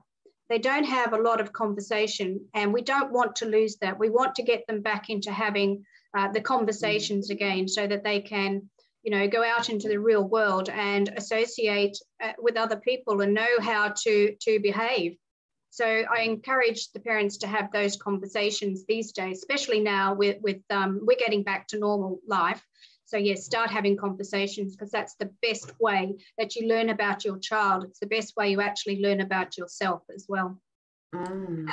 They 0.49 0.59
don't 0.59 0.85
have 0.85 1.13
a 1.13 1.21
lot 1.21 1.41
of 1.41 1.53
conversation 1.53 2.41
and 2.55 2.73
we 2.73 2.83
don't 2.83 3.13
want 3.13 3.35
to 3.37 3.47
lose 3.47 3.77
that. 3.79 3.99
We 3.99 4.11
want 4.11 4.37
to 4.37 4.45
get 4.45 4.65
them 4.69 4.81
back 4.81 5.11
into 5.11 5.33
having 5.33 5.85
uh, 6.17 6.29
the 6.33 6.41
conversations 6.41 7.31
again 7.31 7.69
so 7.69 7.87
that 7.87 8.03
they 8.03 8.21
can 8.21 8.63
you 9.03 9.11
know 9.11 9.29
go 9.29 9.45
out 9.45 9.69
into 9.69 9.89
the 9.89 10.01
real 10.01 10.25
world 10.25 10.69
and 10.71 11.13
associate 11.17 11.97
uh, 12.23 12.33
with 12.39 12.57
other 12.57 12.77
people 12.77 13.21
and 13.21 13.35
know 13.35 13.55
how 13.61 13.93
to 14.05 14.35
to 14.41 14.59
behave. 14.61 15.17
So 15.71 15.85
i 15.85 16.21
encourage 16.23 16.91
the 16.93 17.01
parents 17.01 17.37
to 17.39 17.47
have 17.47 17.71
those 17.71 17.97
conversations 17.97 18.85
these 18.89 19.13
days 19.13 19.39
especially 19.39 19.81
now 19.81 20.15
with 20.15 20.39
with 20.41 20.63
um, 20.71 21.01
we're 21.03 21.19
getting 21.19 21.43
back 21.43 21.69
to 21.69 21.79
normal 21.79 22.19
life. 22.27 22.65
So 23.05 23.19
yes 23.19 23.45
start 23.45 23.71
having 23.71 23.97
conversations 23.97 24.75
because 24.75 24.91
that's 24.91 25.17
the 25.17 25.31
best 25.43 25.73
way 25.79 26.17
that 26.39 26.57
you 26.57 26.67
learn 26.67 26.89
about 26.89 27.25
your 27.25 27.39
child. 27.39 27.85
It's 27.85 28.01
the 28.01 28.07
best 28.07 28.35
way 28.37 28.51
you 28.51 28.61
actually 28.61 29.03
learn 29.03 29.21
about 29.21 29.59
yourself 29.59 30.03
as 30.15 30.25
well. 30.29 30.59
Mm, 31.15 31.69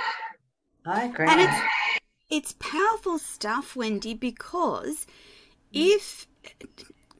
i 0.85 1.05
agree 1.05 1.27
and 1.27 1.41
it's 1.41 2.02
it's 2.33 2.55
powerful 2.57 3.19
stuff, 3.19 3.75
Wendy, 3.75 4.15
because 4.15 5.05
if, 5.71 6.25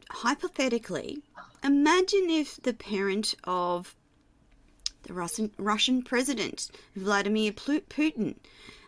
hypothetically, 0.10 1.22
imagine 1.64 2.32
if 2.32 2.60
the 2.64 2.74
parent 2.74 3.36
of 3.44 3.96
the 5.04 5.14
Russian, 5.14 5.52
Russian 5.60 6.02
president, 6.02 6.72
Vladimir 6.96 7.52
Putin, 7.52 8.38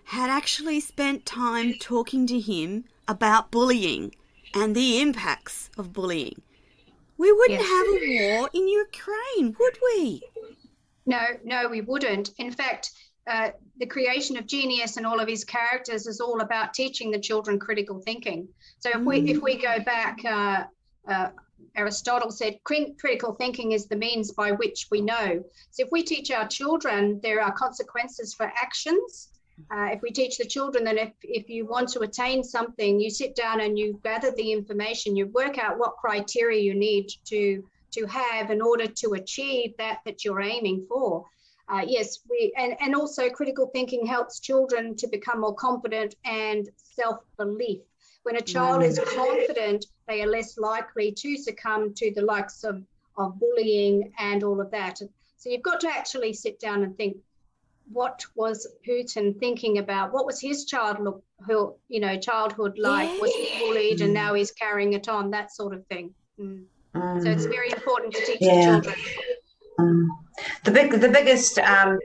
had 0.05 0.31
actually 0.31 0.79
spent 0.79 1.27
time 1.27 1.75
talking 1.79 2.25
to 2.25 2.39
him 2.39 2.85
about 3.07 3.51
bullying 3.51 4.15
and 4.55 4.75
the 4.75 4.99
impacts 4.99 5.69
of 5.77 5.93
bullying. 5.93 6.41
We 7.19 7.31
wouldn't 7.31 7.59
yes. 7.59 7.69
have 7.69 7.87
a 7.87 8.37
war 8.39 8.49
in 8.51 8.67
Ukraine, 8.67 9.55
would 9.59 9.77
we? 9.83 10.23
No, 11.05 11.21
no, 11.43 11.67
we 11.69 11.81
wouldn't. 11.81 12.31
In 12.39 12.51
fact, 12.51 12.93
uh, 13.27 13.49
the 13.77 13.85
creation 13.85 14.37
of 14.37 14.45
genius 14.45 14.97
and 14.97 15.05
all 15.05 15.19
of 15.19 15.27
his 15.27 15.43
characters 15.43 16.05
is 16.05 16.19
all 16.19 16.41
about 16.41 16.73
teaching 16.73 17.11
the 17.11 17.19
children 17.19 17.59
critical 17.59 17.99
thinking. 17.99 18.47
So 18.79 18.89
if 18.89 19.01
we 19.01 19.17
if 19.29 19.41
we 19.41 19.57
go 19.57 19.79
back, 19.79 20.19
uh, 20.25 20.63
uh, 21.07 21.29
Aristotle 21.75 22.31
said 22.31 22.59
critical 22.63 23.33
thinking 23.33 23.71
is 23.71 23.87
the 23.87 23.95
means 23.95 24.31
by 24.31 24.51
which 24.51 24.87
we 24.91 25.01
know. 25.01 25.43
So 25.71 25.83
if 25.83 25.91
we 25.91 26.03
teach 26.03 26.31
our 26.31 26.47
children 26.47 27.19
there 27.23 27.41
are 27.41 27.51
consequences 27.51 28.33
for 28.33 28.45
actions. 28.45 29.29
Uh, 29.71 29.87
if 29.93 30.01
we 30.01 30.11
teach 30.11 30.37
the 30.37 30.45
children 30.45 30.83
that 30.83 30.97
if, 30.97 31.13
if 31.23 31.49
you 31.49 31.65
want 31.65 31.87
to 31.87 32.01
attain 32.01 32.43
something, 32.43 32.99
you 32.99 33.09
sit 33.09 33.37
down 33.37 33.61
and 33.61 33.79
you 33.79 33.97
gather 34.03 34.31
the 34.31 34.51
information, 34.51 35.15
you 35.15 35.27
work 35.27 35.57
out 35.57 35.79
what 35.79 35.95
criteria 35.95 36.59
you 36.61 36.75
need 36.75 37.09
to 37.25 37.63
to 37.91 38.05
have 38.05 38.51
in 38.51 38.61
order 38.61 38.85
to 38.85 39.13
achieve 39.13 39.73
that 39.77 39.99
that 40.05 40.23
you're 40.23 40.41
aiming 40.41 40.85
for 40.87 41.25
uh, 41.67 41.83
yes, 41.85 42.19
we 42.29 42.53
and, 42.57 42.75
and 42.79 42.95
also 42.95 43.29
critical 43.29 43.67
thinking 43.67 44.05
helps 44.05 44.39
children 44.39 44.95
to 44.97 45.07
become 45.07 45.41
more 45.41 45.55
confident 45.55 46.15
and 46.25 46.69
self-belief. 46.75 47.81
When 48.23 48.37
a 48.37 48.41
child 48.41 48.81
mm. 48.81 48.87
is 48.87 48.99
confident, 49.15 49.85
they 50.07 50.21
are 50.21 50.27
less 50.27 50.57
likely 50.57 51.11
to 51.11 51.37
succumb 51.37 51.93
to 51.95 52.11
the 52.13 52.21
likes 52.21 52.63
of, 52.63 52.83
of 53.17 53.39
bullying 53.39 54.11
and 54.19 54.43
all 54.43 54.59
of 54.59 54.71
that. 54.71 54.99
So 55.37 55.49
you've 55.49 55.61
got 55.61 55.79
to 55.81 55.89
actually 55.89 56.33
sit 56.33 56.59
down 56.59 56.83
and 56.83 56.95
think, 56.97 57.17
what 57.91 58.25
was 58.35 58.67
Putin 58.87 59.39
thinking 59.39 59.77
about? 59.77 60.11
What 60.11 60.25
was 60.25 60.41
his 60.41 60.65
childhood, 60.65 61.21
you 61.47 61.99
know, 61.99 62.17
childhood 62.17 62.79
like? 62.79 63.09
Yeah. 63.09 63.19
Was 63.19 63.33
he 63.35 63.59
bullied 63.59 64.01
and 64.01 64.11
now 64.11 64.33
he's 64.33 64.51
carrying 64.51 64.93
it 64.93 65.07
on? 65.07 65.29
That 65.29 65.53
sort 65.53 65.75
of 65.75 65.85
thing. 65.85 66.13
Mm. 66.39 66.65
Um, 66.95 67.21
so 67.21 67.29
it's 67.29 67.45
very 67.45 67.69
important 67.71 68.13
to 68.15 68.25
teach 68.25 68.37
yeah. 68.41 68.63
children. 68.63 68.95
The 70.65 70.71
big, 70.71 70.91
the 70.99 71.09
biggest, 71.09 71.59
um, 71.59 71.99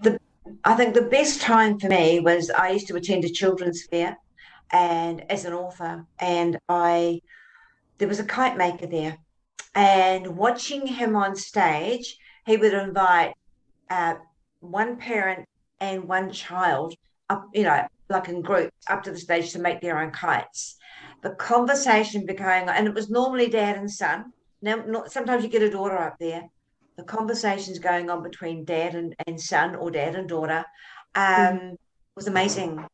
the 0.00 0.20
I 0.62 0.74
think 0.76 0.94
the 0.94 1.02
best 1.02 1.40
time 1.42 1.76
for 1.80 1.88
me 1.88 2.20
was 2.20 2.48
I 2.48 2.70
used 2.70 2.86
to 2.86 2.94
attend 2.94 3.24
a 3.24 3.28
children's 3.28 3.84
fair, 3.90 4.16
and 4.70 5.28
as 5.28 5.44
an 5.44 5.54
author, 5.54 6.06
and 6.20 6.56
I 6.68 7.20
there 7.98 8.06
was 8.06 8.20
a 8.20 8.24
kite 8.24 8.56
maker 8.56 8.86
there, 8.86 9.18
and 9.74 10.36
watching 10.36 10.86
him 10.86 11.16
on 11.16 11.34
stage, 11.34 12.16
he 12.46 12.56
would 12.56 12.74
invite 12.74 13.34
uh, 13.90 14.14
one 14.60 14.96
parent 14.96 15.44
and 15.80 16.04
one 16.04 16.30
child 16.30 16.94
up, 17.28 17.48
you 17.54 17.64
know, 17.64 17.84
like 18.08 18.28
in 18.28 18.40
groups 18.40 18.76
up 18.88 19.02
to 19.02 19.10
the 19.10 19.18
stage 19.18 19.50
to 19.52 19.58
make 19.58 19.80
their 19.80 19.98
own 19.98 20.12
kites. 20.12 20.76
The 21.24 21.30
conversation 21.30 22.24
became, 22.24 22.68
and 22.68 22.86
it 22.86 22.94
was 22.94 23.10
normally 23.10 23.48
dad 23.48 23.76
and 23.76 23.90
son. 23.90 24.32
Now, 24.62 24.76
not, 24.86 25.10
sometimes 25.10 25.42
you 25.42 25.50
get 25.50 25.62
a 25.62 25.70
daughter 25.70 25.98
up 25.98 26.18
there. 26.20 26.48
The 26.96 27.04
conversations 27.04 27.78
going 27.78 28.08
on 28.10 28.22
between 28.22 28.64
dad 28.64 28.94
and, 28.94 29.14
and 29.26 29.40
son 29.40 29.74
or 29.74 29.90
dad 29.90 30.14
and 30.14 30.28
daughter 30.28 30.64
um, 31.14 31.24
mm. 31.24 31.76
was 32.14 32.28
amazing. 32.28 32.84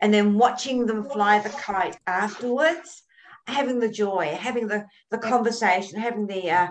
And 0.00 0.14
then 0.14 0.34
watching 0.34 0.86
them 0.86 1.04
fly 1.04 1.40
the 1.40 1.48
kite 1.48 1.98
afterwards, 2.06 3.02
having 3.48 3.80
the 3.80 3.88
joy, 3.88 4.36
having 4.38 4.68
the, 4.68 4.84
the 5.10 5.18
conversation, 5.18 5.98
having 5.98 6.26
the 6.26 6.50
uh, 6.50 6.68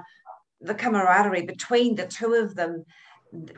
the 0.62 0.74
camaraderie 0.74 1.46
between 1.46 1.96
the 1.96 2.08
two 2.08 2.34
of 2.34 2.56
them 2.56 2.84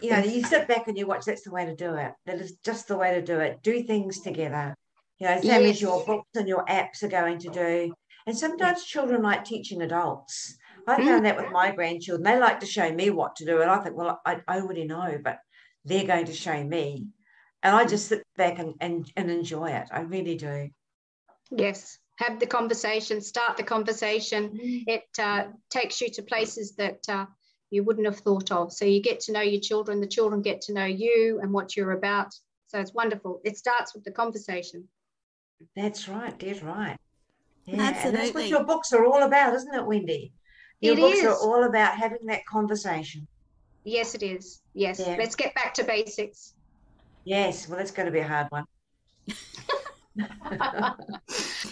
you 0.01 0.11
know, 0.11 0.19
you 0.19 0.43
sit 0.43 0.67
back 0.67 0.87
and 0.87 0.97
you 0.97 1.05
watch, 1.05 1.25
that's 1.25 1.43
the 1.43 1.51
way 1.51 1.65
to 1.65 1.75
do 1.75 1.95
it. 1.95 2.13
That 2.25 2.39
is 2.39 2.53
just 2.63 2.87
the 2.87 2.97
way 2.97 3.13
to 3.13 3.21
do 3.21 3.39
it. 3.39 3.61
Do 3.63 3.83
things 3.83 4.21
together. 4.21 4.75
You 5.19 5.27
know, 5.27 5.41
same 5.41 5.63
yes. 5.63 5.75
as 5.75 5.81
your 5.81 6.05
books 6.05 6.29
and 6.35 6.47
your 6.47 6.65
apps 6.65 7.03
are 7.03 7.09
going 7.09 7.39
to 7.39 7.49
do. 7.49 7.93
And 8.25 8.37
sometimes 8.37 8.85
children 8.85 9.21
like 9.21 9.45
teaching 9.45 9.81
adults. 9.81 10.57
I 10.89 10.99
mm. 10.99 11.05
found 11.05 11.25
that 11.25 11.37
with 11.37 11.51
my 11.51 11.71
grandchildren. 11.71 12.23
They 12.23 12.39
like 12.39 12.59
to 12.61 12.65
show 12.65 12.91
me 12.91 13.09
what 13.09 13.35
to 13.37 13.45
do. 13.45 13.61
And 13.61 13.69
I 13.69 13.79
think, 13.79 13.95
well, 13.95 14.21
I, 14.25 14.41
I 14.47 14.59
already 14.59 14.85
know, 14.85 15.19
but 15.23 15.39
they're 15.85 16.07
going 16.07 16.25
to 16.25 16.33
show 16.33 16.63
me. 16.63 17.07
And 17.63 17.75
I 17.75 17.85
just 17.85 18.07
sit 18.07 18.23
back 18.37 18.59
and, 18.59 18.73
and, 18.79 19.11
and 19.15 19.29
enjoy 19.29 19.71
it. 19.71 19.89
I 19.91 20.01
really 20.01 20.35
do. 20.35 20.69
Yes. 21.51 21.97
Have 22.17 22.39
the 22.39 22.47
conversation, 22.47 23.21
start 23.21 23.57
the 23.57 23.63
conversation. 23.63 24.49
Mm. 24.49 24.83
It 24.87 25.03
uh, 25.19 25.45
takes 25.69 26.01
you 26.01 26.09
to 26.11 26.21
places 26.21 26.75
that 26.75 26.99
uh, 27.07 27.25
you 27.69 27.83
wouldn't 27.83 28.07
have 28.07 28.19
thought 28.19 28.51
of. 28.51 28.71
So 28.73 28.85
you 28.85 29.01
get 29.01 29.19
to 29.21 29.31
know 29.31 29.41
your 29.41 29.61
children, 29.61 30.01
the 30.01 30.07
children 30.07 30.41
get 30.41 30.61
to 30.61 30.73
know 30.73 30.85
you 30.85 31.39
and 31.41 31.51
what 31.53 31.75
you're 31.75 31.91
about. 31.91 32.33
So 32.67 32.79
it's 32.79 32.93
wonderful. 32.93 33.41
It 33.43 33.57
starts 33.57 33.93
with 33.93 34.03
the 34.03 34.11
conversation. 34.11 34.87
That's 35.75 36.07
right, 36.07 36.37
dead 36.37 36.61
right. 36.63 36.97
Yeah, 37.65 37.81
Absolutely. 37.81 38.07
and 38.07 38.17
that's 38.17 38.33
what 38.33 38.47
your 38.47 38.63
books 38.63 38.93
are 38.93 39.05
all 39.05 39.23
about, 39.23 39.53
isn't 39.55 39.73
it, 39.73 39.85
Wendy? 39.85 40.33
Your 40.81 40.93
it 40.93 40.99
books 40.99 41.19
is. 41.19 41.25
are 41.25 41.35
all 41.35 41.63
about 41.65 41.97
having 41.97 42.25
that 42.27 42.45
conversation. 42.45 43.27
Yes, 43.83 44.15
it 44.15 44.23
is. 44.23 44.61
Yes. 44.73 44.99
Yeah. 44.99 45.15
Let's 45.17 45.35
get 45.35 45.53
back 45.55 45.73
to 45.75 45.83
basics. 45.83 46.53
Yes. 47.25 47.67
Well, 47.67 47.77
that's 47.77 47.91
going 47.91 48.05
to 48.05 48.11
be 48.11 48.19
a 48.19 48.27
hard 48.27 48.47
one. 48.49 48.65
I 50.19 50.93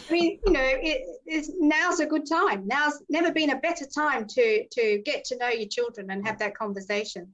mean, 0.09 0.39
you 0.45 0.51
know, 0.51 0.61
it, 0.63 1.47
now's 1.59 1.99
a 1.99 2.05
good 2.05 2.27
time. 2.27 2.67
Now's 2.67 3.01
never 3.09 3.31
been 3.31 3.49
a 3.51 3.57
better 3.57 3.85
time 3.85 4.27
to 4.27 4.67
to 4.67 5.01
get 5.05 5.25
to 5.25 5.37
know 5.37 5.49
your 5.49 5.67
children 5.67 6.11
and 6.11 6.25
have 6.25 6.39
that 6.39 6.55
conversation. 6.55 7.33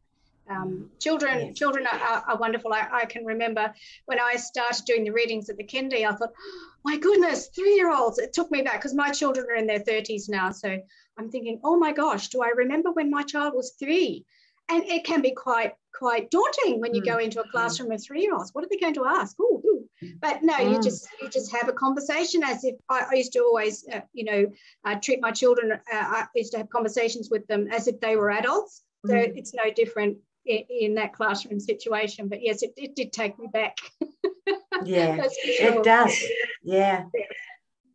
Um, 0.50 0.90
mm. 0.90 1.00
children, 1.00 1.48
yes. 1.48 1.58
children 1.58 1.88
are, 1.88 2.24
are 2.28 2.38
wonderful. 2.38 2.74
I, 2.74 2.88
I, 2.92 3.06
can 3.06 3.24
remember 3.24 3.74
when 4.06 4.20
I 4.20 4.36
started 4.36 4.84
doing 4.86 5.06
the 5.06 5.12
readings 5.12 5.50
at 5.50 5.58
the 5.58 5.64
kindy, 5.64 6.06
I 6.06 6.14
thought, 6.14 6.34
oh, 6.38 6.70
my 6.84 6.98
goodness, 6.98 7.48
three-year-olds. 7.56 8.20
It 8.20 8.34
took 8.34 8.52
me 8.52 8.62
back 8.62 8.76
because 8.76 8.94
my 8.94 9.10
children 9.10 9.48
are 9.50 9.56
in 9.56 9.68
their 9.68 9.80
30s 9.80 10.28
now. 10.28 10.52
So 10.52 10.78
I'm 11.18 11.30
thinking, 11.30 11.62
oh 11.64 11.78
my 11.78 11.94
gosh, 11.94 12.28
do 12.28 12.42
I 12.42 12.50
remember 12.50 12.92
when 12.92 13.10
my 13.10 13.24
child 13.24 13.54
was 13.56 13.76
three? 13.80 14.26
And 14.70 14.84
it 14.84 15.06
can 15.06 15.22
be 15.22 15.32
quite 15.32 15.74
quite 15.94 16.32
daunting 16.32 16.82
when 16.82 16.94
you 16.96 17.02
mm. 17.02 17.06
go 17.06 17.18
into 17.18 17.40
a 17.40 17.48
mm. 17.48 17.52
classroom 17.52 17.92
of 17.92 18.04
three-year-olds. 18.04 18.54
What 18.54 18.66
are 18.66 18.68
they 18.70 18.78
going 18.78 18.96
to 18.96 19.06
ask? 19.06 19.40
Ooh, 19.40 19.62
ooh. 19.66 19.88
But 20.20 20.44
no, 20.44 20.54
mm. 20.54 20.74
you 20.74 20.82
just 20.82 21.08
you 21.22 21.30
just 21.30 21.52
have 21.54 21.70
a 21.70 21.74
conversation 21.74 22.44
as 22.44 22.64
if 22.64 22.76
I, 22.90 23.06
I 23.12 23.16
used 23.16 23.34
to 23.34 23.40
always, 23.40 23.86
uh, 23.94 24.02
you 24.14 24.26
know, 24.26 24.46
uh, 24.86 24.96
treat 25.02 25.22
my 25.22 25.32
children. 25.32 25.72
Uh, 25.72 25.78
I 25.94 26.26
used 26.36 26.52
to 26.54 26.58
have 26.58 26.70
conversations 26.70 27.30
with 27.30 27.46
them 27.48 27.68
as 27.72 27.88
if 27.88 28.00
they 28.00 28.16
were 28.16 28.32
adults. 28.32 28.84
So 29.06 29.14
mm. 29.14 29.38
it's 29.38 29.54
no 29.54 29.64
different 29.76 30.18
in, 30.46 30.64
in, 30.70 30.96
that 30.96 31.14
classroom 31.14 31.60
situation. 31.60 32.28
But 32.28 32.42
yes, 32.42 32.64
it, 32.64 32.74
it 32.78 32.96
did 32.96 33.14
take 33.14 33.38
me 33.40 33.48
back. 33.52 33.78
yeah, 34.86 35.16
sure. 35.16 35.80
it 35.80 35.84
does. 35.84 36.18
Yeah, 36.64 37.06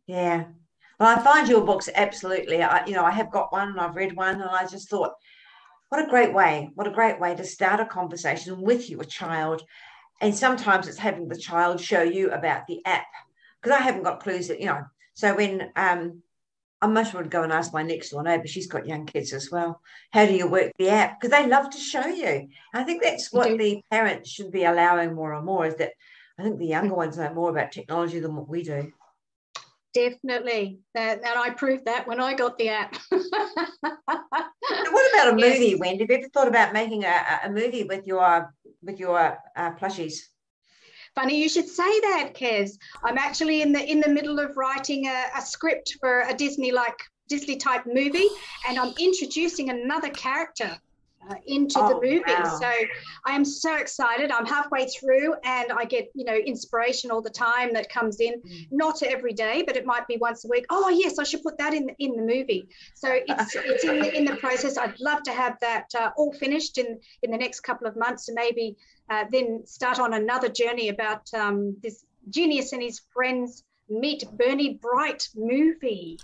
yeah. 0.07 0.45
Well, 0.99 1.17
I 1.17 1.21
find 1.21 1.47
your 1.47 1.61
books 1.61 1.89
absolutely. 1.95 2.61
I, 2.61 2.85
you 2.85 2.93
know, 2.93 3.05
I 3.05 3.11
have 3.11 3.31
got 3.31 3.51
one 3.51 3.69
and 3.69 3.79
I've 3.79 3.95
read 3.95 4.15
one, 4.15 4.41
and 4.41 4.49
I 4.49 4.65
just 4.65 4.89
thought, 4.89 5.13
what 5.89 6.05
a 6.05 6.09
great 6.09 6.33
way! 6.33 6.69
What 6.75 6.87
a 6.87 6.91
great 6.91 7.19
way 7.19 7.35
to 7.35 7.43
start 7.43 7.79
a 7.79 7.85
conversation 7.85 8.61
with 8.61 8.89
your 8.89 9.03
child 9.03 9.63
and 10.21 10.35
sometimes 10.35 10.87
it's 10.87 10.97
having 10.97 11.27
the 11.27 11.37
child 11.37 11.79
show 11.79 12.01
you 12.01 12.31
about 12.31 12.67
the 12.67 12.81
app 12.85 13.07
because 13.61 13.77
I 13.77 13.81
haven't 13.81 14.03
got 14.03 14.21
clues 14.21 14.47
that 14.47 14.59
you 14.59 14.67
know. 14.67 14.83
So 15.13 15.35
when 15.35 15.71
um, 15.75 16.21
I 16.81 16.87
must 16.87 17.13
would 17.13 17.29
go 17.29 17.43
and 17.43 17.51
ask 17.51 17.73
my 17.73 17.83
next 17.83 18.11
door 18.11 18.23
neighbour, 18.23 18.43
but 18.43 18.49
she's 18.49 18.67
got 18.67 18.87
young 18.87 19.05
kids 19.05 19.33
as 19.33 19.51
well. 19.51 19.81
How 20.11 20.25
do 20.25 20.33
you 20.33 20.47
work 20.47 20.71
the 20.77 20.89
app? 20.89 21.19
Because 21.19 21.31
they 21.31 21.47
love 21.47 21.69
to 21.71 21.77
show 21.77 22.05
you. 22.07 22.47
I 22.73 22.83
think 22.83 23.03
that's 23.03 23.33
what 23.33 23.57
the 23.57 23.83
parents 23.91 24.29
should 24.29 24.51
be 24.51 24.63
allowing 24.63 25.13
more 25.13 25.33
and 25.33 25.45
more 25.45 25.65
is 25.65 25.75
that 25.75 25.91
I 26.37 26.43
think 26.43 26.57
the 26.57 26.67
younger 26.67 26.95
ones 26.95 27.17
know 27.17 27.33
more 27.33 27.49
about 27.49 27.73
technology 27.73 28.19
than 28.21 28.35
what 28.35 28.47
we 28.47 28.63
do. 28.63 28.93
Definitely. 29.93 30.79
and 30.95 31.21
I 31.25 31.49
proved 31.49 31.85
that 31.85 32.07
when 32.07 32.21
I 32.21 32.33
got 32.33 32.57
the 32.57 32.69
app. 32.69 32.95
what 33.09 33.23
about 35.13 35.33
a 35.33 35.35
movie, 35.35 35.71
yes. 35.71 35.79
Wendy? 35.79 36.03
Have 36.03 36.09
you 36.09 36.17
ever 36.17 36.29
thought 36.29 36.47
about 36.47 36.73
making 36.73 37.03
a, 37.03 37.39
a 37.43 37.49
movie 37.49 37.83
with 37.83 38.05
your 38.07 38.53
with 38.81 38.99
your 38.99 39.37
uh, 39.55 39.71
plushies? 39.73 40.28
Funny 41.19 41.41
you 41.41 41.49
should 41.49 41.67
say 41.67 41.99
that, 41.99 42.31
Kez. 42.33 42.77
I'm 43.03 43.17
actually 43.17 43.61
in 43.61 43.73
the 43.73 43.83
in 43.83 43.99
the 43.99 44.07
middle 44.07 44.39
of 44.39 44.55
writing 44.55 45.07
a, 45.07 45.25
a 45.37 45.41
script 45.41 45.97
for 45.99 46.21
a 46.21 46.33
Disney 46.33 46.71
like 46.71 46.97
Disney 47.27 47.57
type 47.57 47.85
movie, 47.85 48.29
and 48.69 48.79
I'm 48.79 48.93
introducing 48.97 49.69
another 49.69 50.09
character 50.11 50.77
uh, 51.29 51.35
into 51.45 51.79
oh, 51.79 51.89
the 51.89 51.95
movie. 51.95 52.23
Wow. 52.25 52.57
So 52.59 52.71
I 53.25 53.35
am 53.35 53.43
so 53.43 53.75
excited. 53.75 54.31
I'm 54.31 54.45
halfway 54.45 54.87
through 54.87 55.35
and 55.43 55.71
I 55.71 55.83
get, 55.83 56.09
you 56.15 56.23
know, 56.23 56.35
inspiration 56.35 57.11
all 57.11 57.21
the 57.21 57.29
time 57.29 57.73
that 57.73 57.89
comes 57.89 58.21
in, 58.21 58.41
mm. 58.41 58.67
not 58.71 59.03
every 59.03 59.33
day, 59.33 59.63
but 59.67 59.75
it 59.75 59.85
might 59.85 60.07
be 60.07 60.15
once 60.17 60.45
a 60.45 60.47
week. 60.47 60.65
Oh 60.69 60.87
yes, 60.87 61.19
I 61.19 61.23
should 61.23 61.43
put 61.43 61.57
that 61.57 61.73
in 61.73 61.87
the, 61.87 61.95
in 61.99 62.15
the 62.15 62.21
movie. 62.21 62.69
So 62.95 63.09
it's 63.11 63.55
it's 63.55 63.83
in 63.83 63.99
the, 63.99 64.17
in 64.17 64.25
the 64.25 64.37
process. 64.37 64.77
I'd 64.77 64.99
love 65.01 65.23
to 65.23 65.31
have 65.31 65.57
that 65.59 65.87
uh, 65.99 66.11
all 66.15 66.31
finished 66.31 66.77
in 66.77 66.97
in 67.23 67.31
the 67.31 67.37
next 67.37 67.59
couple 67.59 67.87
of 67.87 67.97
months 67.97 68.29
and 68.29 68.35
maybe 68.35 68.77
uh, 69.09 69.25
then 69.31 69.65
start 69.65 69.99
on 69.99 70.13
another 70.13 70.49
journey 70.49 70.89
about 70.89 71.31
um, 71.33 71.75
this 71.81 72.05
genius 72.29 72.73
and 72.73 72.81
his 72.81 73.01
friends 73.13 73.63
meet 73.89 74.23
Bernie 74.37 74.79
Bright 74.81 75.27
movie. 75.35 76.19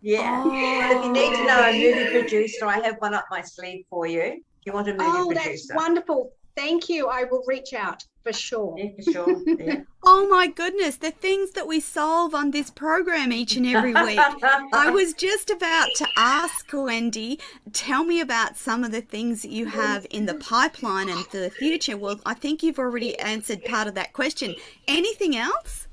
Yeah. 0.00 0.42
Oh. 0.44 0.98
If 0.98 1.04
you 1.04 1.12
need 1.12 1.36
to 1.36 1.46
know 1.46 1.62
a 1.62 1.72
movie 1.72 2.10
producer, 2.10 2.66
I 2.66 2.78
have 2.80 2.96
one 2.98 3.14
up 3.14 3.26
my 3.30 3.40
sleeve 3.40 3.84
for 3.88 4.06
you. 4.06 4.20
If 4.20 4.42
you 4.66 4.72
want 4.72 4.88
a 4.88 4.92
movie 4.92 5.04
oh, 5.04 5.26
producer. 5.26 5.48
that's 5.48 5.74
wonderful. 5.74 6.32
Thank 6.56 6.88
you. 6.88 7.08
I 7.08 7.24
will 7.24 7.42
reach 7.46 7.72
out 7.74 8.04
for 8.22 8.32
sure. 8.32 8.74
Yeah, 8.78 8.90
for 8.96 9.12
sure. 9.12 9.42
Yeah. 9.46 9.80
oh 10.04 10.28
my 10.28 10.46
goodness, 10.46 10.96
the 10.96 11.10
things 11.10 11.52
that 11.52 11.66
we 11.66 11.80
solve 11.80 12.34
on 12.34 12.50
this 12.50 12.70
program 12.70 13.32
each 13.32 13.56
and 13.56 13.66
every 13.66 13.92
week. 13.92 14.18
I 14.18 14.90
was 14.90 15.12
just 15.12 15.50
about 15.50 15.88
to 15.96 16.06
ask 16.16 16.66
Wendy, 16.72 17.38
tell 17.72 18.04
me 18.04 18.20
about 18.20 18.56
some 18.56 18.82
of 18.82 18.92
the 18.92 19.02
things 19.02 19.42
that 19.42 19.50
you 19.50 19.66
have 19.66 20.06
in 20.10 20.26
the 20.26 20.34
pipeline 20.34 21.08
and 21.08 21.26
for 21.26 21.38
the 21.38 21.50
future. 21.50 21.96
Well, 21.96 22.20
I 22.24 22.34
think 22.34 22.62
you've 22.62 22.78
already 22.78 23.18
answered 23.18 23.64
part 23.64 23.86
of 23.86 23.94
that 23.94 24.12
question. 24.12 24.54
Anything 24.88 25.36
else? 25.36 25.83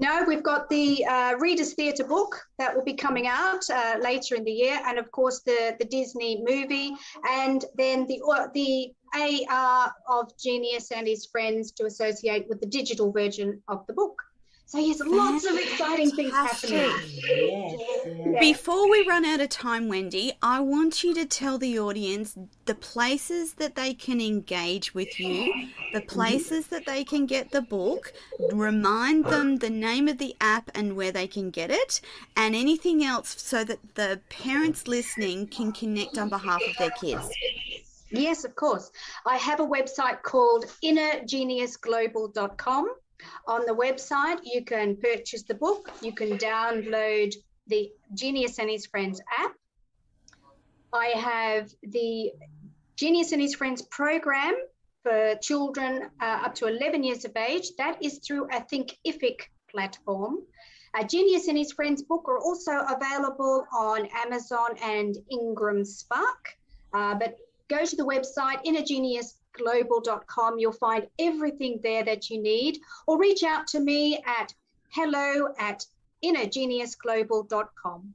No, 0.00 0.24
we've 0.26 0.42
got 0.42 0.70
the 0.70 1.04
uh, 1.04 1.34
Readers 1.38 1.74
Theatre 1.74 2.04
book 2.04 2.40
that 2.58 2.74
will 2.74 2.84
be 2.84 2.94
coming 2.94 3.26
out 3.26 3.68
uh, 3.68 3.96
later 4.00 4.34
in 4.34 4.44
the 4.44 4.50
year, 4.50 4.80
and 4.86 4.98
of 4.98 5.10
course 5.12 5.40
the 5.40 5.76
the 5.78 5.84
Disney 5.84 6.42
movie, 6.42 6.96
and 7.28 7.66
then 7.76 8.06
the 8.06 8.22
uh, 8.26 8.46
the 8.54 8.94
AR 9.14 9.92
of 10.08 10.30
Genius 10.38 10.90
and 10.90 11.06
his 11.06 11.26
friends 11.26 11.72
to 11.72 11.84
associate 11.84 12.48
with 12.48 12.60
the 12.60 12.66
digital 12.66 13.12
version 13.12 13.62
of 13.68 13.86
the 13.86 13.92
book. 13.92 14.22
So 14.70 14.78
yes, 14.78 15.00
lots 15.04 15.44
of 15.46 15.56
exciting 15.56 16.12
things 16.12 16.30
happening. 16.30 16.78
Yes, 16.78 18.38
Before 18.38 18.88
we 18.88 19.04
run 19.04 19.24
out 19.24 19.40
of 19.40 19.48
time, 19.48 19.88
Wendy, 19.88 20.34
I 20.42 20.60
want 20.60 21.02
you 21.02 21.12
to 21.14 21.26
tell 21.26 21.58
the 21.58 21.80
audience 21.80 22.38
the 22.66 22.76
places 22.76 23.54
that 23.54 23.74
they 23.74 23.94
can 23.94 24.20
engage 24.20 24.94
with 24.94 25.18
you, 25.18 25.52
the 25.92 25.98
mm-hmm. 25.98 26.06
places 26.06 26.68
that 26.68 26.86
they 26.86 27.02
can 27.02 27.26
get 27.26 27.50
the 27.50 27.62
book, 27.62 28.12
remind 28.52 29.24
them 29.24 29.56
the 29.56 29.70
name 29.70 30.06
of 30.06 30.18
the 30.18 30.36
app 30.40 30.70
and 30.72 30.94
where 30.94 31.10
they 31.10 31.26
can 31.26 31.50
get 31.50 31.72
it, 31.72 32.00
and 32.36 32.54
anything 32.54 33.02
else 33.02 33.42
so 33.42 33.64
that 33.64 33.96
the 33.96 34.20
parents 34.28 34.86
listening 34.86 35.48
can 35.48 35.72
connect 35.72 36.16
on 36.16 36.28
behalf 36.28 36.62
of 36.62 36.76
their 36.78 36.90
kids. 36.90 37.28
Yes, 38.12 38.44
of 38.44 38.54
course. 38.54 38.92
I 39.26 39.36
have 39.36 39.58
a 39.58 39.66
website 39.66 40.22
called 40.22 40.66
innergeniusglobal.com. 40.84 42.86
On 43.46 43.64
the 43.66 43.74
website, 43.74 44.40
you 44.44 44.64
can 44.64 44.96
purchase 44.96 45.42
the 45.42 45.54
book, 45.54 45.90
you 46.00 46.12
can 46.12 46.38
download 46.38 47.34
the 47.66 47.90
Genius 48.14 48.58
and 48.58 48.68
His 48.70 48.86
Friends 48.86 49.20
app. 49.38 49.52
I 50.92 51.06
have 51.06 51.70
the 51.82 52.32
Genius 52.96 53.32
and 53.32 53.40
His 53.40 53.54
Friends 53.54 53.82
program 53.82 54.54
for 55.02 55.36
children 55.40 56.10
uh, 56.20 56.42
up 56.44 56.54
to 56.56 56.66
11 56.66 57.02
years 57.04 57.24
of 57.24 57.36
age. 57.36 57.70
That 57.78 58.02
is 58.02 58.18
through 58.18 58.44
a 58.46 58.60
Thinkific 58.60 59.42
platform. 59.70 60.38
A 60.98 61.04
Genius 61.04 61.46
and 61.48 61.56
His 61.56 61.72
Friends 61.72 62.02
book 62.02 62.28
are 62.28 62.38
also 62.38 62.72
available 62.72 63.64
on 63.72 64.08
Amazon 64.24 64.76
and 64.82 65.16
Ingram 65.30 65.84
Spark. 65.84 66.56
Uh, 66.92 67.14
but 67.14 67.36
go 67.68 67.84
to 67.84 67.96
the 67.96 68.04
website 68.04 68.60
innergeniusglobal.com. 69.58 70.58
You'll 70.58 70.72
find 70.72 71.06
everything 71.18 71.80
there 71.82 72.04
that 72.04 72.30
you 72.30 72.40
need, 72.40 72.78
or 73.06 73.18
reach 73.18 73.42
out 73.42 73.66
to 73.68 73.80
me 73.80 74.22
at 74.26 74.54
hello 74.90 75.54
at 75.58 75.84
innergeniusglobal.com. 76.24 78.14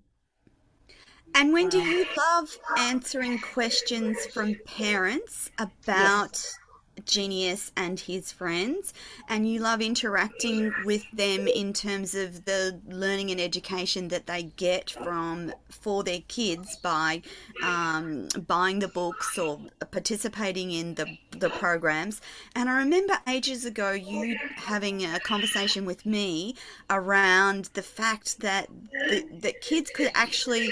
And 1.33 1.51
Wendy 1.51 1.79
you 1.79 2.05
love 2.15 2.57
answering 2.77 3.39
questions 3.39 4.25
from 4.27 4.55
parents 4.65 5.51
about 5.59 6.31
yes. 6.31 6.57
Genius 7.05 7.71
and 7.75 7.99
his 7.99 8.31
friends, 8.31 8.93
and 9.29 9.49
you 9.49 9.59
love 9.59 9.81
interacting 9.81 10.73
with 10.83 11.05
them 11.11 11.47
in 11.47 11.73
terms 11.73 12.15
of 12.15 12.45
the 12.45 12.79
learning 12.87 13.31
and 13.31 13.39
education 13.39 14.07
that 14.09 14.27
they 14.27 14.43
get 14.43 14.89
from 14.89 15.53
for 15.69 16.03
their 16.03 16.21
kids 16.27 16.75
by 16.77 17.21
um, 17.63 18.27
buying 18.47 18.79
the 18.79 18.87
books 18.87 19.37
or 19.37 19.59
participating 19.91 20.71
in 20.71 20.95
the 20.95 21.17
the 21.31 21.49
programs. 21.49 22.21
And 22.55 22.69
I 22.69 22.77
remember 22.77 23.17
ages 23.27 23.65
ago 23.65 23.91
you 23.91 24.37
having 24.55 25.03
a 25.03 25.19
conversation 25.19 25.85
with 25.85 26.05
me 26.05 26.55
around 26.89 27.69
the 27.73 27.81
fact 27.81 28.39
that 28.39 28.67
the, 29.09 29.25
that 29.41 29.61
kids 29.61 29.91
could 29.93 30.11
actually 30.13 30.71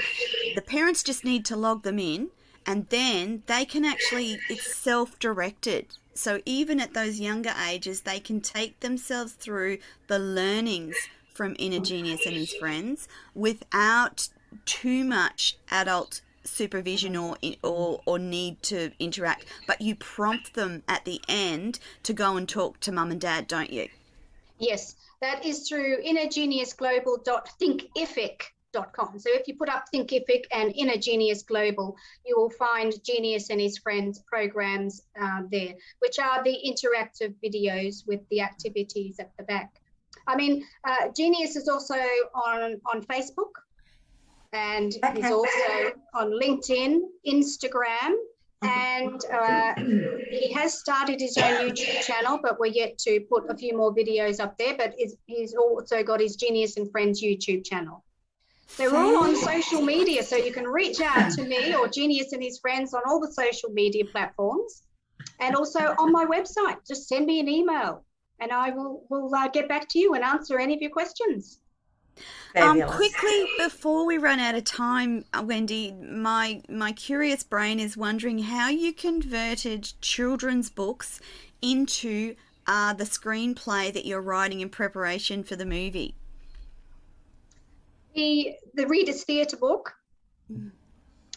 the 0.56 0.62
parents 0.62 1.04
just 1.04 1.24
need 1.24 1.46
to 1.46 1.56
log 1.56 1.84
them 1.84 2.00
in 2.00 2.30
and 2.66 2.88
then 2.90 3.44
they 3.48 3.66
can 3.66 3.86
actually 3.86 4.40
it's 4.50 4.76
self-directed 4.76 5.88
so 6.14 6.42
even 6.46 6.80
at 6.80 6.94
those 6.94 7.20
younger 7.20 7.54
ages, 7.68 8.02
they 8.02 8.20
can 8.20 8.42
take 8.42 8.80
themselves 8.80 9.34
through 9.34 9.80
the 10.08 10.20
learnings 10.20 10.96
from 11.34 11.56
Inner 11.60 11.78
oh. 11.78 11.84
Genius 11.84 12.26
and 12.26 12.36
his 12.36 12.54
friends 12.54 13.08
without 13.34 14.30
too 14.66 15.04
much 15.04 15.58
adult 15.72 16.22
supervision 16.44 17.16
or, 17.16 17.38
or 17.64 18.02
or 18.06 18.20
need 18.20 18.62
to 18.64 18.92
interact. 19.00 19.46
But 19.66 19.82
you 19.82 19.96
prompt 19.96 20.54
them 20.54 20.84
at 20.88 21.06
the 21.06 21.22
end 21.28 21.80
to 22.04 22.14
go 22.14 22.38
and 22.38 22.48
talk 22.48 22.80
to 22.82 22.92
mum 22.92 23.12
and 23.12 23.22
dad 23.22 23.48
don't 23.48 23.72
you? 23.72 23.88
Yes 24.60 24.96
that 25.24 25.44
is 25.46 25.70
through 25.70 26.04
innergeniusglobal.thinkific 26.04 28.42
Com. 28.82 29.20
So 29.20 29.30
if 29.32 29.48
you 29.48 29.56
put 29.56 29.70
up 29.70 29.86
Thinkific 29.94 30.46
and 30.52 30.74
Inner 30.76 30.98
Genius 30.98 31.44
Global, 31.44 31.96
you 32.26 32.36
will 32.36 32.50
find 32.50 32.94
Genius 33.04 33.50
and 33.52 33.62
his 33.62 33.78
friends 33.78 34.24
programs 34.26 35.04
uh, 35.22 35.42
there, 35.52 35.76
which 36.00 36.18
are 36.18 36.44
the 36.44 36.58
interactive 36.66 37.36
videos 37.44 38.08
with 38.08 38.22
the 38.30 38.42
activities 38.42 39.20
at 39.20 39.32
the 39.38 39.44
back. 39.44 39.72
I 40.28 40.36
mean, 40.36 40.66
uh, 40.88 41.10
Genius 41.16 41.56
is 41.56 41.68
also 41.68 41.96
on, 42.34 42.82
on 42.92 43.04
Facebook 43.04 43.52
and 44.54 44.94
he's 45.16 45.32
also 45.32 45.94
on 46.14 46.32
LinkedIn, 46.32 47.00
Instagram, 47.28 48.14
and 48.62 49.22
uh, 49.26 49.74
he 50.30 50.54
has 50.54 50.80
started 50.80 51.20
his 51.20 51.38
own 51.38 51.70
YouTube 51.70 52.02
channel, 52.02 52.40
but 52.42 52.60
we're 52.60 52.68
yet 52.68 52.98
to 53.00 53.20
put 53.30 53.50
a 53.50 53.58
few 53.58 53.76
more 53.76 53.94
videos 53.94 54.40
up 54.40 54.58
there. 54.58 54.76
But 54.78 54.96
he's 55.26 55.54
also 55.54 56.04
got 56.04 56.22
his 56.22 56.36
Genius 56.36 56.78
and 56.78 56.90
Friends 56.92 57.22
YouTube 57.22 57.66
channel. 57.66 58.04
They're 58.78 58.96
all 58.96 59.24
on 59.24 59.36
social 59.36 59.82
media, 59.82 60.24
so 60.24 60.36
you 60.36 60.52
can 60.52 60.66
reach 60.66 61.00
out 61.00 61.32
to 61.34 61.44
me 61.44 61.76
or 61.76 61.88
Genius 61.88 62.34
and 62.34 62.42
his 62.42 62.60
friends 62.60 62.94
on 62.94 63.04
all 63.06 63.20
the 63.20 63.32
social 63.32 63.70
media 63.70 64.06
platforms, 64.06 64.84
and 65.40 65.56
also 65.56 65.80
on 66.00 66.12
my 66.12 66.26
website. 66.26 66.78
Just 66.88 67.08
send 67.08 67.28
me 67.28 67.40
an 67.40 67.48
email, 67.48 68.04
and 68.40 68.52
I 68.52 68.72
will 68.72 69.06
will 69.10 69.34
uh, 69.34 69.48
get 69.50 69.70
back 69.70 69.88
to 69.90 70.00
you 70.00 70.16
and 70.16 70.24
answer 70.24 70.60
any 70.60 70.74
of 70.74 70.82
your 70.82 70.90
questions. 70.90 71.60
Um, 72.56 72.82
quickly 72.84 73.48
before 73.58 74.06
we 74.06 74.18
run 74.18 74.40
out 74.40 74.56
of 74.56 74.64
time, 74.64 75.26
uh, 75.34 75.44
Wendy, 75.46 75.92
my 75.92 76.62
my 76.68 76.92
curious 76.94 77.44
brain 77.44 77.80
is 77.80 77.96
wondering 77.96 78.40
how 78.40 78.70
you 78.70 78.94
converted 78.94 79.94
children's 80.02 80.70
books 80.70 81.20
into 81.62 82.36
uh, 82.66 82.94
the 82.94 83.04
screenplay 83.04 83.94
that 83.94 84.06
you're 84.06 84.22
writing 84.22 84.62
in 84.62 84.70
preparation 84.70 85.44
for 85.44 85.56
the 85.56 85.66
movie 85.66 86.16
the 88.14 88.54
the 88.74 88.88
Reader's 88.88 89.24
Theatre 89.24 89.58
book. 89.58 89.94
Mm. 90.52 90.72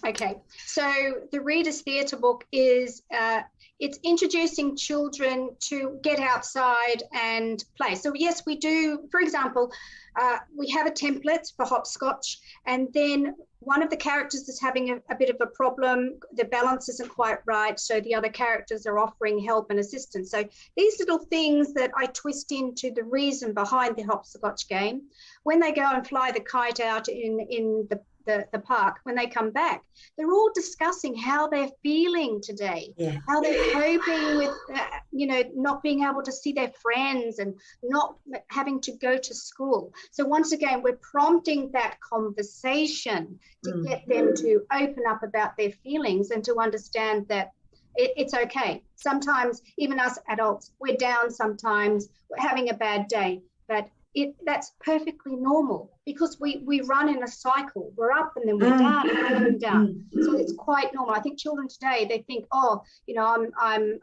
Okay, 0.06 0.36
so 0.64 1.14
the 1.32 1.40
Reader's 1.40 1.80
Theatre 1.80 2.16
book 2.16 2.46
is 2.52 3.02
uh, 3.12 3.40
it's 3.80 3.98
introducing 4.04 4.76
children 4.76 5.50
to 5.62 5.98
get 6.00 6.20
outside 6.20 7.02
and 7.12 7.64
play. 7.76 7.96
So 7.96 8.12
yes, 8.14 8.46
we 8.46 8.56
do. 8.56 9.08
For 9.10 9.18
example, 9.18 9.72
uh, 10.14 10.38
we 10.56 10.68
have 10.70 10.86
a 10.86 10.92
template 10.92 11.52
for 11.56 11.66
hopscotch, 11.66 12.38
and 12.66 12.86
then 12.94 13.34
one 13.58 13.82
of 13.82 13.90
the 13.90 13.96
characters 13.96 14.48
is 14.48 14.60
having 14.60 14.90
a, 14.90 15.12
a, 15.12 15.16
bit 15.16 15.28
of 15.28 15.38
a 15.40 15.46
problem. 15.46 16.20
The 16.34 16.44
balance 16.44 16.88
isn't 16.88 17.10
quite 17.10 17.38
right, 17.44 17.78
so 17.80 18.00
the 18.00 18.14
other 18.14 18.28
characters 18.28 18.86
are 18.86 19.00
offering 19.00 19.40
help 19.40 19.70
and 19.70 19.80
assistance. 19.80 20.30
So 20.30 20.44
these 20.76 21.00
little 21.00 21.18
things 21.18 21.74
that 21.74 21.90
I 21.96 22.06
twist 22.06 22.52
into 22.52 22.92
the 22.92 23.02
reason 23.02 23.54
behind 23.54 23.96
the 23.96 24.04
hopscotch 24.04 24.68
game. 24.68 25.02
When 25.42 25.58
they 25.58 25.72
go 25.72 25.90
and 25.90 26.06
fly 26.06 26.30
the 26.30 26.40
kite 26.40 26.78
out 26.78 27.08
in 27.08 27.40
in 27.50 27.88
the 27.90 28.00
the, 28.26 28.46
the 28.52 28.58
park, 28.58 28.96
when 29.04 29.14
they 29.14 29.26
come 29.26 29.50
back, 29.50 29.82
they're 30.16 30.30
all 30.30 30.50
discussing 30.54 31.16
how 31.16 31.48
they're 31.48 31.70
feeling 31.82 32.40
today, 32.42 32.92
yeah. 32.96 33.18
how 33.26 33.40
they're 33.40 33.72
coping 33.72 34.38
with, 34.38 34.54
uh, 34.74 34.86
you 35.12 35.26
know, 35.26 35.42
not 35.54 35.82
being 35.82 36.02
able 36.02 36.22
to 36.22 36.32
see 36.32 36.52
their 36.52 36.72
friends 36.82 37.38
and 37.38 37.54
not 37.82 38.16
having 38.48 38.80
to 38.82 38.92
go 38.92 39.16
to 39.16 39.34
school. 39.34 39.92
So 40.10 40.26
once 40.26 40.52
again, 40.52 40.82
we're 40.82 40.98
prompting 41.00 41.70
that 41.72 41.98
conversation 42.00 43.38
to 43.64 43.70
mm. 43.70 43.86
get 43.86 44.06
them 44.06 44.34
to 44.36 44.62
open 44.72 45.04
up 45.08 45.22
about 45.22 45.56
their 45.56 45.70
feelings 45.70 46.30
and 46.30 46.44
to 46.44 46.58
understand 46.58 47.26
that 47.28 47.52
it's 47.98 48.34
okay. 48.34 48.82
Sometimes, 48.96 49.62
even 49.78 49.98
us 49.98 50.18
adults, 50.28 50.72
we're 50.78 50.96
down 50.96 51.30
sometimes, 51.30 52.08
we're 52.28 52.46
having 52.46 52.68
a 52.68 52.74
bad 52.74 53.08
day, 53.08 53.40
but 53.68 53.88
it, 54.14 54.34
that's 54.44 54.72
perfectly 54.80 55.36
normal 55.36 55.95
because 56.06 56.38
we, 56.40 56.62
we 56.64 56.80
run 56.82 57.08
in 57.08 57.22
a 57.24 57.28
cycle. 57.28 57.92
We're 57.96 58.12
up 58.12 58.34
and 58.36 58.48
then 58.48 58.58
we're 58.58 58.76
mm. 58.76 58.78
down 58.78 59.10
and 59.10 59.34
up 59.34 59.42
and 59.42 59.60
down. 59.60 60.04
So 60.22 60.38
it's 60.38 60.54
quite 60.54 60.94
normal. 60.94 61.14
I 61.14 61.20
think 61.20 61.36
children 61.38 61.68
today 61.68 62.06
they 62.08 62.18
think, 62.26 62.46
oh, 62.52 62.82
you 63.06 63.14
know, 63.14 63.26
I'm 63.26 63.50
I'm 63.60 63.98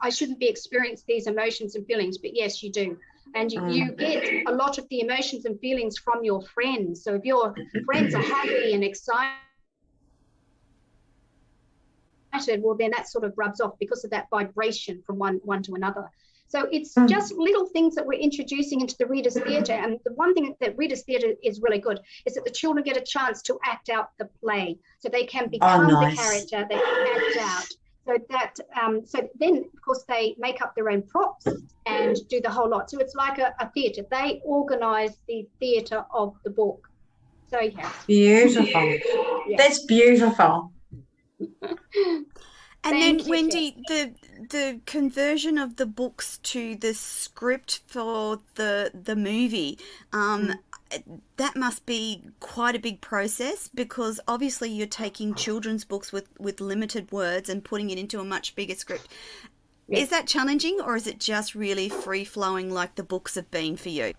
I 0.00 0.08
shouldn't 0.10 0.38
be 0.38 0.48
experiencing 0.48 1.04
these 1.08 1.26
emotions 1.26 1.74
and 1.74 1.84
feelings, 1.86 2.18
but 2.18 2.34
yes, 2.34 2.62
you 2.62 2.72
do. 2.72 2.96
And 3.34 3.50
you, 3.50 3.66
you 3.68 3.92
mm. 3.92 3.98
get 3.98 4.46
a 4.46 4.52
lot 4.52 4.78
of 4.78 4.88
the 4.90 5.00
emotions 5.00 5.44
and 5.44 5.58
feelings 5.60 5.98
from 5.98 6.22
your 6.22 6.42
friends. 6.42 7.02
So 7.02 7.14
if 7.14 7.24
your 7.24 7.54
friends 7.84 8.14
are 8.14 8.22
happy 8.22 8.72
and 8.72 8.84
excited, 8.84 9.32
well 12.60 12.76
then 12.76 12.92
that 12.92 13.08
sort 13.08 13.24
of 13.24 13.32
rubs 13.36 13.60
off 13.60 13.72
because 13.80 14.04
of 14.04 14.10
that 14.10 14.28
vibration 14.30 15.02
from 15.04 15.18
one 15.18 15.40
one 15.44 15.62
to 15.64 15.74
another 15.74 16.08
so 16.52 16.68
it's 16.70 16.92
mm. 16.92 17.08
just 17.08 17.32
little 17.32 17.66
things 17.66 17.94
that 17.94 18.04
we're 18.04 18.20
introducing 18.20 18.82
into 18.82 18.94
the 18.98 19.06
Reader's 19.06 19.40
Theatre. 19.40 19.72
And 19.72 19.98
the 20.04 20.12
one 20.12 20.34
thing 20.34 20.54
that 20.60 20.76
Reader's 20.76 21.00
Theatre 21.02 21.32
is 21.42 21.62
really 21.62 21.78
good 21.78 21.98
is 22.26 22.34
that 22.34 22.44
the 22.44 22.50
children 22.50 22.84
get 22.84 22.98
a 22.98 23.00
chance 23.00 23.40
to 23.44 23.58
act 23.64 23.88
out 23.88 24.10
the 24.18 24.26
play. 24.38 24.78
So 24.98 25.08
they 25.08 25.24
can 25.24 25.44
oh, 25.44 25.48
become 25.48 25.86
oh, 25.86 26.00
nice. 26.00 26.14
the 26.14 26.22
character, 26.22 26.66
they 26.68 26.78
can 26.78 27.06
act 27.16 27.36
out. 27.40 27.68
So 28.04 28.18
that, 28.28 28.56
um, 28.78 29.06
so 29.06 29.30
then 29.40 29.56
of 29.56 29.82
course 29.82 30.04
they 30.06 30.34
make 30.38 30.60
up 30.60 30.74
their 30.74 30.90
own 30.90 31.00
props 31.02 31.46
and 31.86 32.18
do 32.28 32.38
the 32.42 32.50
whole 32.50 32.68
lot. 32.68 32.90
So 32.90 32.98
it's 32.98 33.14
like 33.14 33.38
a, 33.38 33.54
a 33.58 33.70
theatre. 33.70 34.02
They 34.10 34.42
organise 34.44 35.16
the 35.28 35.48
theatre 35.58 36.04
of 36.12 36.36
the 36.44 36.50
book. 36.50 36.86
So 37.48 37.60
yeah. 37.60 37.90
Beautiful. 38.06 38.64
yeah. 39.48 39.56
That's 39.56 39.86
beautiful. 39.86 40.70
And 42.84 42.98
Thank 42.98 43.22
then, 43.22 43.30
Wendy, 43.30 43.76
the 43.86 44.12
the 44.50 44.80
conversion 44.86 45.56
of 45.56 45.76
the 45.76 45.86
books 45.86 46.38
to 46.38 46.74
the 46.74 46.94
script 46.94 47.80
for 47.86 48.40
the 48.56 48.90
the 48.92 49.14
movie, 49.14 49.78
um, 50.12 50.54
mm. 50.90 51.20
that 51.36 51.54
must 51.54 51.86
be 51.86 52.24
quite 52.40 52.74
a 52.74 52.80
big 52.80 53.00
process 53.00 53.68
because 53.68 54.18
obviously 54.26 54.68
you're 54.68 54.88
taking 54.88 55.34
children's 55.34 55.84
books 55.84 56.10
with 56.10 56.28
with 56.40 56.60
limited 56.60 57.12
words 57.12 57.48
and 57.48 57.64
putting 57.64 57.90
it 57.90 57.98
into 57.98 58.18
a 58.18 58.24
much 58.24 58.56
bigger 58.56 58.74
script. 58.74 59.06
Yes. 59.86 60.04
Is 60.04 60.08
that 60.10 60.26
challenging, 60.26 60.80
or 60.80 60.96
is 60.96 61.06
it 61.06 61.20
just 61.20 61.54
really 61.54 61.88
free 61.88 62.24
flowing 62.24 62.70
like 62.70 62.96
the 62.96 63.04
books 63.04 63.36
have 63.36 63.50
been 63.52 63.76
for 63.76 63.90
you? 63.90 64.12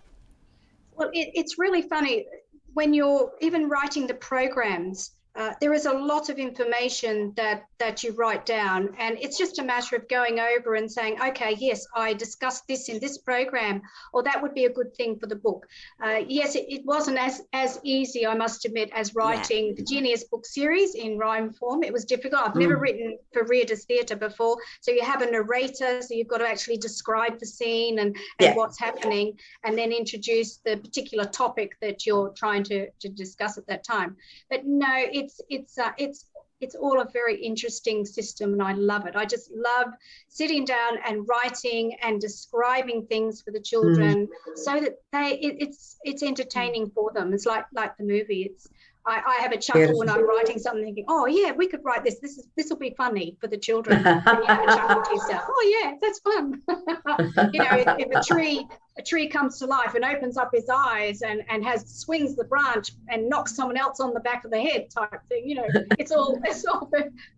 Well, 0.96 1.10
it, 1.12 1.32
it's 1.34 1.58
really 1.58 1.82
funny 1.82 2.26
when 2.72 2.94
you're 2.94 3.30
even 3.40 3.68
writing 3.68 4.06
the 4.06 4.14
programs 4.14 5.12
uh, 5.36 5.52
there 5.60 5.74
is 5.74 5.86
a 5.86 5.92
lot 5.92 6.28
of 6.28 6.38
information 6.38 7.32
that 7.36 7.64
that 7.78 8.04
you 8.04 8.12
write 8.12 8.46
down 8.46 8.94
and 8.98 9.18
it's 9.20 9.36
just 9.36 9.58
a 9.58 9.64
matter 9.64 9.96
of 9.96 10.08
going 10.08 10.38
over 10.38 10.76
and 10.76 10.90
saying 10.90 11.16
okay 11.20 11.56
yes 11.58 11.86
i 11.96 12.12
discussed 12.12 12.66
this 12.68 12.88
in 12.88 13.00
this 13.00 13.18
program 13.18 13.82
or 14.12 14.22
that 14.22 14.40
would 14.40 14.54
be 14.54 14.66
a 14.66 14.72
good 14.72 14.94
thing 14.94 15.18
for 15.18 15.26
the 15.26 15.34
book 15.34 15.66
uh, 16.04 16.20
yes 16.28 16.54
it, 16.54 16.64
it, 16.68 16.84
wasn't 16.84 17.18
as 17.18 17.42
as 17.52 17.80
easy 17.82 18.26
i 18.26 18.34
must 18.34 18.64
admit 18.64 18.90
as 18.94 19.14
writing 19.14 19.68
yeah. 19.68 19.72
the 19.76 19.82
genius 19.82 20.24
book 20.24 20.46
series 20.46 20.94
in 20.94 21.18
rhyme 21.18 21.52
form 21.52 21.82
it 21.82 21.92
was 21.92 22.04
difficult 22.04 22.42
i've 22.42 22.52
mm. 22.52 22.60
never 22.60 22.76
written 22.76 23.18
for 23.32 23.44
readers 23.46 23.84
theatre 23.84 24.16
before 24.16 24.56
so 24.80 24.92
you 24.92 25.02
have 25.02 25.22
a 25.22 25.30
narrator 25.30 26.00
so 26.00 26.14
you've 26.14 26.28
got 26.28 26.38
to 26.38 26.48
actually 26.48 26.76
describe 26.76 27.38
the 27.40 27.46
scene 27.46 27.98
and, 27.98 28.14
and 28.38 28.40
yeah. 28.40 28.54
what's 28.54 28.78
happening 28.78 29.36
and 29.64 29.76
then 29.76 29.90
introduce 29.90 30.58
the 30.58 30.76
particular 30.76 31.24
topic 31.24 31.72
that 31.80 32.06
you're 32.06 32.28
trying 32.30 32.62
to, 32.62 32.88
to 33.00 33.08
discuss 33.08 33.58
at 33.58 33.66
that 33.66 33.82
time 33.82 34.16
but 34.48 34.64
no 34.64 34.86
it 34.94 35.23
it's 35.24 35.40
it's 35.48 35.78
uh, 35.78 35.92
it's 35.98 36.26
it's 36.60 36.74
all 36.74 37.00
a 37.00 37.08
very 37.12 37.36
interesting 37.44 38.04
system 38.04 38.52
and 38.52 38.62
I 38.62 38.72
love 38.72 39.06
it. 39.06 39.16
I 39.16 39.24
just 39.24 39.50
love 39.52 39.88
sitting 40.28 40.64
down 40.64 40.98
and 41.06 41.26
writing 41.28 41.96
and 42.02 42.20
describing 42.20 43.06
things 43.06 43.42
for 43.42 43.50
the 43.50 43.60
children 43.60 44.26
mm. 44.26 44.56
so 44.56 44.80
that 44.80 44.94
they 45.12 45.38
it, 45.40 45.56
it's 45.58 45.96
it's 46.04 46.22
entertaining 46.22 46.90
for 46.90 47.10
them. 47.12 47.32
It's 47.32 47.46
like 47.46 47.66
like 47.74 47.96
the 47.96 48.04
movie. 48.04 48.42
It's 48.50 48.68
I, 49.06 49.20
I 49.26 49.42
have 49.42 49.52
a 49.52 49.58
chuckle 49.58 49.98
when 49.98 50.08
I'm 50.08 50.26
writing 50.26 50.58
something, 50.58 50.82
thinking, 50.82 51.04
"Oh 51.08 51.26
yeah, 51.26 51.52
we 51.52 51.68
could 51.68 51.84
write 51.84 52.04
this. 52.04 52.18
This 52.20 52.38
is 52.38 52.48
this 52.56 52.70
will 52.70 52.78
be 52.78 52.94
funny 52.96 53.36
for 53.40 53.48
the 53.48 53.56
children." 53.56 53.98
you 54.04 54.04
have 54.04 54.62
a 54.62 54.66
chuckle 54.66 55.02
to 55.02 55.10
yourself. 55.10 55.44
Oh 55.48 55.82
yeah, 55.82 55.94
that's 56.00 56.18
fun. 56.20 56.62
you 57.52 57.60
know, 57.60 57.68
if, 57.72 58.06
if, 58.06 58.10
a 58.14 58.24
tree 58.24 58.66
a 58.98 59.02
tree 59.02 59.28
comes 59.28 59.58
to 59.58 59.66
life 59.66 59.94
and 59.94 60.04
opens 60.04 60.38
up 60.38 60.50
his 60.54 60.68
eyes 60.70 61.20
and 61.22 61.42
and 61.50 61.64
has 61.64 61.86
swings 61.86 62.34
the 62.34 62.44
branch 62.44 62.92
and 63.08 63.28
knocks 63.28 63.54
someone 63.54 63.76
else 63.76 64.00
on 64.00 64.14
the 64.14 64.20
back 64.20 64.44
of 64.44 64.50
the 64.50 64.60
head 64.60 64.88
type 64.90 65.20
thing, 65.28 65.46
you 65.46 65.56
know, 65.56 65.66
it's 65.98 66.10
all 66.10 66.40
it's 66.44 66.64
all 66.64 66.90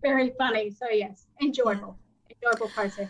very 0.03 0.33
funny. 0.39 0.71
So 0.71 0.87
yes, 0.91 1.27
enjoyable, 1.43 1.99
enjoyable 2.31 2.69
process. 2.69 3.09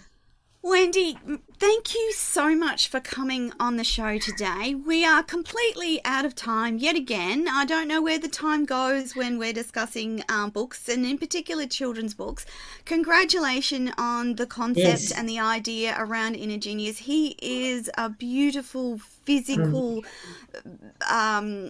Wendy, 0.68 1.16
thank 1.60 1.94
you 1.94 2.12
so 2.12 2.56
much 2.56 2.88
for 2.88 2.98
coming 2.98 3.52
on 3.60 3.76
the 3.76 3.84
show 3.84 4.18
today. 4.18 4.74
We 4.74 5.04
are 5.04 5.22
completely 5.22 6.04
out 6.04 6.24
of 6.24 6.34
time 6.34 6.78
yet 6.78 6.96
again. 6.96 7.46
I 7.48 7.64
don't 7.64 7.86
know 7.86 8.02
where 8.02 8.18
the 8.18 8.26
time 8.26 8.64
goes 8.64 9.14
when 9.14 9.38
we're 9.38 9.52
discussing 9.52 10.24
um, 10.28 10.50
books 10.50 10.88
and, 10.88 11.06
in 11.06 11.18
particular, 11.18 11.66
children's 11.66 12.14
books. 12.14 12.46
Congratulations 12.84 13.92
on 13.96 14.34
the 14.34 14.46
concept 14.46 15.02
yes. 15.02 15.12
and 15.12 15.28
the 15.28 15.38
idea 15.38 15.94
around 15.96 16.34
Inner 16.34 16.58
Genius. 16.58 16.98
He 16.98 17.36
is 17.40 17.88
a 17.96 18.10
beautiful, 18.10 18.98
physical. 18.98 20.02
Mm. 20.66 21.12
Um, 21.12 21.68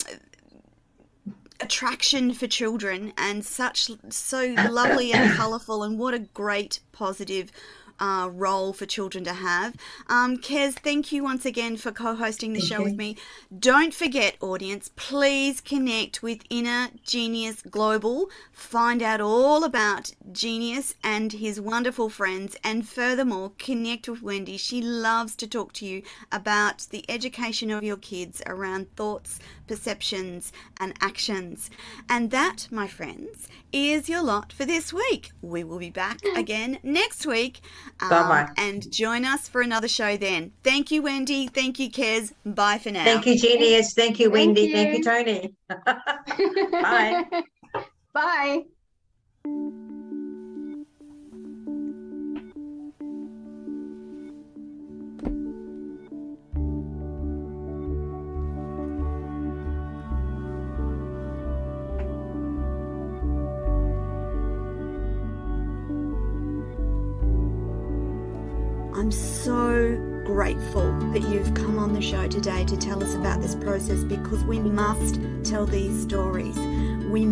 attraction 1.61 2.35
for 2.35 2.47
children 2.47 3.15
and 3.17 3.43
such 3.45 3.91
so 4.11 4.55
lovely 4.71 5.13
and 5.15 5.33
colorful 5.37 5.83
and 5.83 5.99
what 5.99 6.13
a 6.13 6.19
great 6.19 6.81
positive 6.93 7.51
uh, 7.99 8.29
role 8.33 8.73
for 8.73 8.87
children 8.87 9.25
to 9.25 9.33
have. 9.33 9.75
Um, 10.09 10.39
Kez, 10.39 10.75
thank 10.75 11.13
you 11.13 11.23
once 11.23 11.45
again 11.45 11.77
for 11.77 11.93
co 11.93 12.15
hosting 12.15 12.53
the 12.53 12.61
show 12.61 12.83
with 12.83 12.97
me. 12.97 13.17
Don't 13.59 13.95
forget, 13.95 14.37
audience, 14.41 14.91
please 14.97 15.61
connect 15.61 16.23
with 16.23 16.43
Inner 16.51 16.89
Genius 17.05 17.63
Global. 17.63 18.29
Find 18.53 19.03
out 19.03 19.21
all 19.21 19.65
about 19.65 20.13
Genius 20.33 20.95
and 21.03 21.33
his 21.33 21.61
wonderful 21.61 22.09
friends, 22.09 22.57
and 22.63 22.89
furthermore, 22.89 23.53
connect 23.59 24.09
with 24.09 24.23
Wendy. 24.23 24.57
She 24.57 24.81
loves 24.81 25.35
to 25.37 25.47
talk 25.47 25.73
to 25.75 25.87
you 25.87 26.03
about 26.31 26.87
the 26.91 27.05
education 27.09 27.71
of 27.71 27.83
your 27.83 27.97
kids 27.97 28.43
around 28.47 28.95
thoughts, 28.97 29.39
perceptions, 29.67 30.53
and 30.79 30.95
actions. 31.01 31.71
And 32.09 32.31
that, 32.31 32.69
my 32.71 32.87
friends, 32.87 33.49
is 33.73 34.09
your 34.09 34.23
lot 34.23 34.53
for 34.53 34.65
this 34.65 34.93
week. 34.93 35.33
We 35.43 35.65
will 35.65 35.79
be 35.79 35.91
back 35.91 36.19
again 36.37 36.79
next 36.83 37.27
week. 37.27 37.61
Um, 38.01 38.11
Bye-bye. 38.11 38.51
And 38.57 38.91
join 38.91 39.25
us 39.25 39.49
for 39.49 39.61
another 39.61 39.89
show 39.89 40.17
then. 40.17 40.53
Thank 40.63 40.91
you, 40.91 41.03
Wendy. 41.03 41.49
Thank 41.49 41.79
you, 41.79 41.91
Kez. 41.91 42.33
Bye 42.45 42.79
for 42.79 42.91
now. 42.91 43.05
Thank 43.05 43.27
you, 43.27 43.39
Genius. 43.39 43.95
Thank 43.95 44.21
you, 44.21 44.31
Wendy. 44.31 44.73
Thank 44.73 44.99
you, 44.99 45.05
Thank 45.05 45.29
you 45.29 45.53
Tony. 45.69 46.73
Bye. 46.73 47.25
Bye. 49.45 49.87
Grateful 70.47 70.93
that 71.11 71.23
you've 71.23 71.53
come 71.55 71.77
on 71.77 71.93
the 71.93 72.01
show 72.01 72.29
today 72.29 72.65
to 72.65 72.77
tell 72.77 73.03
us 73.03 73.17
about 73.17 73.43
this 73.43 73.57
process 73.57 74.05
because 74.05 74.45
we 74.45 74.61
must 74.61 75.19
tell 75.43 75.67
these 75.67 76.03
stories. 76.03 76.57
We 77.09 77.25